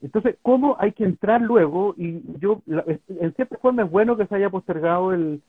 Entonces, 0.00 0.34
¿cómo 0.42 0.74
hay 0.80 0.90
que 0.90 1.04
entrar 1.04 1.40
luego? 1.40 1.94
Y 1.96 2.24
yo, 2.40 2.60
en 2.66 3.34
cierta 3.34 3.56
forma 3.58 3.84
es 3.84 3.90
bueno 3.92 4.16
que 4.16 4.26
se 4.26 4.34
haya 4.34 4.50
postergado 4.50 5.12
el, 5.12 5.42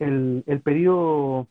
el, 0.00 0.44
el 0.46 0.60
periodo, 0.60 1.46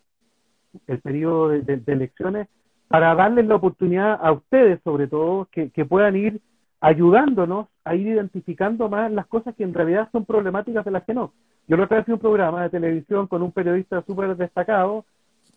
el 0.88 1.00
periodo 1.00 1.50
de, 1.50 1.82
elecciones 1.88 2.48
para 2.88 3.16
darles 3.16 3.46
la 3.48 3.56
oportunidad 3.56 4.20
a 4.22 4.32
ustedes, 4.32 4.80
sobre 4.84 5.08
todo, 5.08 5.48
que, 5.52 5.70
que 5.72 5.86
puedan 5.86 6.16
ir 6.16 6.42
ayudándonos 6.82 7.68
a 7.84 7.96
ir 7.96 8.08
identificando 8.08 8.90
más 8.90 9.12
las 9.12 9.26
cosas 9.28 9.56
que 9.56 9.64
en 9.64 9.74
realidad 9.74 10.10
son 10.12 10.26
problemáticas 10.26 10.86
de 10.86 10.92
las 10.92 11.04
que 11.04 11.14
no. 11.14 11.34
Yo 11.68 11.78
lo 11.78 11.88
traje 11.88 12.14
un 12.14 12.20
programa 12.20 12.64
de 12.64 12.70
televisión 12.70 13.28
con 13.28 13.42
un 13.42 13.52
periodista 13.52 14.04
súper 14.06 14.36
destacado 14.36 15.06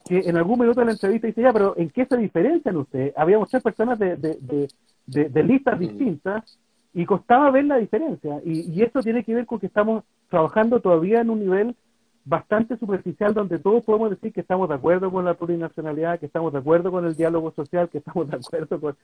que 0.07 0.21
en 0.21 0.37
algún 0.37 0.59
minuto 0.59 0.81
de 0.81 0.87
la 0.87 0.93
entrevista 0.93 1.27
dice, 1.27 1.43
ya, 1.43 1.53
pero 1.53 1.75
¿en 1.77 1.91
qué 1.91 2.07
se 2.07 2.17
diferencian 2.17 2.77
ustedes? 2.77 3.13
Habíamos 3.17 3.51
tres 3.51 3.63
personas 3.63 3.99
de, 3.99 4.17
de, 4.17 5.43
listas 5.43 5.77
mm. 5.77 5.81
distintas 5.81 6.59
y 6.95 7.05
costaba 7.05 7.51
ver 7.51 7.67
la 7.67 7.77
diferencia. 7.77 8.41
Y, 8.45 8.73
y 8.73 8.83
eso 8.83 9.01
tiene 9.01 9.23
que 9.23 9.35
ver 9.35 9.45
con 9.45 9.59
que 9.59 9.67
estamos 9.67 10.05
trabajando 10.31 10.81
todavía 10.81 11.21
en 11.21 11.31
un 11.31 11.41
nivel 11.41 11.77
bastante 12.29 12.77
superficial 12.77 13.33
donde 13.33 13.59
todos 13.59 13.83
podemos 13.85 14.11
decir 14.11 14.33
que 14.33 14.43
estamos 14.43 14.69
de 14.69 14.75
acuerdo 14.75 15.11
con 15.11 15.25
la 15.25 15.35
plurinacionalidad, 15.35 16.21
que 16.21 16.27
estamos 16.27 16.53
de 16.53 16.59
acuerdo 16.59 16.91
con 16.91 17.07
el 17.07 17.17
diálogo 17.17 17.53
social, 17.53 17.89
que 17.89 17.99
estamos 17.99 18.29
de 18.29 18.37
acuerdo 18.37 18.79
con, 18.81 18.97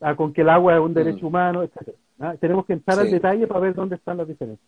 ah, 0.00 0.16
con 0.16 0.32
que 0.32 0.40
el 0.40 0.48
agua 0.48 0.74
es 0.74 0.80
un 0.80 0.94
derecho 0.94 1.24
mm. 1.24 1.26
humano, 1.26 1.62
etc. 1.62 1.94
¿ah? 2.20 2.34
Tenemos 2.40 2.64
que 2.64 2.72
entrar 2.72 2.98
al 2.98 3.10
detalle 3.10 3.46
para 3.46 3.60
ver 3.60 3.74
dónde 3.74 3.96
están 3.96 4.16
las 4.16 4.26
diferencias. 4.26 4.66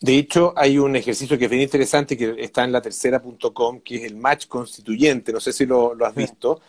De 0.00 0.16
hecho, 0.16 0.54
hay 0.56 0.78
un 0.78 0.94
ejercicio 0.94 1.36
que 1.36 1.46
es 1.46 1.50
bien 1.50 1.62
interesante 1.62 2.16
que 2.16 2.36
está 2.38 2.64
en 2.64 2.72
la 2.72 2.80
tercera.com, 2.80 3.80
que 3.80 3.96
es 3.96 4.04
el 4.04 4.16
match 4.16 4.46
constituyente, 4.46 5.32
no 5.32 5.40
sé 5.40 5.52
si 5.52 5.66
lo, 5.66 5.96
has 6.04 6.14
visto, 6.14 6.60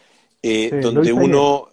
eh, 0.42 0.80
donde 0.82 1.14
uno, 1.14 1.70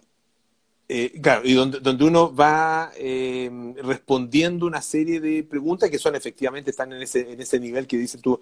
eh, 0.87 1.19
claro, 1.21 1.41
y 1.45 1.53
donde, 1.53 1.79
donde 1.79 2.05
uno 2.05 2.33
va 2.33 2.91
eh, 2.97 3.49
respondiendo 3.83 4.65
una 4.65 4.81
serie 4.81 5.19
de 5.19 5.43
preguntas 5.43 5.89
que 5.89 5.97
son 5.97 6.15
efectivamente, 6.15 6.71
están 6.71 6.93
en 6.93 7.01
ese, 7.01 7.31
en 7.31 7.41
ese 7.41 7.59
nivel 7.59 7.87
que 7.87 7.97
dices 7.97 8.21
tú, 8.21 8.39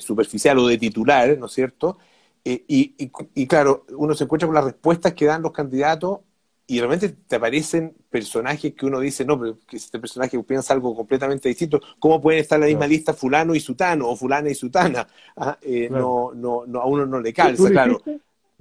superficial 0.00 0.58
o 0.58 0.66
de 0.66 0.78
titular, 0.78 1.36
¿no 1.38 1.46
es 1.46 1.52
cierto? 1.52 1.98
Y, 2.44 2.64
y, 2.68 3.10
y, 3.34 3.46
claro, 3.46 3.84
uno 3.96 4.14
se 4.14 4.24
encuentra 4.24 4.46
con 4.46 4.54
las 4.54 4.64
respuestas 4.64 5.14
que 5.14 5.26
dan 5.26 5.42
los 5.42 5.52
candidatos 5.52 6.20
y 6.66 6.78
realmente 6.78 7.08
te 7.08 7.36
aparecen 7.36 7.96
personajes 8.08 8.74
que 8.74 8.86
uno 8.86 9.00
dice, 9.00 9.24
no, 9.24 9.38
pero 9.38 9.58
que 9.66 9.76
este 9.76 9.98
personaje 9.98 10.40
piensa 10.44 10.72
algo 10.72 10.94
completamente 10.94 11.48
distinto. 11.48 11.80
¿Cómo 11.98 12.20
pueden 12.20 12.40
estar 12.40 12.56
en 12.56 12.60
la 12.62 12.66
misma 12.68 12.86
lista 12.86 13.12
fulano 13.12 13.54
y 13.54 13.60
sutano 13.60 14.08
o 14.08 14.16
fulana 14.16 14.50
y 14.50 14.54
sutana? 14.54 15.06
Ah, 15.36 15.58
eh, 15.62 15.90
no, 15.90 16.32
no, 16.32 16.64
no, 16.66 16.80
a 16.80 16.86
uno 16.86 17.06
no 17.06 17.20
le 17.20 17.32
calza, 17.32 17.70
claro. 17.70 18.00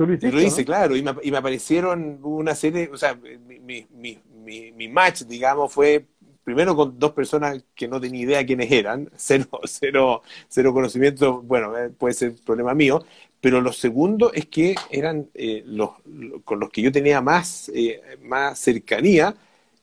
Lo, 0.05 0.41
hice, 0.41 0.65
claro, 0.65 0.95
y 0.95 1.03
me, 1.03 1.13
y 1.23 1.31
me, 1.31 1.37
aparecieron 1.37 2.19
una 2.23 2.55
serie, 2.55 2.89
o 2.91 2.97
sea, 2.97 3.15
mi, 3.15 3.59
mi, 3.59 4.19
mi, 4.43 4.71
mi 4.71 4.87
match, 4.87 5.23
digamos, 5.23 5.71
fue 5.71 6.05
primero 6.49 6.75
con 6.75 6.97
dos 6.97 7.11
personas 7.11 7.63
que 7.75 7.87
no 7.87 8.01
tenía 8.01 8.23
idea 8.23 8.45
quiénes 8.45 8.71
eran, 8.71 9.07
cero, 9.15 9.47
cero, 9.65 10.23
cero 10.47 10.73
conocimiento, 10.73 11.43
bueno, 11.43 11.77
eh, 11.77 11.91
puede 11.91 12.15
ser 12.15 12.33
problema 12.43 12.73
mío, 12.73 13.05
pero 13.39 13.61
lo 13.61 13.71
segundo 13.71 14.33
es 14.33 14.47
que 14.47 14.73
eran 14.89 15.29
eh, 15.35 15.61
los, 15.67 15.91
con 16.43 16.59
los 16.59 16.71
que 16.71 16.81
yo 16.81 16.91
tenía 16.91 17.21
más, 17.21 17.69
eh, 17.75 18.01
más 18.23 18.57
cercanía, 18.57 19.35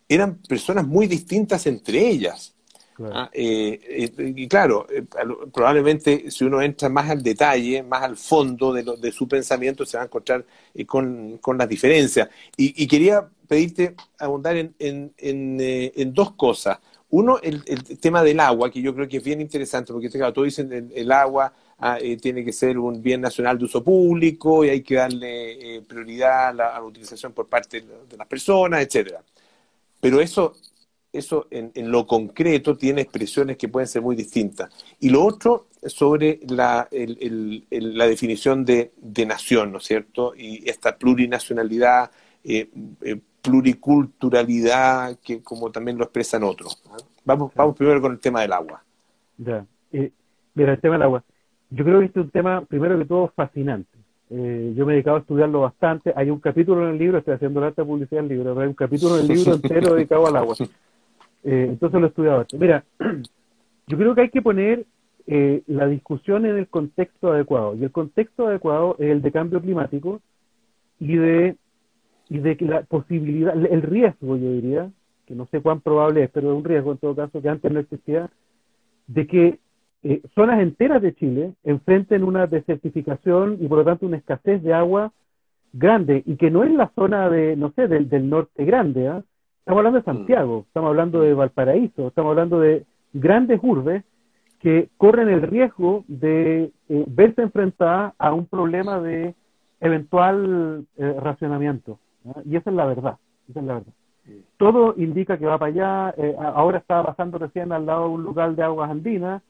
eran 0.08 0.38
personas 0.48 0.84
muy 0.84 1.06
distintas 1.06 1.68
entre 1.68 2.00
ellas. 2.08 2.55
Ah, 3.04 3.30
y 3.34 4.48
claro, 4.48 4.86
probablemente 5.52 6.30
si 6.30 6.44
uno 6.44 6.62
entra 6.62 6.88
más 6.88 7.10
al 7.10 7.22
detalle, 7.22 7.82
más 7.82 8.02
al 8.02 8.16
fondo 8.16 8.72
de, 8.72 8.84
de 8.98 9.12
su 9.12 9.28
pensamiento, 9.28 9.84
se 9.84 9.96
va 9.98 10.04
a 10.04 10.06
encontrar 10.06 10.44
con, 10.86 11.38
con, 11.38 11.58
las 11.58 11.68
diferencias. 11.68 12.28
Y, 12.56 12.82
y, 12.82 12.86
quería 12.86 13.28
pedirte 13.46 13.94
abundar 14.18 14.56
en, 14.56 14.74
en, 14.78 15.12
eh, 15.60 15.92
en, 15.96 16.12
dos 16.12 16.32
cosas. 16.32 16.78
Uno, 17.10 17.38
el, 17.42 17.62
el, 17.66 17.98
tema 17.98 18.22
del 18.22 18.40
agua, 18.40 18.70
que 18.70 18.82
yo 18.82 18.94
creo 18.94 19.08
que 19.08 19.18
es 19.18 19.24
bien 19.24 19.40
interesante, 19.40 19.92
porque 19.92 20.08
todos 20.08 20.44
dicen 20.44 20.72
el, 20.72 20.92
el 20.94 21.12
agua 21.12 21.52
ah, 21.78 21.98
eh, 22.00 22.16
tiene 22.16 22.44
que 22.44 22.52
ser 22.52 22.78
un 22.78 23.00
bien 23.02 23.20
nacional 23.20 23.58
de 23.58 23.64
uso 23.64 23.82
público 23.82 24.64
y 24.64 24.70
hay 24.70 24.82
que 24.82 24.96
darle 24.96 25.76
eh, 25.76 25.82
prioridad 25.82 26.48
a 26.48 26.52
la, 26.52 26.82
utilización 26.82 27.32
por 27.32 27.46
parte 27.46 27.82
de, 27.82 28.16
las 28.16 28.26
personas, 28.26 28.82
etcétera. 28.82 29.22
Pero 30.00 30.20
eso, 30.20 30.54
eso 31.18 31.46
en, 31.50 31.72
en, 31.74 31.90
lo 31.90 32.06
concreto 32.06 32.76
tiene 32.76 33.02
expresiones 33.02 33.56
que 33.56 33.68
pueden 33.68 33.88
ser 33.88 34.02
muy 34.02 34.16
distintas. 34.16 34.70
Y 35.00 35.10
lo 35.10 35.24
otro 35.24 35.66
sobre 35.86 36.40
la, 36.48 36.88
la 36.90 38.06
definición 38.06 38.64
de, 38.64 38.92
de, 38.96 39.26
nación, 39.26 39.72
¿no 39.72 39.78
es 39.78 39.84
cierto? 39.84 40.34
Y 40.36 40.68
esta 40.68 40.96
plurinacionalidad 40.96 42.10
eh, 42.48 42.68
pluriculturalidad, 43.42 45.18
que 45.24 45.42
como 45.42 45.70
también 45.70 45.98
lo 45.98 46.04
expresan 46.04 46.42
otros. 46.42 46.82
Vamos, 47.24 47.52
vamos 47.54 47.76
primero 47.76 48.00
con 48.00 48.12
el 48.12 48.20
tema 48.20 48.42
del 48.42 48.52
agua. 48.52 48.82
Ya. 49.38 49.64
Eh, 49.92 50.10
mira, 50.54 50.72
el 50.72 50.80
tema 50.80 50.94
del 50.94 51.02
agua. 51.02 51.24
Yo 51.70 51.84
creo 51.84 52.00
que 52.00 52.06
este 52.06 52.20
es 52.20 52.26
un 52.26 52.30
tema, 52.30 52.64
primero 52.64 52.98
que 52.98 53.04
todo, 53.04 53.32
fascinante. 53.34 53.98
Eh, 54.30 54.72
yo 54.76 54.84
me 54.84 54.92
he 54.92 54.96
dedicado 54.96 55.16
a 55.16 55.20
estudiarlo 55.20 55.60
bastante. 55.60 56.12
Hay 56.16 56.30
un 56.30 56.40
capítulo 56.40 56.84
en 56.84 56.94
el 56.94 56.98
libro, 56.98 57.18
estoy 57.18 57.34
haciendo 57.34 57.60
la 57.60 57.68
alta 57.68 57.84
publicidad 57.84 58.22
del 58.22 58.30
libro, 58.30 58.50
pero 58.50 58.60
hay 58.62 58.68
un 58.68 58.74
capítulo 58.74 59.16
en 59.16 59.22
el 59.22 59.36
libro 59.36 59.54
entero 59.62 59.94
dedicado 59.94 60.26
al 60.26 60.36
agua. 60.36 60.56
Eh, 61.46 61.66
entonces 61.68 62.00
lo 62.00 62.06
he 62.06 62.10
estudiado. 62.10 62.44
Mira, 62.58 62.84
yo 63.86 63.96
creo 63.96 64.14
que 64.16 64.22
hay 64.22 64.30
que 64.30 64.42
poner 64.42 64.84
eh, 65.28 65.62
la 65.68 65.86
discusión 65.86 66.44
en 66.44 66.56
el 66.56 66.66
contexto 66.66 67.32
adecuado. 67.32 67.76
Y 67.76 67.84
el 67.84 67.92
contexto 67.92 68.48
adecuado 68.48 68.96
es 68.98 69.10
el 69.10 69.22
de 69.22 69.30
cambio 69.30 69.60
climático 69.60 70.20
y 70.98 71.16
de, 71.16 71.56
y 72.28 72.38
de 72.38 72.56
la 72.60 72.82
posibilidad, 72.82 73.54
el 73.56 73.82
riesgo, 73.82 74.36
yo 74.36 74.52
diría, 74.52 74.90
que 75.24 75.36
no 75.36 75.46
sé 75.46 75.60
cuán 75.60 75.80
probable 75.80 76.24
es, 76.24 76.30
pero 76.30 76.50
es 76.50 76.58
un 76.58 76.64
riesgo 76.64 76.92
en 76.92 76.98
todo 76.98 77.14
caso 77.14 77.40
que 77.40 77.48
antes 77.48 77.70
no 77.70 77.78
existía, 77.78 78.28
de 79.06 79.26
que 79.28 79.58
eh, 80.02 80.22
zonas 80.34 80.60
enteras 80.60 81.00
de 81.00 81.14
Chile 81.14 81.52
enfrenten 81.62 82.24
una 82.24 82.48
desertificación 82.48 83.58
y 83.60 83.68
por 83.68 83.78
lo 83.78 83.84
tanto 83.84 84.06
una 84.06 84.16
escasez 84.16 84.62
de 84.64 84.74
agua 84.74 85.12
grande 85.72 86.24
y 86.26 86.36
que 86.36 86.50
no 86.50 86.64
es 86.64 86.72
la 86.72 86.90
zona 86.96 87.30
de, 87.30 87.54
no 87.54 87.72
sé, 87.76 87.86
del, 87.86 88.08
del 88.08 88.28
norte 88.28 88.64
grande, 88.64 89.06
¿ah? 89.06 89.22
Estamos 89.66 89.78
hablando 89.78 90.00
de 90.00 90.12
mm. 90.12 90.16
Santiago, 90.16 90.64
estamos 90.68 90.88
hablando 90.88 91.20
de 91.22 91.34
Valparaíso, 91.34 92.06
estamos 92.06 92.30
hablando 92.30 92.60
de 92.60 92.86
grandes 93.12 93.58
urbes 93.60 94.04
que 94.60 94.90
corren 94.96 95.28
el 95.28 95.42
riesgo 95.42 96.04
de 96.06 96.70
eh, 96.88 97.04
verse 97.08 97.42
enfrentadas 97.42 98.14
a 98.16 98.32
un 98.32 98.46
problema 98.46 99.00
de 99.00 99.34
eventual 99.80 100.86
eh, 100.96 101.16
racionamiento. 101.20 101.98
Y 102.44 102.54
esa 102.54 102.70
es 102.70 102.76
la 102.76 102.86
verdad, 102.86 103.16
esa 103.50 103.58
es 103.58 103.66
la 103.66 103.74
verdad. 103.74 103.92
Todo 104.56 104.94
indica 104.96 105.36
que 105.36 105.46
va 105.46 105.58
para 105.58 105.72
allá. 105.72 106.14
Eh, 106.16 106.36
ahora 106.38 106.78
estaba 106.78 107.06
pasando 107.06 107.38
recién 107.38 107.72
al 107.72 107.86
lado 107.86 108.04
de 108.04 108.14
un 108.14 108.22
lugar 108.22 108.54
de 108.54 108.62
aguas 108.62 108.88
andinas 108.88 109.42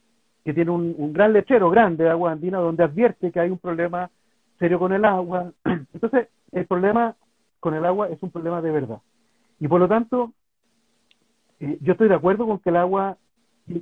que 0.43 0.53
tiene 0.53 0.71
un, 0.71 1.13
gran 1.13 1.33
lechero 1.33 1.69
grande 1.69 2.05
de 2.05 2.09
aguas 2.09 2.33
andinas 2.33 2.61
donde 2.61 2.83
advierte 2.83 3.31
que 3.31 3.39
hay 3.39 3.51
un 3.51 3.59
problema 3.59 4.09
serio 4.57 4.79
con 4.79 4.93
el 4.93 5.05
agua. 5.05 5.51
Entonces, 5.93 6.27
el 6.51 6.65
problema 6.65 7.15
con 7.59 7.75
el 7.75 7.85
agua 7.85 8.09
es 8.09 8.21
un 8.23 8.31
problema 8.31 8.61
de 8.61 8.71
verdad. 8.71 8.99
Y 9.59 9.67
por 9.67 9.79
lo 9.79 9.87
tanto, 9.87 10.33
eh, 11.59 11.77
yo 11.81 11.93
estoy 11.93 12.09
de 12.09 12.15
acuerdo 12.15 12.45
con 12.45 12.59
que 12.59 12.69
el 12.69 12.77
agua, 12.77 13.17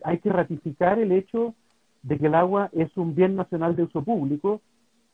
hay 0.03 0.19
que 0.19 0.30
ratificar 0.30 0.99
el 0.99 1.11
hecho 1.11 1.53
de 2.01 2.17
que 2.17 2.28
el 2.28 2.36
agua 2.36 2.69
es 2.73 2.95
un 2.97 3.15
bien 3.15 3.36
nacional 3.36 3.76
de 3.76 3.84
uso 3.84 4.03
público, 4.03 4.61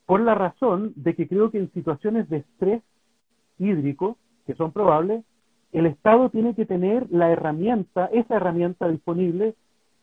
por 0.05 0.19
la 0.21 0.35
razón 0.35 0.93
de 0.95 1.15
que 1.15 1.27
creo 1.27 1.51
que 1.51 1.57
en 1.57 1.71
situaciones 1.71 2.27
de 2.29 2.37
estrés 2.37 2.81
hídrico, 3.57 4.17
que 4.45 4.55
son 4.55 4.71
probables, 4.71 5.23
el 5.71 5.85
Estado 5.85 6.29
tiene 6.29 6.53
que 6.53 6.65
tener 6.65 7.07
la 7.11 7.31
herramienta, 7.31 8.07
esa 8.07 8.35
herramienta 8.35 8.89
disponible, 8.89 9.55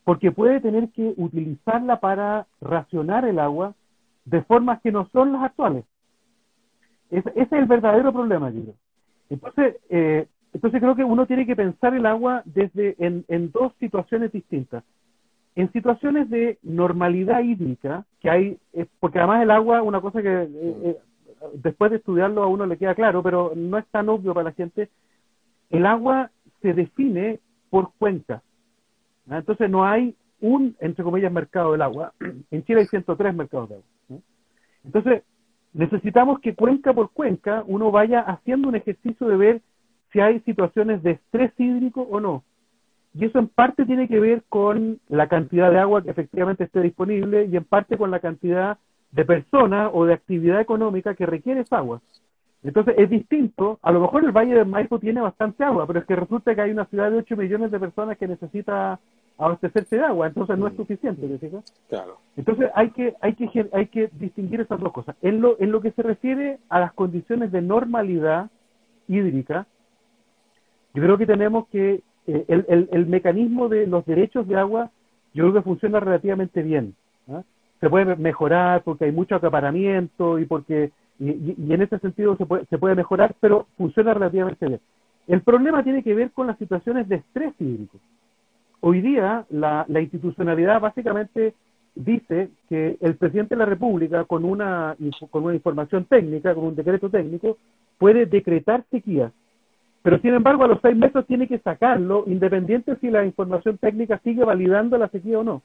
porque 0.03 0.31
puede 0.31 0.59
tener 0.61 0.89
que 0.89 1.13
utilizarla 1.17 1.99
para 1.99 2.47
racionar 2.61 3.25
el 3.25 3.37
agua 3.37 3.75
de 4.25 4.41
formas 4.41 4.81
que 4.81 4.91
no 4.91 5.07
son 5.09 5.33
las 5.33 5.43
actuales. 5.43 5.85
ese 7.11 7.31
es 7.35 7.51
el 7.51 7.65
verdadero 7.65 8.11
problema, 8.11 8.49
yo 8.49 8.73
Entonces, 9.29 9.75
eh, 9.89 10.27
entonces 10.53 10.81
creo 10.81 10.95
que 10.95 11.03
uno 11.03 11.25
tiene 11.25 11.45
que 11.45 11.55
pensar 11.55 11.93
el 11.93 12.05
agua 12.05 12.41
desde 12.45 12.95
en, 12.99 13.51
dos 13.51 13.73
situaciones 13.79 14.31
distintas. 14.31 14.83
En 15.55 15.71
situaciones 15.71 16.29
de 16.29 16.57
normalidad 16.63 17.41
hídrica, 17.41 18.05
que 18.19 18.29
hay, 18.29 18.57
eh, 18.73 18.85
porque 18.99 19.19
además 19.19 19.43
el 19.43 19.51
agua, 19.51 19.81
una 19.81 20.01
cosa 20.01 20.21
que 20.21 20.47
eh, 20.51 20.97
después 21.55 21.91
de 21.91 21.97
estudiarlo 21.97 22.43
a 22.43 22.47
uno 22.47 22.65
le 22.65 22.77
queda 22.77 22.95
claro, 22.95 23.21
pero 23.21 23.53
no 23.55 23.77
es 23.77 23.85
tan 23.87 24.09
obvio 24.09 24.33
para 24.33 24.49
la 24.49 24.53
gente, 24.53 24.89
el 25.69 25.85
agua 25.85 26.31
se 26.61 26.73
define 26.73 27.39
por 27.69 27.91
cuenca. 27.97 28.41
Entonces 29.29 29.69
no 29.69 29.85
hay 29.85 30.15
un, 30.41 30.75
entre 30.79 31.03
comillas, 31.03 31.31
mercado 31.31 31.73
del 31.73 31.81
agua. 31.81 32.13
En 32.51 32.63
Chile 32.63 32.81
hay 32.81 32.87
103 32.87 33.35
mercados 33.35 33.69
de 33.69 33.75
agua. 33.75 34.21
Entonces 34.83 35.23
necesitamos 35.73 36.39
que 36.39 36.55
cuenca 36.55 36.93
por 36.93 37.11
cuenca 37.11 37.63
uno 37.67 37.91
vaya 37.91 38.21
haciendo 38.21 38.69
un 38.69 38.75
ejercicio 38.75 39.27
de 39.27 39.37
ver 39.37 39.61
si 40.11 40.19
hay 40.19 40.39
situaciones 40.41 41.03
de 41.03 41.11
estrés 41.11 41.51
hídrico 41.57 42.01
o 42.01 42.19
no. 42.19 42.43
Y 43.13 43.25
eso 43.25 43.39
en 43.39 43.47
parte 43.47 43.85
tiene 43.85 44.07
que 44.07 44.19
ver 44.19 44.43
con 44.49 44.99
la 45.09 45.27
cantidad 45.27 45.71
de 45.71 45.79
agua 45.79 46.03
que 46.03 46.11
efectivamente 46.11 46.63
esté 46.63 46.81
disponible 46.81 47.45
y 47.45 47.55
en 47.55 47.63
parte 47.63 47.97
con 47.97 48.11
la 48.11 48.19
cantidad 48.19 48.77
de 49.11 49.25
personas 49.25 49.89
o 49.93 50.05
de 50.05 50.13
actividad 50.13 50.61
económica 50.61 51.15
que 51.15 51.25
requiere 51.25 51.61
esa 51.61 51.77
agua. 51.77 52.01
Entonces 52.61 52.95
es 52.97 53.09
distinto, 53.09 53.79
a 53.81 53.91
lo 53.91 54.01
mejor 54.01 54.25
el 54.25 54.31
Valle 54.31 54.53
del 54.53 54.65
Maipo 54.65 54.99
tiene 54.99 55.21
bastante 55.21 55.63
agua, 55.63 55.87
pero 55.87 55.99
es 55.99 56.05
que 56.05 56.15
resulta 56.15 56.53
que 56.53 56.61
hay 56.61 56.71
una 56.71 56.85
ciudad 56.85 57.09
de 57.09 57.17
8 57.17 57.37
millones 57.37 57.71
de 57.71 57.79
personas 57.79 58.17
que 58.17 58.27
necesita 58.27 58.99
abastecerse 59.37 59.95
de 59.95 60.03
agua, 60.03 60.27
entonces 60.27 60.57
no 60.57 60.67
es 60.67 60.75
suficiente, 60.75 61.39
Claro. 61.87 62.17
Entonces 62.35 62.69
hay 62.75 62.89
que, 62.91 63.15
hay 63.21 63.33
que, 63.33 63.69
hay 63.71 63.87
que 63.87 64.09
distinguir 64.19 64.59
esas 64.59 64.79
dos 64.79 64.91
cosas. 64.91 65.15
En 65.21 65.39
lo, 65.39 65.55
en 65.61 65.71
lo 65.71 65.79
que 65.79 65.91
se 65.91 66.03
refiere 66.03 66.59
a 66.67 66.81
las 66.81 66.91
condiciones 66.91 67.49
de 67.53 67.61
normalidad 67.61 68.49
hídrica, 69.07 69.65
yo 70.93 71.03
creo 71.03 71.17
que 71.17 71.25
tenemos 71.25 71.67
que, 71.67 72.01
eh, 72.27 72.45
el, 72.47 72.65
el, 72.67 72.89
el, 72.91 73.05
mecanismo 73.05 73.69
de 73.69 73.87
los 73.87 74.05
derechos 74.05 74.47
de 74.47 74.57
agua, 74.57 74.91
yo 75.33 75.43
creo 75.43 75.53
que 75.53 75.61
funciona 75.61 75.99
relativamente 75.99 76.61
bien. 76.63 76.95
¿ah? 77.29 77.43
Se 77.79 77.89
puede 77.89 78.15
mejorar 78.15 78.83
porque 78.83 79.05
hay 79.05 79.11
mucho 79.11 79.35
acaparamiento 79.35 80.39
y 80.39 80.45
porque 80.45 80.91
y, 81.19 81.73
en 81.73 81.81
ese 81.81 81.99
sentido 81.99 82.35
se 82.37 82.45
puede, 82.45 82.65
se 82.65 82.77
puede 82.77 82.95
mejorar, 82.95 83.35
pero 83.39 83.67
funciona 83.77 84.13
relativamente 84.13 84.67
bien. 84.67 84.79
El 85.27 85.41
problema 85.41 85.83
tiene 85.83 86.01
que 86.01 86.15
ver 86.15 86.31
con 86.31 86.47
las 86.47 86.57
situaciones 86.57 87.07
de 87.07 87.17
estrés 87.17 87.53
hídrico. 87.59 87.97
Hoy 88.81 89.01
día 89.01 89.45
la, 89.49 89.85
la 89.87 90.01
institucionalidad 90.01 90.79
básicamente 90.79 91.53
dice 91.95 92.49
que 92.69 92.97
el 93.01 93.15
presidente 93.15 93.55
de 93.55 93.59
la 93.59 93.65
República, 93.65 94.23
con 94.23 94.45
una, 94.45 94.95
con 95.29 95.43
una 95.43 95.53
información 95.53 96.05
técnica, 96.05 96.55
con 96.55 96.65
un 96.65 96.75
decreto 96.75 97.09
técnico, 97.09 97.57
puede 97.97 98.25
decretar 98.25 98.85
sequía. 98.89 99.31
Pero 100.01 100.19
sin 100.19 100.33
embargo, 100.33 100.63
a 100.63 100.67
los 100.67 100.79
seis 100.81 100.95
meses 100.95 101.25
tiene 101.25 101.47
que 101.47 101.59
sacarlo, 101.59 102.23
independiente 102.27 102.95
si 103.01 103.09
la 103.09 103.25
información 103.25 103.77
técnica 103.77 104.19
sigue 104.23 104.43
validando 104.43 104.97
la 104.97 105.09
sequía 105.09 105.39
o 105.39 105.43
no. 105.43 105.61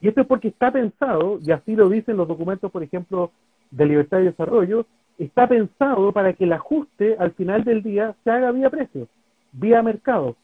Y 0.00 0.08
esto 0.08 0.22
es 0.22 0.26
porque 0.26 0.48
está 0.48 0.70
pensado, 0.70 1.38
y 1.42 1.50
así 1.52 1.76
lo 1.76 1.88
dicen 1.88 2.16
los 2.16 2.28
documentos, 2.28 2.70
por 2.70 2.82
ejemplo, 2.82 3.30
de 3.70 3.86
libertad 3.86 4.20
y 4.20 4.24
desarrollo, 4.24 4.86
está 5.18 5.46
pensado 5.48 6.12
para 6.12 6.32
que 6.32 6.44
el 6.44 6.52
ajuste 6.52 7.16
al 7.18 7.32
final 7.32 7.64
del 7.64 7.82
día 7.82 8.14
se 8.24 8.30
haga 8.30 8.50
vía 8.52 8.70
precio, 8.70 9.08
vía 9.52 9.82
mercado. 9.82 10.36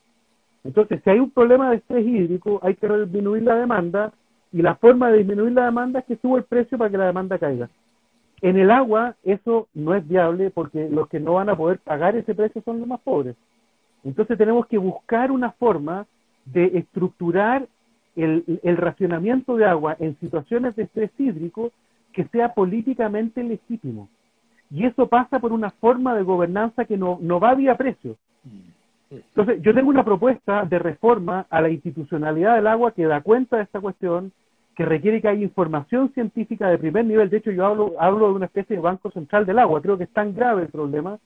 Entonces, 0.65 1.01
si 1.03 1.11
hay 1.11 1.19
un 1.19 1.31
problema 1.31 1.71
de 1.71 1.77
estrés 1.77 2.07
hídrico, 2.07 2.61
hay 2.63 2.75
que 2.77 2.89
disminuir 2.89 3.43
la 3.43 3.57
demanda 3.57 4.13
y 4.53 4.63
la 4.63 4.77
forma 4.77 5.11
de 5.11 5.19
disminuir 5.19 5.53
la 5.53 5.65
demanda 5.67 6.01
es 6.01 6.07
que 6.07 6.17
suba 6.17 6.39
el 6.39 6.45
precio 6.45 6.79
para 6.79 6.91
que 6.91 6.99
la 6.99 7.07
demanda 7.07 7.39
caiga. 7.39 7.69
En 8.43 8.59
el 8.59 8.71
agua 8.71 9.17
eso 9.23 9.69
no 9.73 9.95
es 9.95 10.07
viable 10.07 10.51
porque 10.51 10.89
los 10.91 11.09
que 11.09 11.21
no 11.21 11.35
van 11.35 11.49
a 11.49 11.57
poder 11.57 11.79
pagar 11.79 12.17
ese 12.17 12.35
precio 12.35 12.61
son 12.63 12.81
los 12.81 12.89
más 12.89 13.01
pobres. 13.01 13.37
Entonces 14.05 14.37
tenemos 14.37 14.67
que 14.67 14.79
buscar 14.79 15.31
una 15.31 15.53
forma 15.53 16.07
de 16.45 16.79
estructurar 16.79 17.67
el, 18.17 18.61
el 18.63 18.77
racionamiento 18.77 19.57
de 19.57 19.65
agua 19.65 19.97
en 19.99 20.19
situaciones 20.19 20.77
de 20.77 20.83
estrés 20.83 21.11
hídrico 21.19 21.71
que 22.13 22.25
sea 22.25 22.53
políticamente 22.53 23.43
legítimo. 23.43 24.09
Y 24.71 24.87
eso 24.87 25.07
pasa 25.07 25.39
por 25.39 25.53
una 25.53 25.71
forma 25.71 26.15
de 26.15 26.23
gobernanza 26.23 26.85
que 26.85 26.97
no, 26.97 27.19
no 27.21 27.39
va 27.39 27.55
vía 27.55 27.77
precio. 27.77 28.17
Entonces, 29.11 29.61
yo 29.61 29.75
tengo 29.75 29.91
una 29.91 30.05
propuesta 30.05 30.65
de 30.65 30.79
reforma 30.79 31.47
a 31.51 31.61
la 31.61 31.69
institucionalidad 31.69 32.57
del 32.57 32.67
agua 32.67 32.93
que 32.93 33.05
da 33.05 33.21
cuenta 33.21 33.59
de 33.59 33.65
esta 33.65 33.81
cuestión, 33.81 34.33
que 34.75 34.85
requiere 34.85 35.21
que 35.21 35.29
haya 35.29 35.43
información 35.43 36.13
científica 36.15 36.69
de 36.69 36.79
primer 36.79 37.05
nivel. 37.05 37.29
De 37.29 37.39
hecho, 37.39 37.51
yo 37.51 37.67
hablo, 37.67 37.95
hablo 37.99 38.29
de 38.29 38.35
una 38.35 38.47
especie 38.47 38.77
de 38.77 38.83
banco 38.83 39.11
central 39.11 39.45
del 39.45 39.59
agua. 39.59 39.83
Creo 39.83 39.99
que 39.99 40.05
es 40.05 40.13
tan 40.13 40.35
grave 40.35 40.63
el 40.63 40.69
problema 40.69 41.19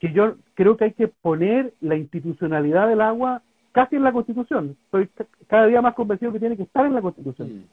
que 0.00 0.12
yo 0.12 0.36
creo 0.54 0.76
que 0.76 0.84
hay 0.84 0.92
que 0.92 1.08
poner 1.08 1.74
la 1.80 1.96
institucionalidad 1.96 2.88
del 2.88 3.00
agua 3.00 3.42
casi 3.72 3.96
en 3.96 4.04
la 4.04 4.12
Constitución. 4.12 4.76
Estoy 4.84 5.08
cada 5.46 5.66
día 5.66 5.82
más 5.82 5.94
convencido 5.94 6.32
que 6.32 6.40
tiene 6.40 6.56
que 6.56 6.62
estar 6.62 6.86
en 6.86 6.94
la 6.94 7.02
Constitución 7.02 7.64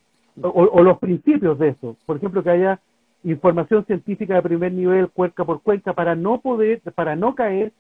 o, 0.41 0.83
los 0.83 0.97
principios 0.99 1.57
de 1.59 1.69
eso. 1.69 1.95
Por 2.05 2.17
ejemplo, 2.17 2.43
que 2.43 2.49
haya 2.49 2.79
información 3.23 3.85
científica 3.85 4.35
de 4.35 4.41
primer 4.41 4.71
nivel, 4.71 5.09
cuenca 5.09 5.45
por 5.45 5.61
cuenca, 5.61 5.93
para 5.93 6.15
no 6.15 6.39
poder, 6.39 6.81
para 6.93 7.15
no 7.15 7.35
caer 7.35 7.71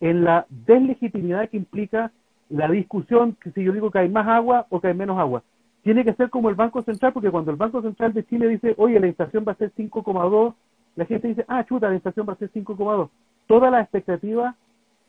en 0.00 0.24
la 0.24 0.46
deslegitimidad 0.50 1.48
que 1.48 1.56
implica 1.56 2.10
la 2.50 2.68
discusión 2.68 3.36
que 3.40 3.50
si 3.52 3.62
yo 3.62 3.72
digo 3.72 3.90
que 3.90 4.00
hay 4.00 4.08
más 4.08 4.26
agua 4.26 4.66
o 4.68 4.80
que 4.80 4.88
hay 4.88 4.94
menos 4.94 5.18
agua. 5.18 5.42
Tiene 5.82 6.04
que 6.04 6.14
ser 6.14 6.30
como 6.30 6.48
el 6.48 6.54
Banco 6.54 6.82
Central, 6.82 7.12
porque 7.12 7.30
cuando 7.30 7.50
el 7.50 7.56
Banco 7.56 7.82
Central 7.82 8.12
de 8.12 8.24
Chile 8.24 8.48
dice, 8.48 8.74
oye, 8.78 9.00
la 9.00 9.08
inflación 9.08 9.44
va 9.46 9.52
a 9.52 9.56
ser 9.56 9.72
5,2, 9.74 10.54
la 10.96 11.04
gente 11.06 11.28
dice, 11.28 11.44
ah, 11.48 11.64
chuta, 11.64 11.88
la 11.88 11.94
inflación 11.94 12.26
va 12.28 12.34
a 12.34 12.36
ser 12.36 12.50
5,2. 12.52 13.08
Todas 13.46 13.72
las 13.72 13.82
expectativas 13.82 14.54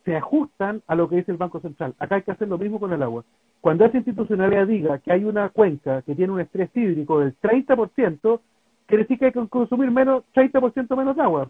se 0.05 0.15
ajustan 0.15 0.81
a 0.87 0.95
lo 0.95 1.07
que 1.07 1.17
dice 1.17 1.31
el 1.31 1.37
Banco 1.37 1.59
Central. 1.59 1.93
Acá 1.99 2.15
hay 2.15 2.23
que 2.23 2.31
hacer 2.31 2.47
lo 2.47 2.57
mismo 2.57 2.79
con 2.79 2.91
el 2.91 3.03
agua. 3.03 3.23
Cuando 3.61 3.85
esa 3.85 3.97
institucionalidad 3.97 4.67
diga 4.67 4.99
que 4.99 5.13
hay 5.13 5.23
una 5.23 5.49
cuenca 5.49 6.01
que 6.01 6.15
tiene 6.15 6.33
un 6.33 6.41
estrés 6.41 6.69
hídrico 6.75 7.19
del 7.19 7.37
30%, 7.39 8.39
quiere 8.85 9.03
decir 9.03 9.17
que 9.17 9.25
hay 9.25 9.31
que 9.31 9.47
consumir 9.47 9.91
menos 9.91 10.23
30% 10.35 10.97
menos 10.97 11.17
agua. 11.17 11.49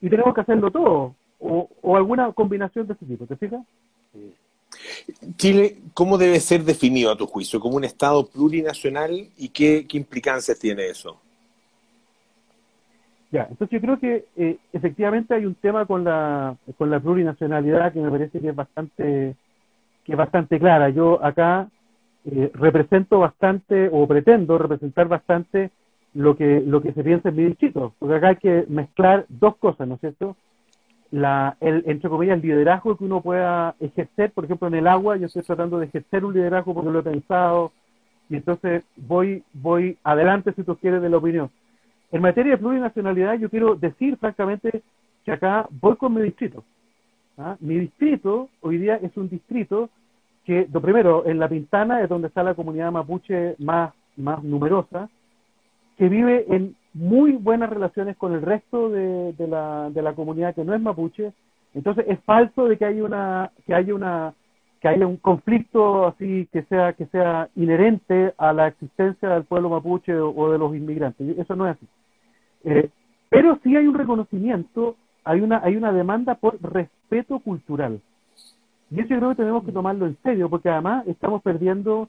Y 0.00 0.08
tenemos 0.08 0.34
que 0.34 0.42
hacerlo 0.42 0.70
todo, 0.70 1.14
o, 1.40 1.96
alguna 1.96 2.32
combinación 2.32 2.86
de 2.86 2.92
ese 2.92 3.06
tipo, 3.06 3.26
¿te 3.26 3.36
fijas? 3.36 3.64
Chile, 5.36 5.78
¿cómo 5.94 6.18
debe 6.18 6.40
ser 6.40 6.64
definido 6.64 7.10
a 7.10 7.16
tu 7.16 7.26
juicio? 7.26 7.60
¿Como 7.60 7.76
un 7.76 7.84
Estado 7.84 8.26
plurinacional 8.26 9.28
y 9.36 9.48
qué, 9.48 9.86
implicancias 9.92 10.58
tiene 10.58 10.86
eso? 10.86 11.20
Ya, 13.30 13.46
entonces 13.50 13.70
yo 13.70 13.80
creo 13.80 13.98
que 13.98 14.24
eh, 14.36 14.56
efectivamente 14.72 15.34
hay 15.34 15.44
un 15.44 15.54
tema 15.54 15.84
con 15.84 16.04
la, 16.04 16.56
con 16.78 16.90
la 16.90 16.98
plurinacionalidad 16.98 17.92
que 17.92 18.00
me 18.00 18.10
parece 18.10 18.40
que 18.40 18.48
es 18.48 18.56
bastante, 18.56 19.34
que 20.04 20.12
es 20.12 20.18
bastante 20.18 20.58
clara. 20.58 20.88
Yo 20.88 21.22
acá 21.22 21.68
eh, 22.24 22.50
represento 22.54 23.18
bastante 23.18 23.88
o 23.92 24.06
pretendo 24.06 24.58
representar 24.58 25.08
bastante 25.08 25.70
lo 26.14 26.36
que, 26.36 26.60
lo 26.60 26.82
que 26.82 26.92
se 26.92 27.04
piensa 27.04 27.28
en 27.28 27.36
mi 27.36 27.44
distrito, 27.44 27.94
porque 27.98 28.16
acá 28.16 28.28
hay 28.28 28.36
que 28.36 28.64
mezclar 28.68 29.26
dos 29.28 29.56
cosas, 29.56 29.86
¿no 29.86 29.94
es 29.94 30.00
cierto? 30.00 30.36
La, 31.10 31.56
el, 31.60 31.84
entre 31.86 32.10
comillas, 32.10 32.36
el 32.36 32.42
liderazgo 32.42 32.96
que 32.96 33.04
uno 33.04 33.22
pueda 33.22 33.74
ejercer, 33.80 34.30
por 34.32 34.44
ejemplo, 34.44 34.68
en 34.68 34.74
el 34.74 34.86
agua, 34.86 35.16
yo 35.16 35.26
estoy 35.26 35.42
tratando 35.42 35.78
de 35.78 35.86
ejercer 35.86 36.24
un 36.24 36.34
liderazgo 36.34 36.74
porque 36.74 36.90
lo 36.90 36.98
he 36.98 37.02
pensado, 37.02 37.72
y 38.28 38.36
entonces 38.36 38.84
voy, 38.96 39.42
voy 39.54 39.96
adelante, 40.04 40.52
si 40.52 40.62
tú 40.62 40.76
quieres, 40.76 41.00
de 41.00 41.08
la 41.08 41.16
opinión. 41.16 41.50
En 42.12 42.22
materia 42.22 42.52
de 42.52 42.58
plurinacionalidad, 42.58 43.38
yo 43.38 43.48
quiero 43.50 43.74
decir, 43.74 44.16
francamente, 44.16 44.82
que 45.24 45.32
acá 45.32 45.66
voy 45.70 45.96
con 45.96 46.14
mi 46.14 46.22
distrito. 46.22 46.64
¿ah? 47.38 47.56
Mi 47.60 47.78
distrito 47.78 48.48
hoy 48.60 48.78
día 48.78 48.96
es 48.96 49.16
un 49.16 49.28
distrito 49.28 49.90
que, 50.44 50.68
lo 50.72 50.80
primero, 50.80 51.26
en 51.26 51.38
La 51.38 51.48
Pintana 51.48 52.02
es 52.02 52.08
donde 52.08 52.28
está 52.28 52.42
la 52.42 52.54
comunidad 52.54 52.92
mapuche 52.92 53.54
más, 53.58 53.92
más 54.16 54.42
numerosa, 54.42 55.08
que 55.96 56.08
vive 56.08 56.46
en 56.48 56.76
muy 56.94 57.32
buenas 57.32 57.70
relaciones 57.70 58.16
con 58.16 58.32
el 58.32 58.42
resto 58.42 58.90
de, 58.90 59.34
la, 59.48 59.90
de 59.90 60.02
la 60.02 60.14
comunidad 60.14 60.54
que 60.54 60.64
no 60.64 60.74
es 60.74 60.80
mapuche. 60.80 61.32
Entonces 61.74 62.06
es 62.08 62.18
falso 62.20 62.66
de 62.66 62.76
que 62.76 62.84
hay 62.84 63.00
una 63.00 63.50
que 63.66 63.74
haya 63.74 63.94
una 63.94 64.34
que 64.80 64.88
haya 64.88 65.06
un 65.06 65.16
conflicto 65.16 66.06
así 66.06 66.48
que 66.52 66.62
sea 66.62 66.92
que 66.92 67.06
sea 67.06 67.48
inherente 67.56 68.32
a 68.38 68.52
la 68.52 68.68
existencia 68.68 69.28
del 69.28 69.44
pueblo 69.44 69.68
mapuche 69.68 70.14
o, 70.14 70.50
de 70.50 70.58
los 70.58 70.74
inmigrantes. 70.74 71.36
Eso 71.38 71.56
no 71.56 71.68
es 71.68 71.76
así. 71.76 71.86
Eh, 72.64 72.90
pero 73.28 73.58
sí 73.62 73.76
hay 73.76 73.86
un 73.86 73.94
reconocimiento, 73.94 74.96
hay 75.24 75.40
una 75.40 75.60
hay 75.62 75.76
una 75.76 75.92
demanda 75.92 76.36
por 76.36 76.60
respeto 76.62 77.38
cultural. 77.40 78.00
Y 78.90 79.00
eso 79.00 79.08
yo 79.10 79.18
creo 79.18 79.30
que 79.30 79.36
tenemos 79.36 79.64
que 79.64 79.72
tomarlo 79.72 80.06
en 80.06 80.16
serio, 80.22 80.48
porque 80.48 80.70
además 80.70 81.06
estamos 81.06 81.42
perdiendo 81.42 82.08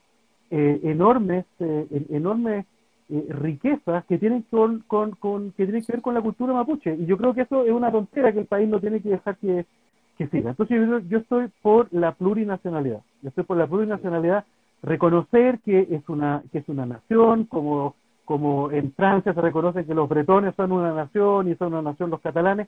eh, 0.50 0.80
enormes, 0.84 1.46
eh, 1.60 2.06
enormes 2.10 2.66
eh, 3.10 3.26
riquezas 3.30 4.06
que 4.06 4.18
tienen, 4.18 4.44
con, 4.44 4.82
con, 4.82 5.52
que 5.52 5.66
tienen 5.66 5.84
que 5.84 5.94
ver 5.94 6.02
con 6.02 6.14
la 6.14 6.22
cultura 6.22 6.54
mapuche. 6.54 6.96
Y 6.96 7.06
yo 7.06 7.18
creo 7.18 7.34
que 7.34 7.42
eso 7.42 7.66
es 7.66 7.72
una 7.72 7.92
tontera 7.92 8.32
que 8.32 8.40
el 8.40 8.46
país 8.46 8.70
no 8.70 8.80
tiene 8.80 9.02
que 9.02 9.10
dejar 9.10 9.38
que, 9.38 9.66
que 10.18 10.28
siga. 10.28 10.52
Entonces 10.52 10.78
yo, 10.78 11.00
yo 11.00 11.18
estoy 11.20 11.48
por 11.62 11.88
la 11.92 12.14
plurinacionalidad. 12.14 13.02
Yo 13.22 13.30
estoy 13.30 13.44
por 13.44 13.58
la 13.58 13.68
plurinacionalidad, 13.68 14.46
reconocer 14.84 15.60
que 15.60 15.88
es 15.90 16.08
una, 16.08 16.44
que 16.52 16.60
es 16.60 16.70
una 16.70 16.86
nación, 16.86 17.46
como 17.46 17.96
como 18.30 18.70
en 18.70 18.94
Francia 18.94 19.34
se 19.34 19.42
reconoce 19.42 19.88
que 19.88 19.96
los 19.96 20.08
bretones 20.08 20.54
son 20.54 20.72
una 20.72 20.94
nación 20.94 21.50
y 21.50 21.56
son 21.56 21.74
una 21.74 21.82
nación 21.82 22.12
los 22.12 22.22
catalanes. 22.22 22.68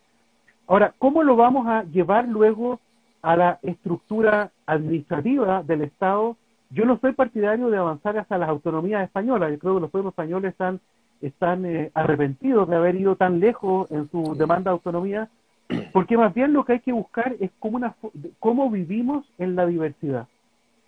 Ahora, 0.66 0.96
¿cómo 0.98 1.22
lo 1.22 1.36
vamos 1.36 1.68
a 1.68 1.84
llevar 1.84 2.28
luego 2.28 2.80
a 3.22 3.36
la 3.36 3.60
estructura 3.62 4.50
administrativa 4.66 5.62
del 5.62 5.84
Estado, 5.84 6.36
yo 6.72 6.86
no 6.86 6.98
soy 7.00 7.14
partidario 7.14 7.70
de 7.70 7.78
avanzar 7.78 8.18
hasta 8.18 8.38
las 8.38 8.50
autonomías 8.50 9.04
españolas. 9.04 9.52
Yo 9.52 9.60
creo 9.60 9.76
que 9.76 9.82
los 9.82 9.92
pueblos 9.92 10.14
españoles 10.14 10.52
están, 10.52 10.80
están 11.22 11.66
eh, 11.66 11.92
arrepentidos 11.94 12.68
de 12.70 12.76
haber 12.76 12.96
ido 12.96 13.16
tan 13.16 13.40
lejos 13.40 13.92
en 13.92 14.10
su 14.10 14.36
demanda 14.36 14.72
de 14.72 14.76
autonomía, 14.76 15.30
porque 15.94 16.18
más 16.18 16.34
bien 16.34 16.54
lo 16.54 16.64
que 16.64 16.74
hay 16.74 16.80
que 16.80 16.94
buscar 16.94 17.36
es 17.40 17.52
cómo, 17.60 17.78
una, 17.78 17.96
cómo 18.40 18.70
vivimos 18.70 19.26
en 19.38 19.56
la 19.56 19.66
diversidad. 19.66 20.28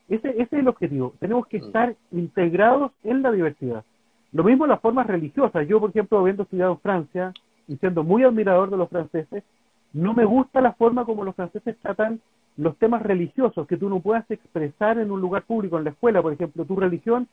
Ese, 0.08 0.30
ese 0.30 0.44
es 0.44 0.54
el 0.54 0.68
objetivo. 0.68 1.14
Tenemos 1.20 1.48
que 1.48 1.60
mm. 1.60 1.66
estar 1.66 1.96
integrados 2.12 2.92
en 3.04 3.22
la 3.22 3.32
diversidad. 3.32 3.84
Lo 4.32 4.44
mismo 4.44 4.66
las 4.66 4.80
formas 4.80 5.06
religiosas. 5.06 5.68
Yo, 5.68 5.80
por 5.80 5.90
ejemplo, 5.90 6.20
habiendo 6.20 6.44
estudiado 6.44 6.74
en 6.74 6.80
Francia 6.80 7.34
y 7.68 7.76
siendo 7.78 8.04
muy 8.04 8.24
admirador 8.24 8.70
de 8.70 8.78
los 8.78 8.90
franceses, 8.90 9.44
no 9.92 10.14
me 10.14 10.26
gusta 10.26 10.60
la 10.62 10.74
forma 10.74 11.06
como 11.06 11.24
los 11.24 11.36
franceses 11.36 11.78
tratan 11.82 12.20
los 12.58 12.78
temas 12.78 13.02
religiosos, 13.02 13.68
que 13.68 13.78
tú 13.78 13.90
no 13.90 14.00
puedas 14.00 14.30
expresar 14.30 15.00
en 15.00 15.12
un 15.12 15.22
lugar 15.22 15.44
público, 15.44 15.78
en 15.78 15.86
la 15.86 15.90
escuela, 15.92 16.22
por 16.22 16.34
ejemplo, 16.34 16.66
tu 16.66 16.76
religión, 16.76 17.28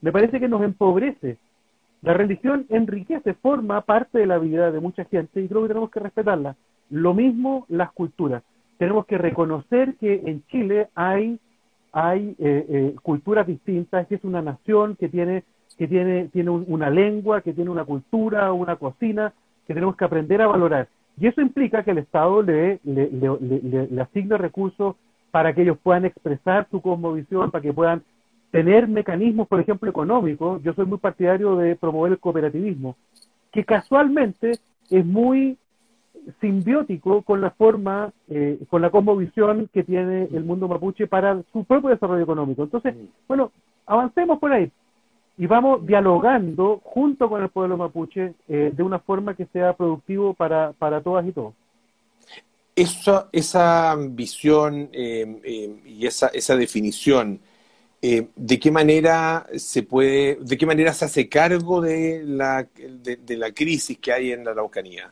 me 0.00 0.12
parece 0.12 0.40
que 0.40 0.48
nos 0.48 0.62
empobrece. 0.62 1.38
La 2.02 2.14
religión 2.14 2.66
enriquece, 2.70 3.34
forma 3.34 3.80
parte 3.82 4.18
de 4.18 4.26
la 4.26 4.38
vida 4.38 4.70
de 4.70 4.80
mucha 4.80 5.04
gente 5.04 5.40
y 5.40 5.48
creo 5.48 5.62
que 5.62 5.68
tenemos 5.68 5.90
que 5.90 6.00
respetarla. 6.00 6.56
Lo 6.88 7.14
mismo 7.14 7.66
las 7.68 7.92
culturas. 7.92 8.42
Tenemos 8.78 9.04
que 9.06 9.18
reconocer 9.18 9.96
que 9.96 10.22
en 10.24 10.42
Chile 10.46 10.88
hay, 10.94 11.38
hay 11.92 12.34
eh, 12.38 12.66
eh, 12.68 12.94
culturas 13.02 13.46
distintas, 13.46 14.06
que 14.06 14.14
es 14.14 14.24
una 14.24 14.40
nación 14.40 14.96
que 14.96 15.08
tiene, 15.08 15.44
que 15.76 15.86
tiene, 15.86 16.28
tiene 16.28 16.50
una 16.50 16.88
lengua, 16.88 17.42
que 17.42 17.52
tiene 17.52 17.70
una 17.70 17.84
cultura, 17.84 18.52
una 18.52 18.76
cocina, 18.76 19.34
que 19.66 19.74
tenemos 19.74 19.96
que 19.96 20.04
aprender 20.06 20.40
a 20.40 20.46
valorar. 20.46 20.88
Y 21.20 21.26
eso 21.26 21.42
implica 21.42 21.82
que 21.82 21.90
el 21.90 21.98
Estado 21.98 22.42
le, 22.42 22.80
le, 22.82 23.10
le, 23.10 23.88
le, 23.90 24.00
asigne 24.00 24.38
recursos 24.38 24.96
para 25.30 25.54
que 25.54 25.62
ellos 25.62 25.76
puedan 25.82 26.06
expresar 26.06 26.66
su 26.70 26.80
cosmovisión, 26.80 27.50
para 27.50 27.60
que 27.60 27.74
puedan 27.74 28.02
tener 28.50 28.88
mecanismos, 28.88 29.46
por 29.46 29.60
ejemplo, 29.60 29.90
económicos. 29.90 30.62
Yo 30.62 30.72
soy 30.72 30.86
muy 30.86 30.96
partidario 30.96 31.56
de 31.56 31.76
promover 31.76 32.12
el 32.12 32.18
cooperativismo, 32.18 32.96
que 33.52 33.64
casualmente 33.66 34.52
es 34.90 35.04
muy 35.04 35.58
simbiótico 36.40 37.20
con 37.20 37.42
la 37.42 37.50
forma, 37.50 38.12
eh, 38.28 38.58
con 38.70 38.80
la 38.80 38.88
cosmovisión 38.88 39.68
que 39.74 39.84
tiene 39.84 40.24
el 40.32 40.44
mundo 40.44 40.68
mapuche 40.68 41.06
para 41.06 41.42
su 41.52 41.64
propio 41.64 41.90
desarrollo 41.90 42.22
económico. 42.22 42.62
Entonces, 42.62 42.94
bueno, 43.28 43.52
avancemos 43.86 44.38
por 44.38 44.52
ahí 44.52 44.72
y 45.40 45.46
vamos 45.46 45.86
dialogando 45.86 46.82
junto 46.84 47.30
con 47.30 47.42
el 47.42 47.48
pueblo 47.48 47.78
mapuche 47.78 48.34
eh, 48.46 48.72
de 48.76 48.82
una 48.82 48.98
forma 48.98 49.34
que 49.34 49.46
sea 49.46 49.72
productivo 49.72 50.34
para, 50.34 50.72
para 50.74 51.00
todas 51.00 51.26
y 51.26 51.32
todos. 51.32 51.54
Esa, 52.76 53.30
esa 53.32 53.96
visión 53.96 54.90
eh, 54.92 55.40
eh, 55.42 55.80
y 55.86 56.06
esa, 56.06 56.26
esa 56.28 56.56
definición, 56.56 57.40
¿de 58.02 58.58
qué 58.60 58.70
manera 58.70 59.46
se 59.56 59.82
puede, 59.82 60.36
de 60.42 60.58
qué 60.58 60.66
manera 60.66 60.92
se 60.92 61.06
hace 61.06 61.26
cargo 61.30 61.80
de 61.80 62.22
la, 62.22 62.68
de, 62.76 63.36
la 63.38 63.50
crisis 63.52 63.96
que 63.98 64.12
hay 64.12 64.32
en 64.32 64.44
la 64.44 64.50
Araucanía? 64.50 65.10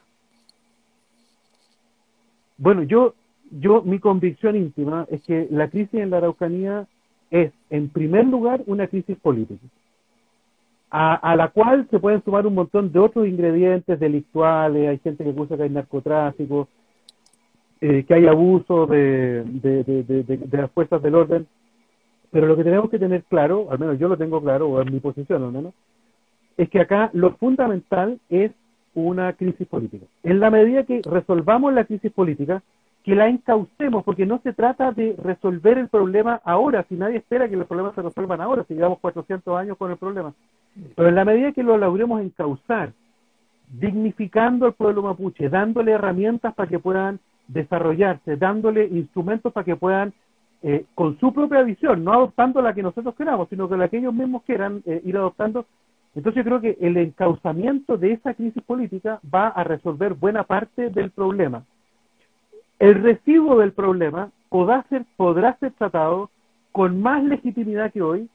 Bueno, 2.58 2.82
yo, 2.82 3.14
yo, 3.50 3.80
mi 3.80 3.98
convicción 3.98 4.56
íntima 4.56 5.06
es 5.10 5.22
que 5.22 5.48
la 5.50 5.70
crisis 5.70 5.94
en 5.94 6.10
la 6.10 6.18
Araucanía 6.18 6.86
es, 7.30 7.50
en 7.70 7.88
primer 7.88 8.26
lugar, 8.26 8.62
una 8.66 8.88
crisis 8.88 9.16
política 9.16 9.66
a, 10.90 11.36
la 11.36 11.48
cual 11.48 11.86
se 11.90 11.98
pueden 11.98 12.22
sumar 12.24 12.46
un 12.46 12.54
montón 12.54 12.90
de 12.92 12.98
otros 12.98 13.26
ingredientes 13.26 14.00
delictuales, 14.00 14.88
hay 14.88 14.98
gente 14.98 15.22
que 15.22 15.30
acusa 15.30 15.56
que 15.56 15.64
hay 15.64 15.70
narcotráfico, 15.70 16.68
eh, 17.80 18.04
que 18.04 18.14
hay 18.14 18.26
abuso 18.26 18.86
de, 18.86 19.44
de, 19.44 20.48
las 20.50 20.70
fuerzas 20.70 21.02
del 21.02 21.14
orden, 21.14 21.46
pero 22.30 22.46
lo 22.46 22.56
que 22.56 22.64
tenemos 22.64 22.90
que 22.90 22.98
tener 22.98 23.22
claro, 23.24 23.68
al 23.70 23.78
menos 23.78 23.98
yo 23.98 24.08
lo 24.08 24.16
tengo 24.16 24.40
claro, 24.42 24.68
o 24.68 24.80
en 24.80 24.92
mi 24.92 25.00
posición 25.00 25.44
al 25.44 25.52
menos, 25.52 25.74
es 26.56 26.68
que 26.70 26.80
acá 26.80 27.10
lo 27.12 27.36
fundamental 27.36 28.18
es 28.30 28.52
una 28.94 29.34
crisis 29.34 29.66
política. 29.68 30.06
En 30.22 30.40
la 30.40 30.50
medida 30.50 30.84
que 30.84 31.02
resolvamos 31.04 31.72
la 31.72 31.84
crisis 31.84 32.10
política, 32.10 32.62
que 33.04 33.14
la 33.14 33.28
encaucemos, 33.28 34.04
porque 34.04 34.26
no 34.26 34.40
se 34.42 34.52
trata 34.52 34.92
de 34.92 35.14
resolver 35.22 35.78
el 35.78 35.88
problema 35.88 36.40
ahora, 36.44 36.84
si 36.88 36.96
nadie 36.96 37.18
espera 37.18 37.48
que 37.48 37.56
los 37.56 37.66
problemas 37.66 37.94
se 37.94 38.02
resuelvan 38.02 38.40
ahora, 38.40 38.64
si 38.64 38.74
llevamos 38.74 38.98
400 38.98 39.56
años 39.56 39.76
con 39.76 39.90
el 39.90 39.96
problema. 39.96 40.34
Pero 40.94 41.08
en 41.08 41.14
la 41.14 41.24
medida 41.24 41.52
que 41.52 41.62
lo 41.62 41.76
logremos 41.76 42.20
encauzar, 42.20 42.92
dignificando 43.68 44.66
al 44.66 44.74
pueblo 44.74 45.02
mapuche, 45.02 45.48
dándole 45.48 45.92
herramientas 45.92 46.54
para 46.54 46.68
que 46.68 46.78
puedan 46.78 47.18
desarrollarse, 47.48 48.36
dándole 48.36 48.86
instrumentos 48.86 49.52
para 49.52 49.64
que 49.64 49.76
puedan, 49.76 50.12
eh, 50.62 50.84
con 50.94 51.18
su 51.18 51.32
propia 51.32 51.62
visión, 51.62 52.04
no 52.04 52.12
adoptando 52.12 52.62
la 52.62 52.74
que 52.74 52.82
nosotros 52.82 53.14
queramos, 53.14 53.48
sino 53.48 53.68
que 53.68 53.76
la 53.76 53.88
que 53.88 53.98
ellos 53.98 54.14
mismos 54.14 54.42
quieran 54.44 54.82
eh, 54.86 55.00
ir 55.04 55.16
adoptando, 55.16 55.66
entonces 56.14 56.42
yo 56.42 56.44
creo 56.44 56.60
que 56.60 56.78
el 56.80 56.96
encauzamiento 56.96 57.96
de 57.96 58.12
esa 58.12 58.34
crisis 58.34 58.62
política 58.62 59.20
va 59.32 59.48
a 59.48 59.64
resolver 59.64 60.14
buena 60.14 60.42
parte 60.44 60.90
del 60.90 61.10
problema. 61.10 61.64
El 62.78 63.02
recibo 63.02 63.58
del 63.58 63.72
problema 63.72 64.30
podrá 64.48 64.84
ser, 64.88 65.04
podrá 65.16 65.56
ser 65.58 65.72
tratado 65.72 66.30
con 66.72 67.00
más 67.00 67.22
legitimidad 67.24 67.92
que 67.92 68.02
hoy 68.02 68.28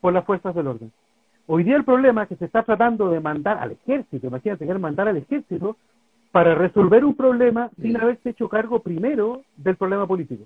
por 0.00 0.12
las 0.12 0.24
fuerzas 0.24 0.54
del 0.54 0.66
orden. 0.66 0.92
Hoy 1.48 1.62
día 1.62 1.76
el 1.76 1.84
problema 1.84 2.24
es 2.24 2.28
que 2.28 2.36
se 2.36 2.44
está 2.46 2.64
tratando 2.64 3.08
de 3.08 3.20
mandar 3.20 3.58
al 3.58 3.72
ejército, 3.72 4.26
imagínate, 4.26 4.66
que 4.66 4.74
mandar 4.74 5.08
al 5.08 5.16
ejército 5.16 5.76
para 6.32 6.54
resolver 6.54 7.04
un 7.04 7.14
problema 7.14 7.70
sin 7.80 7.96
haberse 7.96 8.30
hecho 8.30 8.48
cargo 8.48 8.80
primero 8.80 9.42
del 9.56 9.76
problema 9.76 10.06
político. 10.06 10.44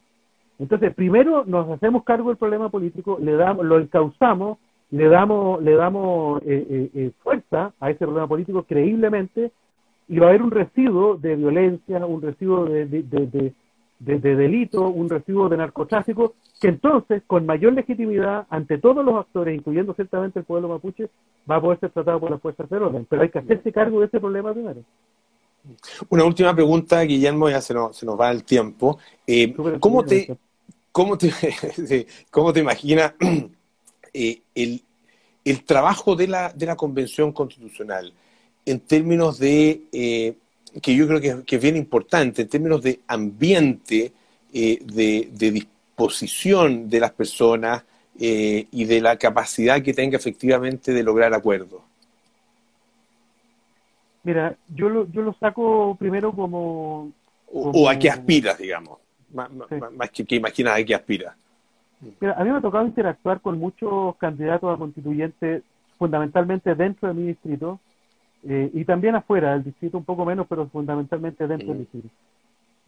Entonces, 0.58 0.94
primero 0.94 1.44
nos 1.46 1.70
hacemos 1.70 2.04
cargo 2.04 2.28
del 2.28 2.36
problema 2.36 2.68
político, 2.68 3.18
le 3.20 3.32
damos, 3.32 3.64
lo 3.64 3.78
encauzamos, 3.78 4.58
le 4.90 5.08
damos, 5.08 5.62
le 5.62 5.74
damos 5.74 6.42
eh, 6.42 6.66
eh, 6.68 6.90
eh, 6.94 7.10
fuerza 7.22 7.72
a 7.80 7.90
ese 7.90 8.04
problema 8.04 8.28
político 8.28 8.64
creíblemente 8.64 9.52
y 10.06 10.18
va 10.18 10.26
a 10.26 10.28
haber 10.30 10.42
un 10.42 10.50
residuo 10.50 11.16
de 11.16 11.36
violencia, 11.36 12.04
un 12.04 12.20
residuo 12.20 12.66
de, 12.66 12.84
de, 12.84 13.54
delito, 14.00 14.88
un 14.88 15.08
residuo 15.08 15.48
de 15.48 15.58
narcotráfico 15.58 16.34
que 16.60 16.68
entonces, 16.68 17.22
con 17.26 17.46
mayor 17.46 17.72
legitimidad, 17.72 18.46
ante 18.50 18.76
todos 18.78 19.02
los 19.04 19.14
actores, 19.14 19.56
incluyendo 19.56 19.94
ciertamente 19.94 20.40
el 20.40 20.44
pueblo 20.44 20.68
mapuche, 20.68 21.08
va 21.50 21.56
a 21.56 21.60
poder 21.60 21.80
ser 21.80 21.90
tratado 21.90 22.20
por 22.20 22.30
las 22.30 22.40
fuerzas 22.40 22.68
del 22.68 22.82
orden. 22.82 23.06
Pero 23.08 23.22
hay 23.22 23.30
que 23.30 23.38
hacerse 23.38 23.72
cargo 23.72 24.00
de 24.00 24.06
ese 24.06 24.20
problema 24.20 24.52
primero. 24.52 24.82
Una 26.10 26.24
última 26.24 26.54
pregunta, 26.54 27.00
Guillermo, 27.00 27.48
ya 27.48 27.62
se 27.62 27.72
nos, 27.72 27.96
se 27.96 28.04
nos 28.04 28.20
va 28.20 28.30
el 28.30 28.44
tiempo. 28.44 28.98
Eh, 29.26 29.54
¿cómo, 29.80 30.04
te, 30.04 30.36
cómo, 30.92 31.16
te, 31.16 31.30
¿Cómo 32.30 32.52
te 32.52 32.60
imaginas 32.60 33.14
eh, 34.12 34.42
el, 34.54 34.82
el, 35.44 35.64
trabajo 35.64 36.14
de 36.14 36.28
la, 36.28 36.52
de 36.52 36.66
la 36.66 36.76
Convención 36.76 37.32
Constitucional 37.32 38.12
en 38.66 38.80
términos 38.80 39.38
de, 39.38 39.82
eh, 39.92 40.34
que 40.82 40.94
yo 40.94 41.06
creo 41.06 41.20
que, 41.20 41.44
que, 41.44 41.56
es 41.56 41.62
bien 41.62 41.76
importante, 41.76 42.42
en 42.42 42.48
términos 42.48 42.82
de 42.82 43.00
ambiente, 43.06 44.12
de, 44.52 45.28
de 45.32 45.66
posición 46.00 46.88
de 46.88 46.98
las 46.98 47.12
personas 47.12 47.84
eh, 48.18 48.66
y 48.70 48.84
de 48.84 49.00
la 49.00 49.16
capacidad 49.16 49.82
que 49.82 49.94
tenga 49.94 50.16
efectivamente 50.16 50.92
de 50.92 51.02
lograr 51.02 51.32
acuerdos? 51.34 51.80
Mira, 54.22 54.56
yo 54.74 54.88
lo, 54.88 55.10
yo 55.10 55.22
lo 55.22 55.34
saco 55.34 55.96
primero 55.98 56.32
como... 56.32 57.12
O, 57.52 57.88
a 57.88 57.98
qué 57.98 58.08
aspiras, 58.10 58.58
digamos, 58.58 58.98
más, 59.32 60.10
que, 60.10 60.24
que 60.24 60.36
imaginas 60.36 60.78
a 60.78 60.84
qué 60.84 60.94
aspiras. 60.94 61.34
Mira, 62.20 62.34
a 62.34 62.44
mí 62.44 62.50
me 62.50 62.58
ha 62.58 62.60
tocado 62.60 62.86
interactuar 62.86 63.40
con 63.40 63.58
muchos 63.58 64.16
candidatos 64.16 64.74
a 64.74 64.78
constituyentes, 64.78 65.62
fundamentalmente 65.98 66.74
dentro 66.74 67.08
de 67.08 67.14
mi 67.14 67.26
distrito, 67.28 67.80
eh, 68.44 68.70
y 68.72 68.84
también 68.84 69.14
afuera 69.14 69.52
del 69.52 69.64
distrito, 69.64 69.98
un 69.98 70.04
poco 70.04 70.24
menos, 70.24 70.46
pero 70.48 70.66
fundamentalmente 70.68 71.46
dentro 71.46 71.68
del 71.68 71.78
distrito. 71.78 72.08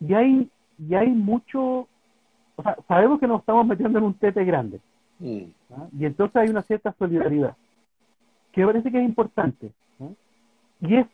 Y 0.00 0.14
hay, 0.14 0.50
y 0.78 0.94
hay 0.94 1.10
mucho 1.10 1.88
o 2.56 2.62
sea, 2.62 2.76
sabemos 2.86 3.18
que 3.18 3.26
nos 3.26 3.40
estamos 3.40 3.66
metiendo 3.66 3.98
en 3.98 4.04
un 4.04 4.14
tete 4.14 4.44
grande. 4.44 4.80
Mm. 5.18 5.44
¿ah? 5.74 5.86
Y 5.98 6.04
entonces 6.04 6.36
hay 6.36 6.48
una 6.48 6.62
cierta 6.62 6.94
solidaridad, 6.98 7.56
que 8.52 8.64
parece 8.64 8.90
que 8.90 8.98
es 8.98 9.04
importante. 9.04 9.70
¿ah? 10.00 10.08
Y 10.80 10.96
es 10.96 11.06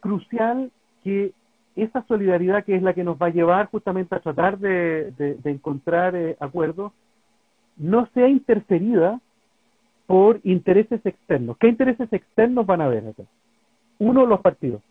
crucial 0.00 0.70
que 1.02 1.32
esa 1.74 2.02
solidaridad, 2.06 2.64
que 2.64 2.74
es 2.74 2.82
la 2.82 2.94
que 2.94 3.04
nos 3.04 3.20
va 3.20 3.26
a 3.26 3.30
llevar 3.30 3.66
justamente 3.66 4.14
a 4.14 4.20
tratar 4.20 4.58
de, 4.58 5.36
encontrar 5.44 6.16
eh, 6.16 6.36
acuerdos, 6.40 6.92
no 7.76 8.06
sea 8.14 8.28
interferida 8.28 9.20
por 10.06 10.40
intereses 10.44 11.04
externos. 11.04 11.58
¿Qué 11.58 11.68
intereses 11.68 12.10
externos 12.12 12.64
van 12.64 12.80
a 12.80 12.86
haber 12.86 13.08
acá? 13.08 13.24
Uno, 13.98 14.26
los 14.26 14.40
partidos. 14.40 14.82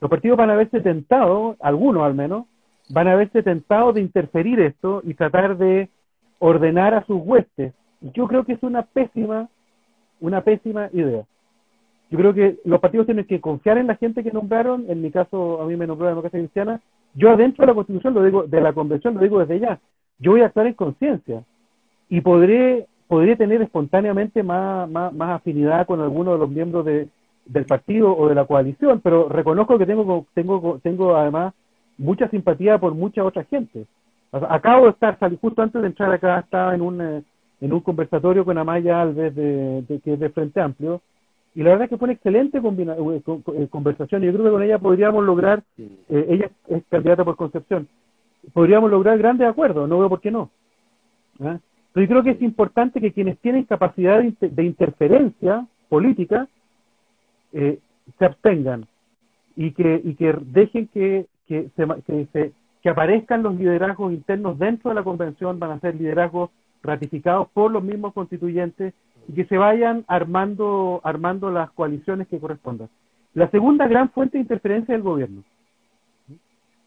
Los 0.00 0.10
partidos 0.10 0.36
van 0.36 0.50
a 0.50 0.56
verse 0.56 0.80
tentados, 0.80 1.56
algunos 1.60 2.02
al 2.02 2.14
menos, 2.14 2.46
van 2.88 3.08
a 3.08 3.14
verse 3.14 3.42
tentados 3.42 3.94
de 3.94 4.00
interferir 4.00 4.60
esto 4.60 5.00
y 5.04 5.14
tratar 5.14 5.56
de 5.56 5.88
ordenar 6.40 6.94
a 6.94 7.04
sus 7.06 7.20
huestes. 7.22 7.72
Yo 8.00 8.26
creo 8.26 8.44
que 8.44 8.54
es 8.54 8.62
una 8.62 8.82
pésima, 8.82 9.48
una 10.20 10.42
pésima 10.42 10.88
idea. 10.92 11.24
Yo 12.10 12.18
creo 12.18 12.34
que 12.34 12.58
los 12.64 12.80
partidos 12.80 13.06
tienen 13.06 13.26
que 13.26 13.40
confiar 13.40 13.78
en 13.78 13.86
la 13.86 13.94
gente 13.94 14.22
que 14.22 14.32
nombraron. 14.32 14.84
En 14.88 15.00
mi 15.00 15.10
caso, 15.10 15.62
a 15.62 15.66
mí 15.66 15.76
me 15.76 15.86
nombró 15.86 16.06
la 16.06 16.10
democracia 16.10 16.40
cristiana. 16.40 16.80
Yo 17.14 17.30
adentro 17.30 17.62
de 17.62 17.68
la 17.68 17.74
Constitución, 17.74 18.12
lo 18.12 18.24
digo, 18.24 18.42
de 18.42 18.60
la 18.60 18.72
Convención, 18.72 19.14
lo 19.14 19.20
digo 19.20 19.38
desde 19.38 19.60
ya. 19.60 19.78
Yo 20.18 20.32
voy 20.32 20.42
a 20.42 20.46
actuar 20.46 20.66
en 20.66 20.74
conciencia 20.74 21.42
y 22.08 22.20
podré, 22.20 22.86
podré 23.06 23.36
tener 23.36 23.62
espontáneamente 23.62 24.42
más, 24.42 24.90
más, 24.90 25.12
más 25.12 25.30
afinidad 25.30 25.86
con 25.86 26.00
alguno 26.00 26.32
de 26.32 26.38
los 26.38 26.50
miembros 26.50 26.84
de, 26.84 27.08
del 27.44 27.64
partido 27.64 28.16
o 28.16 28.28
de 28.28 28.34
la 28.34 28.44
coalición, 28.44 29.00
pero 29.00 29.28
reconozco 29.28 29.78
que 29.78 29.86
tengo, 29.86 30.26
tengo, 30.34 30.80
tengo 30.82 31.16
además 31.16 31.54
mucha 31.98 32.28
simpatía 32.28 32.78
por 32.78 32.94
mucha 32.94 33.24
otra 33.24 33.44
gente. 33.44 33.86
Acabo 34.32 34.86
de 34.86 34.90
estar, 34.92 35.18
justo 35.40 35.62
antes 35.62 35.80
de 35.80 35.88
entrar 35.88 36.10
acá, 36.12 36.38
estaba 36.40 36.74
en 36.74 36.80
un, 36.80 37.00
eh, 37.00 37.22
en 37.60 37.72
un 37.72 37.80
conversatorio 37.80 38.44
con 38.44 38.56
Amaya 38.56 39.02
Alves, 39.02 39.34
de, 39.34 40.00
que 40.02 40.14
es 40.14 40.20
de 40.20 40.30
Frente 40.30 40.60
Amplio, 40.60 41.02
y 41.54 41.62
la 41.62 41.70
verdad 41.70 41.84
es 41.84 41.90
que 41.90 41.98
fue 41.98 42.06
una 42.06 42.14
excelente 42.14 42.58
eh, 42.58 43.22
eh, 43.26 43.68
conversación. 43.68 44.22
Yo 44.22 44.32
creo 44.32 44.44
que 44.44 44.50
con 44.50 44.62
ella 44.62 44.78
podríamos 44.78 45.22
lograr, 45.24 45.62
ella 46.08 46.50
es 46.68 46.82
candidata 46.88 47.24
por 47.24 47.36
Concepción, 47.36 47.88
podríamos 48.54 48.90
lograr 48.90 49.18
grandes 49.18 49.46
acuerdos, 49.46 49.88
no 49.88 49.98
veo 49.98 50.08
por 50.08 50.20
qué 50.20 50.30
no. 50.30 50.50
¿Ah? 51.40 51.58
Pero 51.92 52.06
yo 52.06 52.10
creo 52.10 52.22
que 52.22 52.30
es 52.30 52.42
importante 52.42 53.00
que 53.00 53.12
quienes 53.12 53.38
tienen 53.38 53.64
capacidad 53.64 54.22
de, 54.22 54.64
interferencia 54.64 55.66
política 55.88 56.48
se 57.52 58.24
abstengan 58.24 58.86
y 59.54 59.72
que, 59.72 60.00
y 60.02 60.14
que 60.14 60.34
dejen 60.40 60.88
que 60.88 61.26
que, 61.46 61.70
se, 62.32 62.52
que, 62.82 62.88
aparezcan 62.88 63.42
los 63.42 63.54
liderazgos 63.56 64.12
internos 64.12 64.58
dentro 64.58 64.90
de 64.90 64.94
la 64.94 65.04
convención, 65.04 65.58
van 65.58 65.72
a 65.72 65.80
ser 65.80 65.94
liderazgos 65.94 66.50
ratificados 66.82 67.48
por 67.50 67.70
los 67.70 67.82
mismos 67.82 68.12
constituyentes 68.12 68.94
y 69.28 69.34
que 69.34 69.44
se 69.44 69.56
vayan 69.56 70.04
armando, 70.08 71.00
armando 71.04 71.50
las 71.50 71.70
coaliciones 71.72 72.26
que 72.28 72.40
correspondan. 72.40 72.88
La 73.34 73.50
segunda 73.50 73.86
gran 73.86 74.10
fuente 74.10 74.36
de 74.36 74.42
interferencia 74.42 74.94
es 74.94 74.98
el 74.98 75.02
gobierno. 75.02 75.42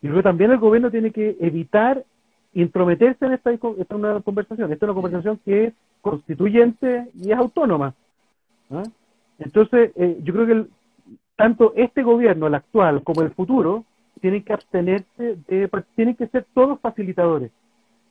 Y 0.02 0.08
luego 0.08 0.24
también 0.24 0.52
el 0.52 0.60
gobierno 0.60 0.92
tiene 0.92 1.12
que 1.12 1.38
evitar 1.40 2.04
intrometerse 2.54 3.26
en 3.26 3.34
esta, 3.34 3.52
esta 3.52 3.96
una 3.96 4.22
conversación. 4.22 4.72
Esta 4.72 4.86
es 4.86 4.90
una 4.90 5.02
conversación 5.02 5.40
que 5.44 5.66
es 5.66 5.74
constituyente 6.02 7.08
y 7.16 7.32
es 7.32 7.38
autónoma. 7.38 7.94
¿ah? 8.72 8.84
Entonces, 9.40 9.92
eh, 9.96 10.20
yo 10.24 10.34
creo 10.34 10.48
que 10.48 10.66
tanto 11.36 11.74
este 11.76 12.04
gobierno, 12.04 12.48
el 12.48 12.56
actual, 12.56 13.04
como 13.04 13.22
el 13.22 13.32
futuro, 13.32 13.84
tienen 14.22 14.44
que 14.44 14.54
abstenerse, 14.54 15.38
de, 15.48 15.70
tienen 15.96 16.16
que 16.16 16.28
ser 16.28 16.46
todos 16.54 16.80
facilitadores. 16.80 17.52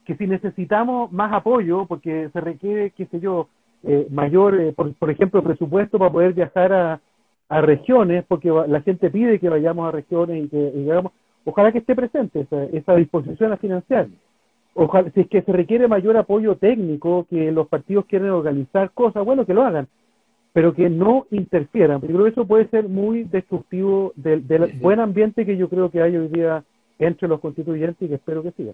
Que 0.04 0.16
si 0.16 0.26
necesitamos 0.26 1.10
más 1.12 1.32
apoyo, 1.32 1.86
porque 1.86 2.28
se 2.32 2.40
requiere, 2.40 2.90
qué 2.90 3.06
sé 3.06 3.20
yo, 3.20 3.48
eh, 3.84 4.06
mayor, 4.10 4.60
eh, 4.60 4.72
por, 4.72 5.10
ejemplo, 5.10 5.42
presupuesto 5.42 5.98
para 5.98 6.12
poder 6.12 6.34
viajar 6.34 6.72
a, 6.72 7.00
a, 7.48 7.60
regiones, 7.62 8.24
porque 8.28 8.50
la 8.50 8.80
gente 8.82 9.10
pide 9.10 9.38
que 9.38 9.48
vayamos 9.48 9.88
a 9.88 9.92
regiones 9.92 10.44
y 10.44 10.48
que 10.48 10.70
digamos, 10.72 11.12
ojalá 11.44 11.72
que 11.72 11.78
esté 11.78 11.94
presente 11.94 12.40
esa, 12.40 12.64
esa 12.64 12.94
disposición 12.96 13.52
a 13.52 13.56
financiar. 13.56 14.08
Ojalá, 14.74 15.10
si 15.10 15.20
es 15.20 15.28
que 15.28 15.42
se 15.42 15.52
requiere 15.52 15.88
mayor 15.88 16.16
apoyo 16.16 16.56
técnico, 16.56 17.26
que 17.30 17.52
los 17.52 17.68
partidos 17.68 18.06
quieren 18.06 18.30
organizar 18.30 18.90
cosas, 18.90 19.24
bueno, 19.24 19.46
que 19.46 19.54
lo 19.54 19.62
hagan 19.64 19.88
pero 20.54 20.72
que 20.72 20.88
no 20.88 21.26
interfieran. 21.32 22.00
Porque 22.00 22.14
creo 22.14 22.24
que 22.24 22.30
eso 22.30 22.46
puede 22.46 22.68
ser 22.68 22.88
muy 22.88 23.24
destructivo 23.24 24.12
del, 24.14 24.40
buen 24.80 25.00
ambiente 25.00 25.44
que 25.44 25.56
yo 25.58 25.68
creo 25.68 25.90
que 25.90 26.00
hay 26.00 26.16
hoy 26.16 26.28
día 26.28 26.64
entre 26.98 27.26
los 27.28 27.40
constituyentes 27.40 28.00
y 28.00 28.08
que 28.08 28.14
espero 28.14 28.42
que 28.42 28.52
siga. 28.52 28.72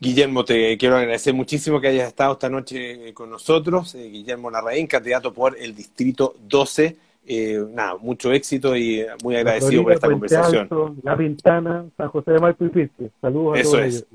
Guillermo, 0.00 0.44
te 0.44 0.76
quiero 0.78 0.96
agradecer 0.96 1.34
muchísimo 1.34 1.78
que 1.78 1.88
hayas 1.88 2.08
estado 2.08 2.32
esta 2.32 2.48
noche 2.48 3.12
con 3.12 3.28
nosotros. 3.28 3.94
Eh, 3.94 4.08
Guillermo 4.08 4.50
Larraín, 4.50 4.86
candidato 4.86 5.32
por 5.32 5.58
el 5.58 5.76
Distrito 5.76 6.34
12. 6.48 6.96
Eh, 7.26 7.62
nada, 7.72 7.96
mucho 7.98 8.32
éxito 8.32 8.74
y 8.74 9.04
muy 9.22 9.36
agradecido 9.36 9.82
por 9.82 9.92
esta 9.92 10.08
conversación. 10.08 10.68
la 11.02 11.14
Ventana, 11.14 11.84
San 11.98 12.08
José 12.08 12.32
de 12.32 12.38
Marco 12.38 12.64
y 12.64 12.90
Saludos 13.20 13.56
a 13.56 13.60
Eso 13.60 13.78
es. 13.78 14.06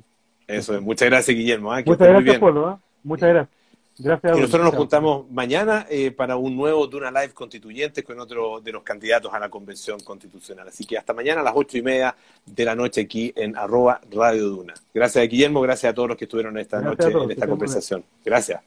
Eso 0.47 0.75
es. 0.75 0.81
Muchas 0.81 1.07
gracias, 1.07 1.37
Guillermo. 1.37 1.77
¿eh? 1.77 1.83
Muchas 1.85 2.07
gracias, 2.07 2.39
Polo. 2.39 2.79
Muchas 3.03 3.29
gracias. 3.29 3.33
Gracias. 3.33 3.58
Y 3.99 4.07
nosotros 4.07 4.63
nos 4.63 4.75
juntamos 4.75 5.29
mañana 5.29 5.85
eh, 5.89 6.11
para 6.11 6.37
un 6.37 6.55
nuevo 6.55 6.87
Duna 6.87 7.11
Live 7.11 7.33
constituyente 7.33 8.01
con 8.01 8.17
otro 8.19 8.61
de 8.61 8.71
los 8.71 8.81
candidatos 8.81 9.33
a 9.33 9.39
la 9.39 9.49
convención 9.49 9.99
constitucional. 9.99 10.69
Así 10.69 10.85
que 10.85 10.97
hasta 10.97 11.13
mañana 11.13 11.41
a 11.41 11.43
las 11.43 11.53
ocho 11.55 11.77
y 11.77 11.81
media 11.81 12.15
de 12.45 12.65
la 12.65 12.75
noche 12.75 13.01
aquí 13.01 13.33
en 13.35 13.57
arroba 13.57 13.99
Radio 14.09 14.47
Duna. 14.47 14.73
Gracias 14.93 15.27
Guillermo, 15.27 15.59
gracias 15.59 15.91
a 15.91 15.93
todos 15.93 16.07
los 16.07 16.17
que 16.17 16.25
estuvieron 16.25 16.57
esta 16.57 16.79
noche 16.79 17.07
en 17.09 17.31
esta 17.31 17.47
conversación. 17.47 18.05
Gracias. 18.23 18.61